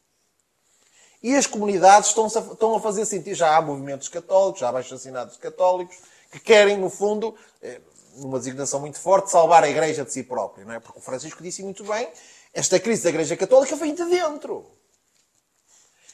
E 1.23 1.35
as 1.35 1.47
comunidades 1.47 2.11
estão, 2.11 2.27
estão 2.27 2.77
a 2.77 2.81
fazer 2.81 3.05
sentir. 3.05 3.35
Já 3.35 3.57
há 3.57 3.61
movimentos 3.61 4.09
católicos, 4.09 4.61
já 4.61 4.69
há 4.69 4.73
baixo-assinados 4.73 5.37
católicos, 5.37 5.97
que 6.31 6.39
querem, 6.39 6.79
no 6.79 6.89
fundo, 6.89 7.35
eh, 7.61 7.81
numa 8.17 8.39
designação 8.39 8.81
muito 8.81 8.99
forte, 8.99 9.31
salvar 9.31 9.65
a 9.65 9.69
Igreja 9.69 10.05
de 10.05 10.13
si 10.13 10.23
própria. 10.23 10.65
Não 10.65 10.75
é? 10.75 10.81
Porque 10.81 10.99
o 10.99 11.03
Francisco 11.03 11.43
disse 11.43 11.63
muito 11.63 11.85
bem, 11.85 12.09
esta 12.53 12.81
crise 12.81 13.03
da 13.05 13.11
Igreja 13.11 13.37
Católica 13.37 13.77
vem 13.77 13.95
de 13.95 14.05
dentro. 14.05 14.67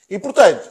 E, 0.09 0.19
portanto, 0.19 0.71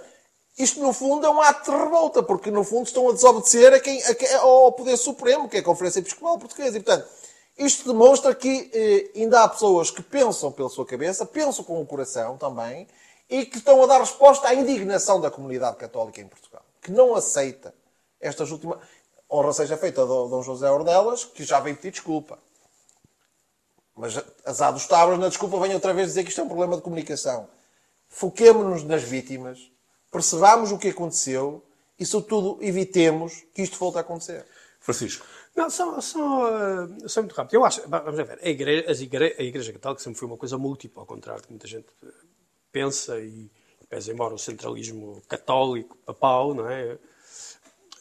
Isto, 0.57 0.79
no 0.81 0.93
fundo, 0.93 1.25
é 1.25 1.29
um 1.29 1.41
ato 1.41 1.71
de 1.71 1.77
revolta, 1.77 2.21
porque, 2.21 2.51
no 2.51 2.63
fundo, 2.63 2.85
estão 2.85 3.09
a 3.09 3.13
desobedecer 3.13 3.73
a 3.73 3.79
quem, 3.79 4.03
a 4.03 4.13
quem, 4.13 4.31
ao 4.35 4.71
Poder 4.71 4.97
Supremo, 4.97 5.49
que 5.49 5.57
é 5.57 5.59
a 5.61 5.63
Conferência 5.63 5.99
Episcopal 5.99 6.37
Portuguesa. 6.37 6.77
E, 6.77 6.83
portanto, 6.83 7.09
isto 7.57 7.91
demonstra 7.91 8.35
que 8.35 8.69
eh, 8.71 9.19
ainda 9.19 9.43
há 9.43 9.49
pessoas 9.49 9.89
que 9.89 10.03
pensam 10.03 10.51
pela 10.51 10.69
sua 10.69 10.85
cabeça, 10.85 11.25
pensam 11.25 11.63
com 11.65 11.81
o 11.81 11.85
coração 11.85 12.37
também, 12.37 12.87
e 13.27 13.45
que 13.47 13.57
estão 13.57 13.81
a 13.83 13.87
dar 13.87 13.99
resposta 13.99 14.47
à 14.47 14.53
indignação 14.53 15.19
da 15.19 15.31
comunidade 15.31 15.77
católica 15.77 16.21
em 16.21 16.27
Portugal, 16.27 16.63
que 16.81 16.91
não 16.91 17.15
aceita 17.15 17.73
estas 18.21 18.51
últimas. 18.51 18.77
Honra 19.31 19.53
seja 19.53 19.75
feita 19.75 20.03
a 20.03 20.05
Dom 20.05 20.43
José 20.43 20.69
Ordelas, 20.69 21.25
que 21.25 21.43
já 21.43 21.59
veio 21.59 21.75
pedir 21.75 21.91
desculpa. 21.91 22.37
Mas 23.95 24.19
azar 24.45 24.73
dos 24.73 24.87
tábuas, 24.87 25.19
na 25.19 25.27
desculpa, 25.27 25.59
vem 25.59 25.73
outra 25.73 25.93
vez 25.93 26.07
dizer 26.07 26.23
que 26.23 26.29
isto 26.29 26.41
é 26.41 26.43
um 26.43 26.47
problema 26.47 26.75
de 26.75 26.81
comunicação. 26.81 27.47
Foquemos-nos 28.07 28.83
nas 28.83 29.03
vítimas, 29.03 29.71
percebamos 30.11 30.71
o 30.71 30.77
que 30.77 30.89
aconteceu 30.89 31.63
e, 31.99 32.05
sobretudo, 32.05 32.57
evitemos 32.61 33.43
que 33.53 33.61
isto 33.61 33.77
volte 33.77 33.97
a 33.97 34.01
acontecer. 34.01 34.45
Francisco. 34.79 35.25
Não, 35.55 35.69
só, 35.69 36.01
só, 36.01 36.49
uh, 36.49 37.09
só 37.09 37.21
muito 37.21 37.33
rápido. 37.33 37.55
Eu 37.55 37.65
acho, 37.65 37.87
vamos 37.87 38.15
ver, 38.15 38.39
a 38.41 38.49
igreja, 38.49 38.91
as 38.91 38.99
igre, 38.99 39.35
a 39.37 39.43
igreja 39.43 39.71
católica 39.71 40.01
sempre 40.01 40.19
foi 40.19 40.27
uma 40.27 40.37
coisa 40.37 40.57
múltipla, 40.57 41.03
ao 41.03 41.07
contrário 41.07 41.41
do 41.41 41.45
que 41.45 41.53
muita 41.53 41.67
gente 41.67 41.87
pensa 42.71 43.19
e 43.19 43.49
pese 43.87 44.11
embora 44.11 44.33
o 44.33 44.39
centralismo 44.39 45.21
católico, 45.27 45.95
papal, 45.97 46.55
não 46.55 46.67
é? 46.67 46.97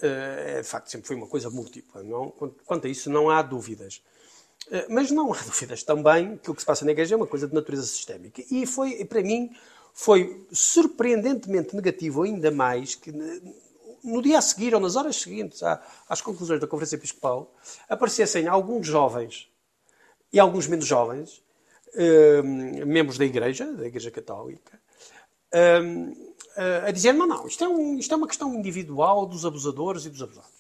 é? 0.01 0.63
de 0.63 0.67
facto 0.67 0.89
sempre 0.89 1.07
foi 1.07 1.15
uma 1.15 1.27
coisa 1.27 1.51
múltipla. 1.51 2.03
Não? 2.03 2.31
Quanto 2.65 2.87
a 2.87 2.91
isso 2.91 3.11
não 3.11 3.29
há 3.29 3.43
dúvidas. 3.43 4.03
Eh, 4.73 4.87
mas 4.89 5.11
não 5.11 5.31
há 5.35 5.43
dúvidas 5.43 5.83
também 5.83 6.39
que 6.39 6.51
o 6.51 6.55
que 6.55 6.63
se 6.63 6.67
passa 6.67 6.83
na 6.87 6.93
igreja 6.93 7.15
é 7.15 7.17
uma 7.17 7.27
coisa 7.27 7.47
de 7.47 7.55
natureza 7.55 7.85
sistémica. 7.85 8.43
E 8.51 8.67
foi, 8.67 9.05
para 9.05 9.23
mim, 9.23 9.55
foi 9.93 10.47
surpreendentemente 10.51 11.77
negativo, 11.77 12.23
ainda 12.23 12.51
mais, 12.51 12.95
que 12.95 13.13
no 14.03 14.23
dia 14.23 14.39
a 14.39 14.43
seguir 14.43 14.75
ou 14.75 14.81
nas 14.81 14.97
horas 14.97 15.17
seguintes 15.17 15.63
às 16.09 16.23
conclusões 16.23 16.59
da 16.59 16.67
Conferência 16.67 16.97
Episcopal 16.97 17.55
aparecessem 17.87 18.49
alguns 18.49 18.87
jovens 18.87 19.49
e 20.33 20.41
alguns 20.41 20.67
menos 20.67 20.87
jovens, 20.87 21.43
eh, 21.95 22.41
membros 22.41 23.19
da 23.19 23.27
Igreja, 23.27 23.71
da 23.71 23.87
Igreja 23.87 24.11
Católica, 24.11 24.81
eh, 25.53 26.83
a 26.87 26.91
dizer: 26.91 27.13
não, 27.13 27.27
não, 27.27 27.47
isto 27.47 27.63
é, 27.63 27.69
um, 27.69 27.99
isto 27.99 28.15
é 28.15 28.17
uma 28.17 28.27
questão 28.27 28.55
individual 28.55 29.27
dos 29.27 29.45
abusadores 29.45 30.07
e 30.07 30.11
dos 30.11 30.23
abusados. 30.23 30.51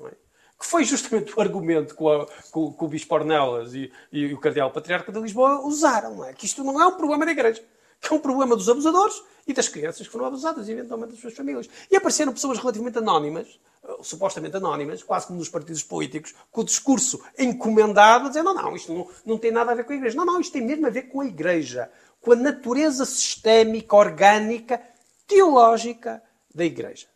É? 0.00 0.29
Que 0.60 0.66
foi 0.66 0.84
justamente 0.84 1.32
o 1.34 1.40
argumento 1.40 1.96
que 1.96 2.02
o, 2.02 2.74
o 2.78 2.88
Bispo 2.88 3.14
Ornelas 3.14 3.74
e, 3.74 3.90
e, 4.12 4.34
o 4.34 4.38
Cardeal 4.38 4.70
Patriarca 4.70 5.10
de 5.10 5.18
Lisboa 5.18 5.60
usaram. 5.62 6.22
É? 6.22 6.34
Que 6.34 6.44
isto 6.44 6.62
não 6.62 6.78
é 6.78 6.86
um 6.86 6.98
problema 6.98 7.24
da 7.24 7.32
Igreja 7.32 7.64
que 8.00 8.12
é 8.12 8.16
um 8.16 8.20
problema 8.20 8.56
dos 8.56 8.68
abusadores 8.68 9.22
e 9.46 9.52
das 9.52 9.68
crianças 9.68 10.06
que 10.06 10.12
foram 10.12 10.26
abusadas, 10.26 10.68
eventualmente 10.68 11.12
das 11.12 11.20
suas 11.20 11.34
famílias. 11.34 11.68
E 11.90 11.96
apareceram 11.96 12.32
pessoas 12.32 12.58
relativamente 12.58 12.98
anónimas, 12.98 13.60
supostamente 14.02 14.56
anónimas, 14.56 15.02
quase 15.02 15.26
como 15.26 15.38
nos 15.38 15.48
partidos 15.48 15.82
políticos, 15.82 16.34
com 16.50 16.62
o 16.62 16.64
discurso 16.64 17.22
encomendado, 17.38 18.28
dizendo: 18.28 18.54
não, 18.54 18.62
não, 18.62 18.76
isto 18.76 18.92
não, 18.92 19.08
não 19.24 19.38
tem 19.38 19.50
nada 19.50 19.72
a 19.72 19.74
ver 19.74 19.84
com 19.84 19.92
a 19.92 19.96
Igreja. 19.96 20.16
Não, 20.16 20.24
não, 20.24 20.40
isto 20.40 20.52
tem 20.52 20.62
mesmo 20.62 20.86
a 20.86 20.90
ver 20.90 21.02
com 21.02 21.20
a 21.20 21.26
Igreja, 21.26 21.90
com 22.20 22.32
a 22.32 22.36
natureza 22.36 23.04
sistémica, 23.04 23.94
orgânica, 23.94 24.80
teológica 25.26 26.22
da 26.54 26.64
Igreja. 26.64 27.06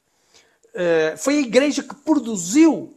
Uh, 0.74 1.16
foi 1.16 1.38
a 1.38 1.40
Igreja 1.40 1.82
que 1.82 1.94
produziu 1.94 2.96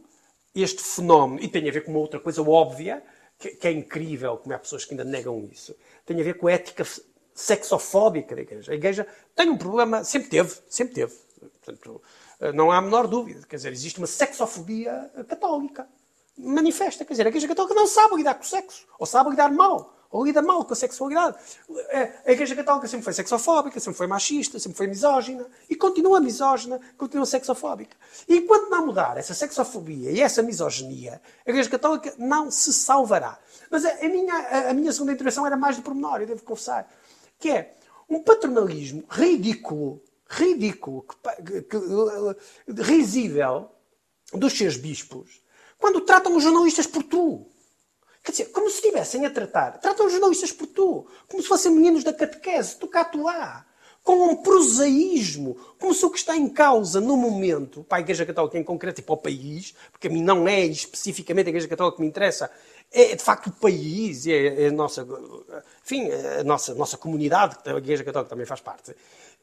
este 0.54 0.82
fenómeno, 0.82 1.42
e 1.42 1.48
tem 1.48 1.68
a 1.68 1.72
ver 1.72 1.84
com 1.84 1.90
uma 1.90 2.00
outra 2.00 2.18
coisa 2.18 2.42
óbvia, 2.42 3.02
que, 3.38 3.50
que 3.50 3.68
é 3.68 3.72
incrível, 3.72 4.36
como 4.36 4.54
há 4.54 4.58
pessoas 4.58 4.84
que 4.84 4.92
ainda 4.92 5.04
negam 5.04 5.48
isso, 5.52 5.74
tem 6.04 6.20
a 6.20 6.24
ver 6.24 6.34
com 6.34 6.48
a 6.48 6.52
ética 6.52 6.84
sexofóbica 7.34 8.34
da 8.34 8.42
Igreja. 8.42 8.72
A 8.72 8.74
Igreja 8.74 9.06
tem 9.34 9.48
um 9.48 9.56
problema, 9.56 10.02
sempre 10.02 10.28
teve, 10.28 10.56
sempre 10.68 10.94
teve. 10.94 11.14
Portanto, 11.64 12.02
não 12.54 12.72
há 12.72 12.78
a 12.78 12.82
menor 12.82 13.06
dúvida. 13.06 13.46
Quer 13.46 13.56
dizer, 13.56 13.72
existe 13.72 13.98
uma 13.98 14.06
sexofobia 14.06 15.10
católica. 15.28 15.88
Manifesta. 16.36 17.04
Quer 17.04 17.12
dizer, 17.12 17.26
a 17.26 17.28
Igreja 17.28 17.48
Católica 17.48 17.74
não 17.74 17.86
sabe 17.86 18.16
lidar 18.16 18.34
com 18.34 18.42
o 18.42 18.46
sexo. 18.46 18.86
Ou 18.98 19.06
sabe 19.06 19.30
lidar 19.30 19.50
mal. 19.50 19.97
Ou 20.10 20.24
lida 20.24 20.40
mal 20.40 20.64
com 20.64 20.72
a 20.72 20.76
sexualidade. 20.76 21.36
A 22.24 22.32
Igreja 22.32 22.56
Católica 22.56 22.88
sempre 22.88 23.04
foi 23.04 23.12
sexofóbica, 23.12 23.78
sempre 23.78 23.98
foi 23.98 24.06
machista, 24.06 24.58
sempre 24.58 24.78
foi 24.78 24.86
misógina. 24.86 25.46
E 25.68 25.76
continua 25.76 26.20
misógina, 26.20 26.80
continua 26.96 27.26
sexofóbica. 27.26 27.96
E 28.26 28.38
enquanto 28.38 28.70
não 28.70 28.86
mudar 28.86 29.18
essa 29.18 29.34
sexofobia 29.34 30.10
e 30.10 30.20
essa 30.20 30.42
misoginia, 30.42 31.20
a 31.46 31.50
Igreja 31.50 31.68
Católica 31.68 32.14
não 32.16 32.50
se 32.50 32.72
salvará. 32.72 33.38
Mas 33.70 33.84
a, 33.84 34.08
minha, 34.08 34.70
a 34.70 34.72
minha 34.72 34.92
segunda 34.92 35.12
intervenção 35.12 35.46
era 35.46 35.56
mais 35.56 35.76
de 35.76 35.82
pormenor, 35.82 36.22
eu 36.22 36.26
devo 36.26 36.42
confessar 36.42 36.88
que 37.38 37.50
é 37.50 37.76
um 38.08 38.22
paternalismo 38.22 39.04
ridículo, 39.08 40.02
ridículo, 40.28 41.04
que, 41.04 41.62
que, 41.62 42.82
risível 42.82 43.70
dos 44.32 44.56
seus 44.56 44.76
bispos, 44.76 45.42
quando 45.78 46.00
tratam 46.00 46.36
os 46.36 46.42
jornalistas 46.42 46.86
por 46.86 47.02
tu. 47.02 47.46
Quer 48.28 48.32
dizer, 48.32 48.44
como 48.50 48.68
se 48.68 48.76
estivessem 48.76 49.24
a 49.24 49.30
tratar, 49.30 49.78
tratam 49.78 50.04
os 50.04 50.12
jornalistas 50.12 50.52
por 50.52 50.66
tu, 50.66 51.06
como 51.26 51.42
se 51.42 51.48
fossem 51.48 51.72
meninos 51.72 52.04
da 52.04 52.12
catequese, 52.12 52.76
tu 52.76 52.86
cá, 52.86 53.02
tu 53.02 53.22
lá, 53.22 53.64
com 54.04 54.32
um 54.32 54.36
prosaísmo, 54.36 55.56
como 55.80 55.94
se 55.94 56.04
o 56.04 56.10
que 56.10 56.18
está 56.18 56.36
em 56.36 56.46
causa 56.46 57.00
no 57.00 57.16
momento, 57.16 57.82
para 57.84 57.96
a 57.96 58.00
Igreja 58.02 58.26
Católica 58.26 58.58
em 58.58 58.62
concreto 58.62 59.00
e 59.00 59.02
para 59.02 59.14
o 59.14 59.16
país, 59.16 59.74
porque 59.90 60.08
a 60.08 60.10
mim 60.10 60.22
não 60.22 60.46
é 60.46 60.60
especificamente 60.66 61.46
a 61.46 61.48
Igreja 61.48 61.68
Católica 61.68 61.96
que 61.96 62.02
me 62.02 62.08
interessa, 62.08 62.50
é 62.92 63.16
de 63.16 63.22
facto 63.22 63.46
o 63.46 63.52
país, 63.52 64.26
é, 64.26 64.64
é 64.64 64.66
a 64.66 64.72
nossa, 64.72 65.08
enfim, 65.82 66.10
a 66.38 66.44
nossa, 66.44 66.74
nossa 66.74 66.98
comunidade, 66.98 67.56
que 67.62 67.70
a 67.70 67.78
Igreja 67.78 68.04
Católica 68.04 68.28
também 68.28 68.44
faz 68.44 68.60
parte, 68.60 68.94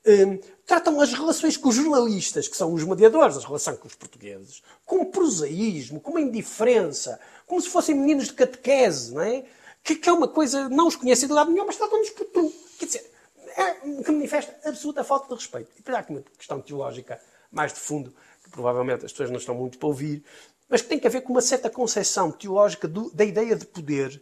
um, 0.05 0.39
tratam 0.65 0.99
as 1.01 1.13
relações 1.13 1.57
com 1.57 1.69
os 1.69 1.75
jornalistas, 1.75 2.47
que 2.47 2.55
são 2.55 2.73
os 2.73 2.83
mediadores, 2.83 3.37
as 3.37 3.45
relações 3.45 3.77
com 3.77 3.87
os 3.87 3.95
portugueses, 3.95 4.61
com 4.85 5.05
prosaísmo, 5.05 5.99
com 5.99 6.11
uma 6.11 6.21
indiferença, 6.21 7.19
como 7.45 7.61
se 7.61 7.69
fossem 7.69 7.95
meninos 7.95 8.27
de 8.27 8.33
catequese, 8.33 9.13
não 9.13 9.21
é? 9.21 9.45
Que, 9.83 9.95
que 9.95 10.09
é 10.09 10.13
uma 10.13 10.27
coisa, 10.27 10.67
não 10.69 10.87
os 10.87 10.95
conhecem 10.95 11.27
de 11.27 11.33
lado 11.33 11.51
nenhum, 11.51 11.65
mas 11.65 11.77
tratam-nos 11.77 12.09
por 12.09 12.25
tu. 12.25 12.53
Quer 12.79 12.85
dizer, 12.85 13.11
é, 13.55 13.71
que 14.03 14.11
manifesta 14.11 14.67
absoluta 14.67 15.03
falta 15.03 15.27
de 15.27 15.35
respeito. 15.35 15.71
E 15.73 15.77
depois 15.77 15.95
há 15.95 15.99
aqui 15.99 16.11
uma 16.11 16.23
questão 16.37 16.59
teológica 16.59 17.19
mais 17.51 17.71
de 17.71 17.79
fundo, 17.79 18.13
que 18.43 18.49
provavelmente 18.49 19.05
as 19.05 19.11
pessoas 19.11 19.29
não 19.29 19.37
estão 19.37 19.55
muito 19.55 19.77
para 19.77 19.87
ouvir, 19.87 20.23
mas 20.67 20.81
que 20.81 20.87
tem 20.87 20.99
que 20.99 21.07
ver 21.07 21.21
com 21.21 21.31
uma 21.31 21.41
certa 21.41 21.69
concepção 21.69 22.31
teológica 22.31 22.87
do, 22.87 23.09
da 23.11 23.23
ideia 23.23 23.55
de 23.55 23.65
poder 23.65 24.21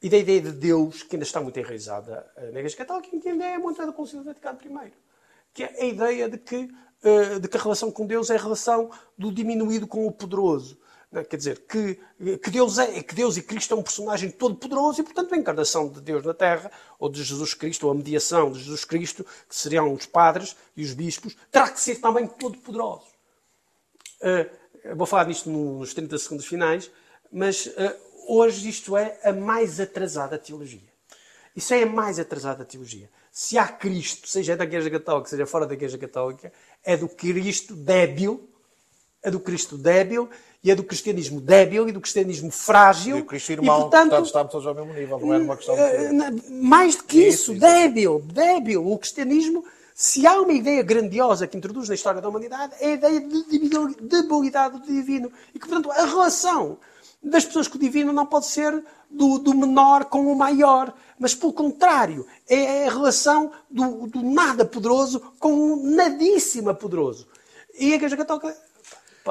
e 0.00 0.08
da 0.08 0.16
ideia 0.16 0.40
de 0.40 0.52
Deus, 0.52 1.02
que 1.02 1.16
ainda 1.16 1.24
está 1.24 1.40
muito 1.40 1.58
enraizada 1.58 2.30
eh, 2.36 2.52
na 2.52 2.60
Igreja 2.60 2.76
Católica, 2.76 3.08
que 3.08 3.28
ainda 3.28 3.44
é 3.44 3.58
muito 3.58 3.84
do 3.84 3.92
Concílio 3.92 4.24
Vaticano 4.24 4.58
I. 4.62 4.92
Que 5.52 5.64
é 5.64 5.82
a 5.82 5.84
ideia 5.84 6.28
de 6.28 6.38
que, 6.38 6.70
eh, 7.02 7.38
de 7.40 7.48
que 7.48 7.56
a 7.56 7.60
relação 7.60 7.90
com 7.90 8.06
Deus 8.06 8.30
é 8.30 8.36
a 8.36 8.40
relação 8.40 8.90
do 9.16 9.32
diminuído 9.32 9.88
com 9.88 10.06
o 10.06 10.12
poderoso. 10.12 10.78
É? 11.12 11.24
Quer 11.24 11.36
dizer, 11.36 11.66
que, 11.66 11.98
que, 12.42 12.50
Deus 12.50 12.78
é, 12.78 13.02
que 13.02 13.14
Deus 13.14 13.36
e 13.36 13.42
Cristo 13.42 13.74
é 13.74 13.76
um 13.76 13.82
personagem 13.82 14.30
todo 14.30 14.54
poderoso 14.54 15.00
e, 15.00 15.04
portanto, 15.04 15.34
a 15.34 15.36
encarnação 15.36 15.88
de 15.88 16.00
Deus 16.00 16.24
na 16.24 16.34
Terra, 16.34 16.70
ou 16.98 17.08
de 17.08 17.22
Jesus 17.24 17.54
Cristo, 17.54 17.86
ou 17.86 17.92
a 17.92 17.94
mediação 17.94 18.52
de 18.52 18.60
Jesus 18.60 18.84
Cristo, 18.84 19.24
que 19.48 19.56
seriam 19.56 19.92
os 19.92 20.06
padres 20.06 20.54
e 20.76 20.84
os 20.84 20.92
bispos, 20.92 21.36
terá 21.50 21.68
que 21.70 21.80
ser 21.80 21.96
também 21.96 22.26
todo 22.26 22.58
poderoso. 22.58 23.06
Uh, 24.20 24.94
vou 24.94 25.06
falar 25.06 25.26
nisto 25.26 25.50
nos 25.50 25.92
30 25.94 26.18
segundos 26.18 26.46
finais, 26.46 26.90
mas 27.32 27.66
hoje 28.28 28.68
isto 28.68 28.96
é 28.96 29.18
a 29.24 29.32
mais 29.32 29.80
atrasada 29.80 30.38
teologia. 30.38 30.88
Isso 31.56 31.74
é 31.74 31.82
a 31.82 31.86
mais 31.86 32.18
atrasada 32.18 32.64
teologia. 32.64 33.10
Se 33.32 33.56
há 33.58 33.66
Cristo, 33.66 34.28
seja 34.28 34.56
da 34.56 34.64
Igreja 34.64 34.90
Católica, 34.90 35.28
seja 35.28 35.46
fora 35.46 35.66
da 35.66 35.74
Igreja 35.74 35.98
Católica, 35.98 36.52
é 36.84 36.96
do 36.96 37.08
Cristo 37.08 37.74
débil, 37.74 38.48
é 39.22 39.30
do 39.30 39.40
Cristo 39.40 39.76
débil 39.76 40.28
e 40.62 40.70
é 40.70 40.74
do 40.74 40.84
cristianismo 40.84 41.40
débil 41.40 41.88
e 41.88 41.92
do 41.92 42.00
cristianismo 42.00 42.50
frágil. 42.50 43.18
E 43.18 43.20
o 43.20 43.24
Cristo 43.24 43.52
irmão, 43.52 43.78
e, 43.78 43.80
portanto, 43.82 44.10
portanto 44.10 44.26
estamos 44.26 44.52
todos 44.52 44.66
ao 44.66 44.74
mesmo 44.74 44.92
nível, 44.92 45.18
não 45.18 45.34
é 45.34 45.38
uma 45.38 45.56
questão 45.56 45.74
de... 45.74 45.80
Eh, 45.80 46.12
mais 46.50 46.96
do 46.96 47.04
que 47.04 47.28
isso, 47.28 47.52
isso 47.52 47.60
débil, 47.60 48.20
débil. 48.20 48.86
O 48.86 48.98
cristianismo 48.98 49.64
se 49.94 50.24
há 50.28 50.40
uma 50.40 50.52
ideia 50.52 50.80
grandiosa 50.80 51.48
que 51.48 51.56
introduz 51.56 51.88
na 51.88 51.94
história 51.96 52.20
da 52.20 52.28
humanidade, 52.28 52.72
é 52.78 52.86
a 52.86 52.94
ideia 52.94 53.20
de 53.20 53.42
debilidade 54.00 54.78
do 54.78 54.86
divino. 54.86 55.32
E 55.52 55.58
que, 55.58 55.66
portanto, 55.66 55.90
a 55.90 56.06
relação 56.06 56.78
das 57.22 57.44
pessoas 57.44 57.68
com 57.68 57.76
o 57.76 57.80
divino 57.80 58.12
não 58.12 58.26
pode 58.26 58.46
ser 58.46 58.84
do, 59.10 59.38
do 59.38 59.54
menor 59.54 60.04
com 60.06 60.30
o 60.30 60.36
maior, 60.36 60.94
mas, 61.18 61.34
pelo 61.34 61.52
contrário, 61.52 62.26
é 62.48 62.86
a 62.86 62.90
relação 62.90 63.50
do, 63.70 64.06
do 64.06 64.22
nada 64.22 64.64
poderoso 64.64 65.20
com 65.38 65.52
o 65.52 65.76
nadíssima 65.76 66.74
poderoso. 66.74 67.26
E 67.78 67.92
a 67.92 67.96
Igreja 67.96 68.16
Católica 68.16 68.56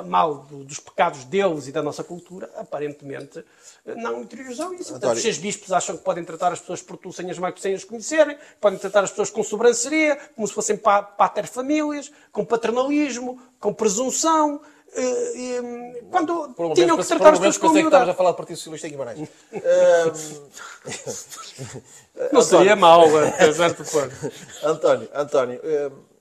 mal 0.02 0.46
dos 0.50 0.80
pecados 0.80 1.24
deles 1.24 1.68
e 1.68 1.72
da 1.72 1.82
nossa 1.82 2.04
cultura, 2.04 2.50
aparentemente 2.56 3.44
não 3.86 4.22
interiorizam 4.22 4.74
isso. 4.74 4.92
Portanto, 4.92 5.16
os 5.16 5.22
seus 5.22 5.38
bispos 5.38 5.72
acham 5.72 5.98
que 5.98 6.04
podem 6.04 6.24
tratar 6.24 6.52
as 6.52 6.60
pessoas 6.60 6.82
por 6.82 6.98
tu 6.98 7.12
sem 7.12 7.30
as, 7.30 7.38
sem 7.60 7.74
as 7.74 7.84
conhecerem, 7.84 8.38
podem 8.60 8.78
tratar 8.78 9.04
as 9.04 9.10
pessoas 9.10 9.30
com 9.30 9.44
sobranceria, 9.44 10.18
como 10.36 10.48
se 10.48 10.54
fossem 10.54 10.78
paterfamílias, 10.78 12.12
com 12.32 12.46
paternalismo, 12.46 13.42
com 13.60 13.74
presunção. 13.74 14.62
Eh, 14.96 16.02
quando 16.10 16.54
por 16.54 16.74
tinham 16.74 16.98
que 16.98 17.06
tratar 17.06 17.34
as 17.34 17.40
pessoas 17.40 17.58
com 17.58 17.68
humildade. 17.68 17.90
que 17.90 17.96
estavas 17.96 18.10
a 18.10 18.14
falar 18.14 18.32
do 18.32 18.38
Partido 18.38 18.58
Socialista 18.58 18.88
em 18.88 18.92
Guimarães. 18.92 19.30
não 22.32 22.42
seria 22.42 22.76
mau, 22.76 23.06
a 23.06 23.54
certo 23.54 23.84
ponto. 23.84 24.16
António, 24.64 25.10
António, 25.14 25.62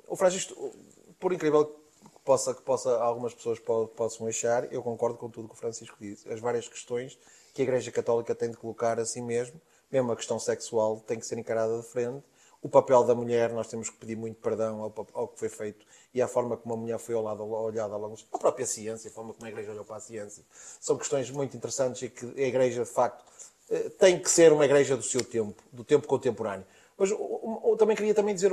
o 0.08 0.16
Francisco 0.16 0.72
por 1.18 1.32
incrível 1.32 1.64
que 1.64 2.20
possa, 2.24 2.54
que 2.54 2.62
possa 2.62 2.96
algumas 2.98 3.34
pessoas 3.34 3.58
possam 3.58 4.26
achar, 4.26 4.72
eu 4.72 4.82
concordo 4.82 5.18
com 5.18 5.30
tudo 5.30 5.48
que 5.48 5.54
o 5.54 5.56
Francisco 5.56 5.96
disse. 6.00 6.30
As 6.32 6.40
várias 6.40 6.68
questões 6.68 7.18
que 7.54 7.62
a 7.62 7.64
Igreja 7.64 7.90
Católica 7.90 8.34
tem 8.34 8.50
de 8.50 8.56
colocar 8.56 9.00
a 9.00 9.04
si 9.04 9.20
mesmo, 9.20 9.60
mesmo 9.90 10.12
a 10.12 10.16
questão 10.16 10.38
sexual, 10.38 11.02
tem 11.06 11.18
que 11.18 11.26
ser 11.26 11.38
encarada 11.38 11.78
de 11.78 11.86
frente. 11.86 12.22
O 12.62 12.68
papel 12.68 13.04
da 13.04 13.14
mulher, 13.14 13.50
nós 13.50 13.68
temos 13.68 13.90
que 13.90 13.96
pedir 13.96 14.16
muito 14.16 14.40
perdão 14.40 14.82
ao, 14.82 15.06
ao 15.14 15.28
que 15.28 15.38
foi 15.38 15.48
feito 15.48 15.86
e 16.16 16.22
à 16.22 16.26
forma 16.26 16.56
como 16.56 16.72
a 16.72 16.76
mulher 16.78 16.98
foi 16.98 17.14
olhada, 17.14 17.42
olhada 17.42 17.92
ao 17.92 18.00
longo 18.00 18.16
a 18.32 18.38
própria 18.38 18.64
ciência, 18.64 19.10
a 19.10 19.12
forma 19.12 19.34
como 19.34 19.44
a 19.44 19.50
Igreja 19.50 19.70
olhou 19.70 19.84
para 19.84 19.96
a 19.96 20.00
ciência. 20.00 20.42
São 20.80 20.96
questões 20.96 21.30
muito 21.30 21.54
interessantes 21.54 22.00
e 22.00 22.08
que 22.08 22.24
a 22.24 22.46
Igreja, 22.46 22.84
de 22.84 22.90
facto, 22.90 23.22
eh, 23.68 23.90
tem 23.98 24.18
que 24.18 24.30
ser 24.30 24.50
uma 24.50 24.64
Igreja 24.64 24.96
do 24.96 25.02
seu 25.02 25.22
tempo, 25.22 25.62
do 25.70 25.84
tempo 25.84 26.06
contemporâneo. 26.06 26.64
Mas 26.96 27.10
eu 27.10 27.76
também 27.78 27.94
queria 27.94 28.14
também 28.14 28.34
dizer, 28.34 28.50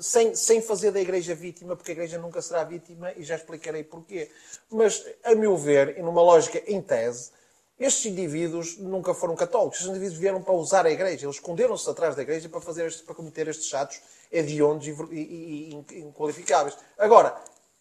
sem, 0.00 0.34
sem 0.34 0.62
fazer 0.62 0.92
da 0.92 1.00
Igreja 1.02 1.34
vítima, 1.34 1.76
porque 1.76 1.90
a 1.90 1.94
Igreja 1.94 2.16
nunca 2.16 2.40
será 2.40 2.64
vítima 2.64 3.12
e 3.18 3.22
já 3.22 3.36
explicarei 3.36 3.84
porquê. 3.84 4.30
Mas, 4.70 5.04
a 5.22 5.34
meu 5.34 5.54
ver, 5.58 5.98
e 5.98 6.02
numa 6.02 6.22
lógica 6.22 6.62
em 6.66 6.80
tese, 6.80 7.32
estes 7.78 8.06
indivíduos 8.06 8.78
nunca 8.78 9.12
foram 9.12 9.36
católicos. 9.36 9.80
Estes 9.80 9.90
indivíduos 9.90 10.18
vieram 10.18 10.40
para 10.40 10.54
usar 10.54 10.86
a 10.86 10.90
Igreja. 10.90 11.26
Eles 11.26 11.36
esconderam-se 11.36 11.90
atrás 11.90 12.16
da 12.16 12.22
Igreja 12.22 12.48
para, 12.48 12.62
fazer 12.62 12.86
estes, 12.86 13.02
para 13.02 13.14
cometer 13.14 13.46
estes 13.48 13.66
chatos 13.66 14.00
hediondos 14.32 14.86
e, 14.86 14.92
e, 15.10 15.84
e 15.90 15.98
inqualificáveis. 16.00 16.76
Agora, 16.98 17.36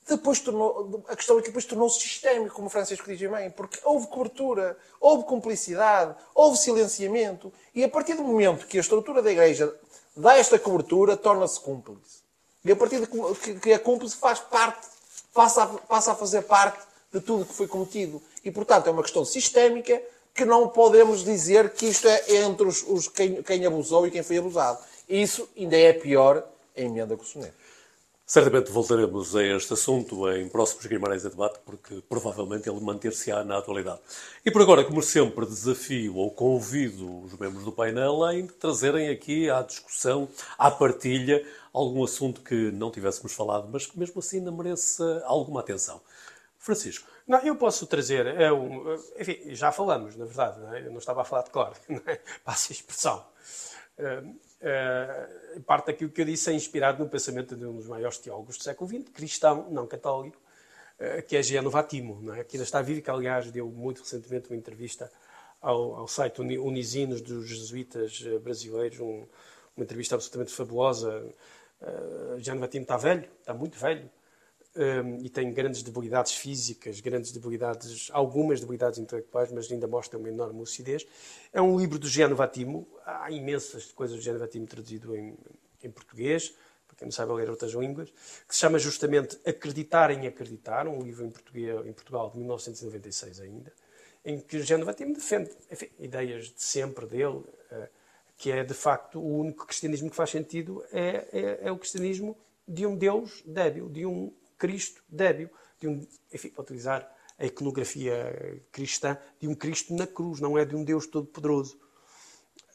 depois 0.07 0.39
tornou, 0.39 1.03
a 1.07 1.15
questão 1.15 1.37
é 1.37 1.41
que 1.41 1.47
depois 1.47 1.65
tornou-se 1.65 1.99
sistémico, 1.99 2.55
como 2.55 2.67
o 2.67 2.69
Francisco 2.69 3.07
diz 3.07 3.29
bem, 3.29 3.49
porque 3.51 3.79
houve 3.83 4.07
cobertura, 4.07 4.77
houve 4.99 5.23
cumplicidade, 5.23 6.15
houve 6.33 6.57
silenciamento, 6.57 7.53
e 7.73 7.83
a 7.83 7.89
partir 7.89 8.15
do 8.15 8.23
momento 8.23 8.67
que 8.67 8.77
a 8.77 8.81
estrutura 8.81 9.21
da 9.21 9.31
Igreja 9.31 9.73
dá 10.15 10.37
esta 10.37 10.59
cobertura, 10.59 11.15
torna-se 11.15 11.59
cúmplice. 11.59 12.21
E 12.63 12.71
a 12.71 12.75
partir 12.75 12.99
de 12.99 13.07
que, 13.07 13.59
que 13.59 13.73
a 13.73 13.79
cúmplice 13.79 14.15
faz 14.15 14.39
parte, 14.39 14.87
passa 15.33 15.63
a, 15.63 15.67
passa 15.67 16.11
a 16.11 16.15
fazer 16.15 16.43
parte 16.43 16.79
de 17.11 17.19
tudo 17.19 17.45
que 17.45 17.53
foi 17.53 17.67
cometido. 17.67 18.21
E, 18.43 18.51
portanto, 18.51 18.87
é 18.87 18.91
uma 18.91 19.03
questão 19.03 19.25
sistémica 19.25 20.01
que 20.33 20.45
não 20.45 20.69
podemos 20.69 21.23
dizer 21.23 21.73
que 21.73 21.87
isto 21.87 22.07
é 22.07 22.35
entre 22.37 22.67
os, 22.67 22.83
os 22.83 23.07
quem, 23.07 23.41
quem, 23.43 23.65
abusou 23.65 24.07
e 24.07 24.11
quem 24.11 24.23
foi 24.23 24.37
abusado. 24.37 24.79
Isso 25.12 25.49
ainda 25.57 25.76
é 25.76 25.91
pior 25.91 26.47
a 26.76 26.82
emenda 26.82 27.18
com 27.18 27.24
o 27.24 27.26
soneto. 27.26 27.53
Certamente 28.26 28.72
voltaremos 28.72 29.36
a 29.36 29.43
este 29.43 29.74
assunto 29.74 30.32
em 30.32 30.47
próximos 30.47 30.86
Guimarães 30.86 31.26
a 31.26 31.30
debate, 31.30 31.59
porque 31.66 32.01
provavelmente 32.07 32.70
ele 32.70 32.80
manter-se-á 32.80 33.43
na 33.43 33.57
atualidade. 33.57 33.99
E 34.45 34.49
por 34.49 34.62
agora, 34.62 34.86
como 34.86 35.01
sempre, 35.01 35.45
desafio 35.45 36.16
ou 36.16 36.32
convido 36.32 37.26
os 37.26 37.38
membros 37.38 37.66
do 37.66 37.74
painel 37.74 38.24
a 38.24 38.32
trazerem 38.57 39.09
aqui 39.09 39.49
à 39.49 39.62
discussão, 39.62 40.30
à 40.57 40.72
partilha, 40.72 41.45
algum 41.74 42.05
assunto 42.05 42.39
que 42.39 42.72
não 42.72 42.89
tivéssemos 42.89 43.34
falado, 43.34 43.68
mas 43.70 43.86
que 43.86 43.99
mesmo 43.99 44.20
assim 44.20 44.38
ainda 44.38 44.51
mereça 44.53 45.22
alguma 45.26 45.59
atenção. 45.59 45.99
Francisco. 46.57 47.05
Não, 47.28 47.39
eu 47.39 47.57
posso 47.57 47.86
trazer, 47.86 48.28
é 48.28 48.49
um, 48.49 48.97
enfim, 49.20 49.53
já 49.53 49.74
falamos, 49.74 50.16
na 50.16 50.24
verdade, 50.24 50.57
não 50.62 50.74
é? 50.74 50.86
eu 50.86 50.91
não 50.91 50.99
estava 50.99 51.22
a 51.22 51.26
falar 51.26 51.43
de 51.43 51.49
cor, 51.49 51.74
não 51.89 52.01
é? 52.05 52.18
passa 52.45 52.72
a 52.72 52.74
expressão. 52.74 53.26
Uh, 53.99 54.50
uh, 54.62 55.62
parte 55.62 55.88
daquilo 55.88 56.09
que 56.09 56.22
eu 56.22 56.26
disse 56.26 56.49
é 56.49 56.53
inspirado 56.53 57.03
no 57.03 57.09
pensamento 57.09 57.55
de 57.55 57.66
um 57.66 57.76
dos 57.76 57.88
maiores 57.88 58.18
teólogos 58.18 58.57
do 58.57 58.64
século 58.64 58.89
XX, 58.89 59.09
cristão, 59.09 59.70
não 59.70 59.88
católico, 59.88 60.38
uh, 60.99 61.22
que 61.24 61.36
é 61.36 61.43
Giano 61.43 61.72
não 62.22 62.34
é? 62.34 62.43
que 62.43 62.55
ainda 62.55 62.64
está 62.64 62.82
vivo 62.82 63.01
que, 63.01 63.09
aliás, 63.09 63.51
deu 63.51 63.68
muito 63.68 63.99
recentemente 63.99 64.49
uma 64.49 64.57
entrevista 64.57 65.12
ao, 65.62 65.95
ao 65.95 66.07
site 66.07 66.41
Unisinos 66.41 67.22
dos 67.22 67.47
jesuítas 67.47 68.24
eh, 68.26 68.39
brasileiros, 68.39 68.99
um, 68.99 69.28
uma 69.78 69.84
entrevista 69.84 70.16
absolutamente 70.16 70.51
fabulosa. 70.51 71.24
Uh, 71.80 72.59
Vatimo 72.59 72.84
está 72.84 72.97
velho, 72.97 73.28
está 73.39 73.53
muito 73.53 73.78
velho, 73.78 74.09
um, 74.76 75.17
e 75.17 75.30
tem 75.30 75.51
grandes 75.53 75.84
debilidades 75.84 76.34
físicas, 76.34 76.99
grandes 76.99 77.32
debilidades, 77.32 78.09
algumas 78.11 78.59
debilidades 78.59 78.99
intelectuais, 78.99 79.51
mas 79.51 79.72
ainda 79.72 79.88
mostra 79.88 80.17
uma 80.17 80.30
enorme 80.30 80.59
lucidez. 80.59 81.05
É 81.51 81.61
um 81.61 81.78
livro 81.78 81.99
do 81.99 82.07
Giano 82.07 82.36
Vatimo, 82.36 82.88
há 83.05 83.30
imensas 83.32 83.91
coisas 83.91 84.15
do 84.15 84.22
Giano 84.22 84.39
Vatimo 84.39 84.65
traduzido 84.65 85.15
em, 85.15 85.38
em 85.84 85.89
português, 85.89 86.53
para 86.88 86.95
quem 86.95 87.05
não 87.05 87.11
sabe 87.11 87.34
ler 87.34 87.49
outras 87.49 87.74
línguas, 87.74 88.11
que 88.47 88.53
se 88.53 88.61
chama 88.61 88.80
justamente 88.80 89.38
Acreditar 89.45 90.11
em 90.11 90.26
Acreditar, 90.28 90.88
um 90.88 91.01
livro 91.01 91.26
em, 91.26 91.30
português, 91.30 91.86
em 91.86 91.93
Portugal 91.93 92.30
de 92.30 92.38
1996 92.38 93.41
ainda, 93.41 93.74
em 94.24 94.39
que 94.39 94.57
o 94.57 94.63
Giano 94.63 94.86
Vatimo 94.86 95.13
defende 95.13 95.51
enfim, 95.69 95.89
ideias 95.99 96.45
de 96.45 96.63
sempre 96.63 97.05
dele, 97.05 97.38
uh, 97.38 97.88
que 98.38 98.51
é 98.51 98.63
de 98.63 98.74
facto 98.74 99.19
o 99.19 99.39
único 99.39 99.65
cristianismo 99.65 100.09
que 100.09 100.15
faz 100.15 100.30
sentido, 100.30 100.84
é, 100.91 101.28
é, 101.32 101.59
é 101.63 101.72
o 101.72 101.78
cristianismo 101.78 102.38
de 102.67 102.86
um 102.86 102.95
Deus 102.95 103.43
débil, 103.45 103.89
de 103.89 104.05
um 104.05 104.32
Cristo 104.62 105.01
débil, 105.09 105.49
de 105.80 105.88
um, 105.88 106.07
enfim, 106.32 106.49
para 106.49 106.62
utilizar 106.62 107.12
a 107.39 107.45
iconografia 107.47 108.62
cristã, 108.72 109.18
de 109.39 109.47
um 109.47 109.55
Cristo 109.55 109.95
na 109.95 110.05
cruz, 110.05 110.39
não 110.39 110.55
é 110.55 110.64
de 110.64 110.76
um 110.76 110.84
Deus 110.84 111.07
todo-poderoso. 111.07 111.80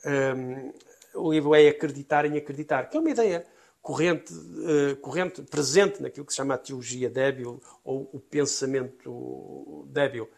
Um, 0.05 0.73
o 1.15 1.33
livro 1.33 1.55
é 1.55 1.69
Acreditar 1.69 2.25
em 2.25 2.37
Acreditar, 2.37 2.91
que 2.91 2.97
é 2.97 3.01
uma 3.01 3.11
ideia 3.11 3.47
corrente, 3.81 4.33
uh, 4.35 4.97
corrente, 4.97 5.43
presente 5.43 6.03
naquilo 6.03 6.27
que 6.27 6.33
se 6.33 6.39
chama 6.39 6.55
a 6.55 6.59
teologia 6.59 7.09
débil 7.09 7.63
ou 7.85 8.11
o 8.13 8.19
pensamento 8.19 9.87
débil, 9.89 10.29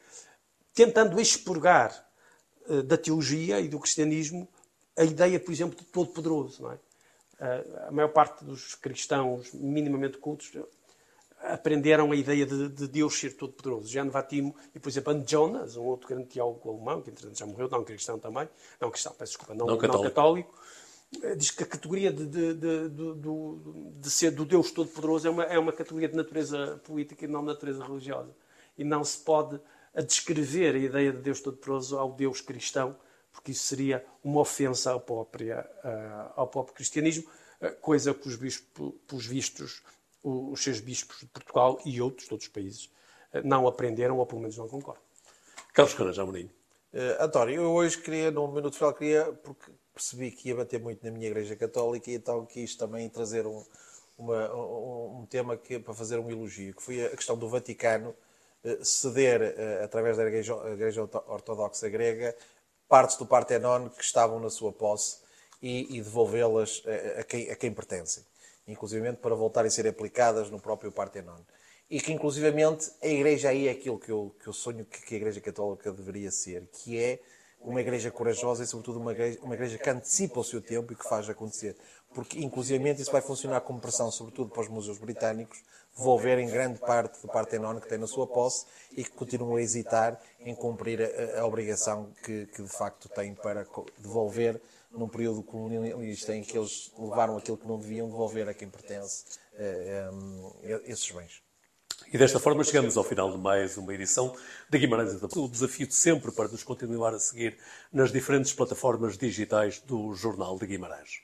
tentando 0.75 1.19
expurgar 1.19 2.07
uh, 2.67 2.83
da 2.83 2.99
teologia 2.99 3.59
e 3.59 3.69
do 3.69 3.81
cristianismo 3.81 4.47
a 4.95 5.05
ideia, 5.05 5.41
por 5.41 5.53
exemplo, 5.53 5.79
de 5.79 5.87
todo-poderoso. 5.87 6.71
É? 6.71 6.75
Uh, 6.75 7.89
a 7.89 7.91
maior 7.91 8.09
parte 8.09 8.45
dos 8.45 8.75
cristãos 8.75 9.55
minimamente 9.55 10.19
cultos 10.19 10.53
aprenderam 11.41 12.11
a 12.11 12.17
ideia 12.17 12.45
de, 12.45 12.69
de 12.69 12.89
Deus 12.89 13.19
ser 13.19 13.37
todo-poderoso. 13.37 13.89
Jean 13.89 14.09
Vatimo 14.09 14.55
e, 14.75 14.79
por 14.79 14.89
exemplo, 14.89 15.13
Anne 15.13 15.25
Jonas, 15.27 15.77
um 15.77 15.85
outro 15.85 16.09
grande 16.09 16.27
teólogo 16.27 16.71
alemão, 16.71 17.03
que 17.03 17.11
entretanto 17.11 17.39
já 17.39 17.47
morreu, 17.47 17.69
não 17.69 17.85
cristão 17.85 18.19
também, 18.19 18.49
não 18.81 18.91
cristão, 18.91 19.13
peço 19.17 19.33
desculpa, 19.33 19.55
não, 19.55 19.67
não, 19.67 19.79
católico. 19.79 19.97
não 19.97 20.11
católico, 20.11 20.55
eh, 21.23 21.35
diz 21.35 21.51
que 21.51 21.63
a 21.63 21.67
categoria 21.67 22.13
de, 22.13 22.27
de, 22.27 22.55
de, 22.55 24.11
ser 24.11 24.31
do 24.31 24.45
Deus 24.45 24.71
todo-poderoso 24.71 25.29
é 25.29 25.31
uma, 25.31 25.45
é 25.45 25.59
uma 25.59 25.73
categoria 25.73 26.09
de 26.09 26.17
natureza 26.17 26.81
política 26.85 27.25
e 27.25 27.29
não 27.29 27.41
de 27.41 27.47
natureza 27.47 27.85
religiosa. 27.85 28.35
E 28.77 28.85
não 28.85 29.03
se 29.05 29.19
pode 29.19 29.61
descrever 30.07 30.75
a 30.75 30.79
ideia 30.79 31.13
de 31.13 31.19
Deus 31.19 31.41
todo-poderoso 31.41 31.99
ao 31.99 32.13
Deus 32.13 32.41
cristão, 32.41 32.97
porque 33.33 33.53
isso 33.53 33.65
seria 33.65 34.05
uma 34.23 34.41
ofensa 34.41 34.93
ao, 34.93 35.01
própria, 35.01 35.69
uh, 35.85 36.33
ao 36.37 36.47
próprio 36.47 36.75
cristianismo, 36.75 37.25
uh, 37.61 37.75
coisa 37.81 38.13
que 38.13 38.29
os 38.29 38.37
bispos, 38.37 38.93
pelos 39.07 39.27
vistos, 39.27 39.83
os 40.23 40.63
seus 40.63 40.81
bispos 40.81 41.21
de 41.21 41.27
Portugal 41.27 41.79
e 41.85 42.01
outros 42.01 42.27
de 42.27 42.33
outros 42.33 42.51
países 42.51 42.91
eh, 43.33 43.43
não 43.43 43.67
aprenderam 43.67 44.19
ou 44.19 44.27
pelo 44.27 44.41
menos 44.41 44.57
não 44.57 44.69
concordam. 44.69 45.03
Carlos 45.73 45.95
Caranja 45.95 46.23
Amorim. 46.23 46.51
Uh, 46.93 47.23
António, 47.23 47.63
eu 47.63 47.71
hoje 47.71 48.01
queria, 48.01 48.31
no 48.31 48.49
Minuto 48.49 48.77
Final, 48.77 48.95
queria, 48.95 49.33
porque 49.45 49.71
percebi 49.93 50.31
que 50.31 50.49
ia 50.49 50.57
bater 50.57 50.81
muito 50.81 51.05
na 51.05 51.11
minha 51.11 51.27
Igreja 51.27 51.55
Católica 51.55 52.11
e 52.11 52.15
então 52.15 52.47
quis 52.47 52.75
também 52.75 53.09
trazer 53.09 53.47
um, 53.47 53.63
uma, 54.17 54.55
um, 54.55 55.21
um, 55.21 55.27
tema 55.27 55.57
que, 55.57 55.79
para 55.79 55.93
fazer 55.93 56.19
um 56.19 56.31
elogio, 56.31 56.75
que 56.75 56.83
foi 56.83 57.05
a 57.05 57.11
questão 57.11 57.37
do 57.37 57.49
Vaticano 57.49 58.15
uh, 58.65 58.85
ceder, 58.85 59.41
uh, 59.43 59.85
através 59.85 60.17
da 60.17 60.25
Igreja, 60.25 60.55
Igreja, 60.73 61.03
Ortodoxa 61.03 61.89
Grega, 61.89 62.35
partes 62.89 63.17
do 63.17 63.27
Partenon 63.27 63.91
que 63.91 64.03
estavam 64.03 64.41
na 64.41 64.49
sua 64.49 64.73
posse 64.73 65.19
e, 65.61 65.99
e 65.99 66.01
devolvê-las 66.01 66.83
a, 66.87 67.21
a, 67.21 67.25
quem, 67.25 67.51
a 67.51 67.57
quem 67.57 67.73
pertencem 67.73 68.25
inclusivamente 68.69 69.19
para 69.19 69.35
voltarem 69.35 69.69
a 69.69 69.71
ser 69.71 69.89
aplicadas 69.89 70.51
no 70.51 70.61
próprio 70.61 70.93
Partenon. 70.93 71.41
E 71.91 72.01
que, 72.01 72.13
inclusivamente, 72.13 72.91
a 73.03 73.07
Igreja 73.07 73.49
aí 73.49 73.67
é 73.67 73.71
aquilo 73.71 73.99
que 73.99 74.13
eu, 74.13 74.35
que 74.41 74.47
eu 74.47 74.53
sonho 74.53 74.85
que 74.85 75.15
a 75.15 75.17
Igreja 75.17 75.41
Católica 75.41 75.91
deveria 75.91 76.31
ser, 76.31 76.69
que 76.71 76.99
é 77.03 77.19
uma 77.61 77.81
igreja 77.81 78.11
corajosa 78.11 78.63
e, 78.63 78.67
sobretudo, 78.67 79.01
uma 79.01 79.13
igreja, 79.13 79.39
uma 79.43 79.55
igreja 79.55 79.79
que 79.79 79.91
antecipa 79.91 80.39
o 80.39 80.45
seu 80.45 80.61
tempo 80.61 80.93
e 80.93 80.97
que 80.97 81.09
faz 81.09 81.29
acontecer. 81.29 81.77
Porque, 82.15 82.39
inclusivamente, 82.39 83.03
isso 83.03 83.11
vai 83.11 83.21
funcionar 83.21 83.61
como 83.63 83.81
pressão, 83.81 84.11
sobretudo 84.11 84.51
para 84.51 84.63
os 84.63 84.69
museus 84.69 84.99
britânicos, 84.99 85.63
devolverem 85.97 86.49
grande 86.49 86.79
parte 86.79 87.21
do 87.21 87.29
Partenon 87.29 87.81
que 87.81 87.89
tem 87.89 87.99
na 87.99 88.07
sua 88.07 88.27
posse 88.27 88.67
e 88.93 89.03
que 89.03 89.11
continuam 89.11 89.57
a 89.57 89.63
hesitar 89.63 90.21
em 90.41 90.55
cumprir 90.55 91.01
a, 91.03 91.41
a 91.41 91.47
obrigação 91.47 92.13
que, 92.23 92.47
que, 92.47 92.63
de 92.63 92.69
facto, 92.69 93.09
têm 93.09 93.35
para 93.35 93.67
devolver 93.99 94.61
num 94.99 95.09
período 95.09 95.43
colonialista 95.43 96.35
em 96.35 96.43
que 96.43 96.59
eles 96.59 96.93
levaram 96.99 97.37
aquilo 97.37 97.57
que 97.57 97.67
não 97.67 97.79
deviam 97.79 98.09
devolver 98.09 98.49
a 98.49 98.55
quem 98.55 98.69
pertence 98.69 99.25
eh, 99.55 100.09
eh, 100.09 100.11
hum, 100.13 100.53
esses 100.85 101.11
bens. 101.11 101.43
E 102.13 102.17
desta 102.17 102.39
forma 102.39 102.65
chegamos 102.65 102.97
ao 102.97 103.05
final 103.05 103.31
de 103.31 103.39
mais 103.39 103.77
uma 103.77 103.93
edição 103.93 104.35
da 104.71 104.79
Guimarães 104.79 105.21
da 105.21 105.29
O 105.37 105.49
desafio 105.49 105.87
de 105.87 105.95
sempre 105.95 106.33
para 106.33 106.49
nos 106.49 106.63
continuar 106.63 107.13
a 107.13 107.19
seguir 107.19 107.59
nas 107.93 108.11
diferentes 108.11 108.53
plataformas 108.53 109.19
digitais 109.19 109.81
do 109.81 110.15
Jornal 110.15 110.59
de 110.59 110.67
Guimarães. 110.67 111.23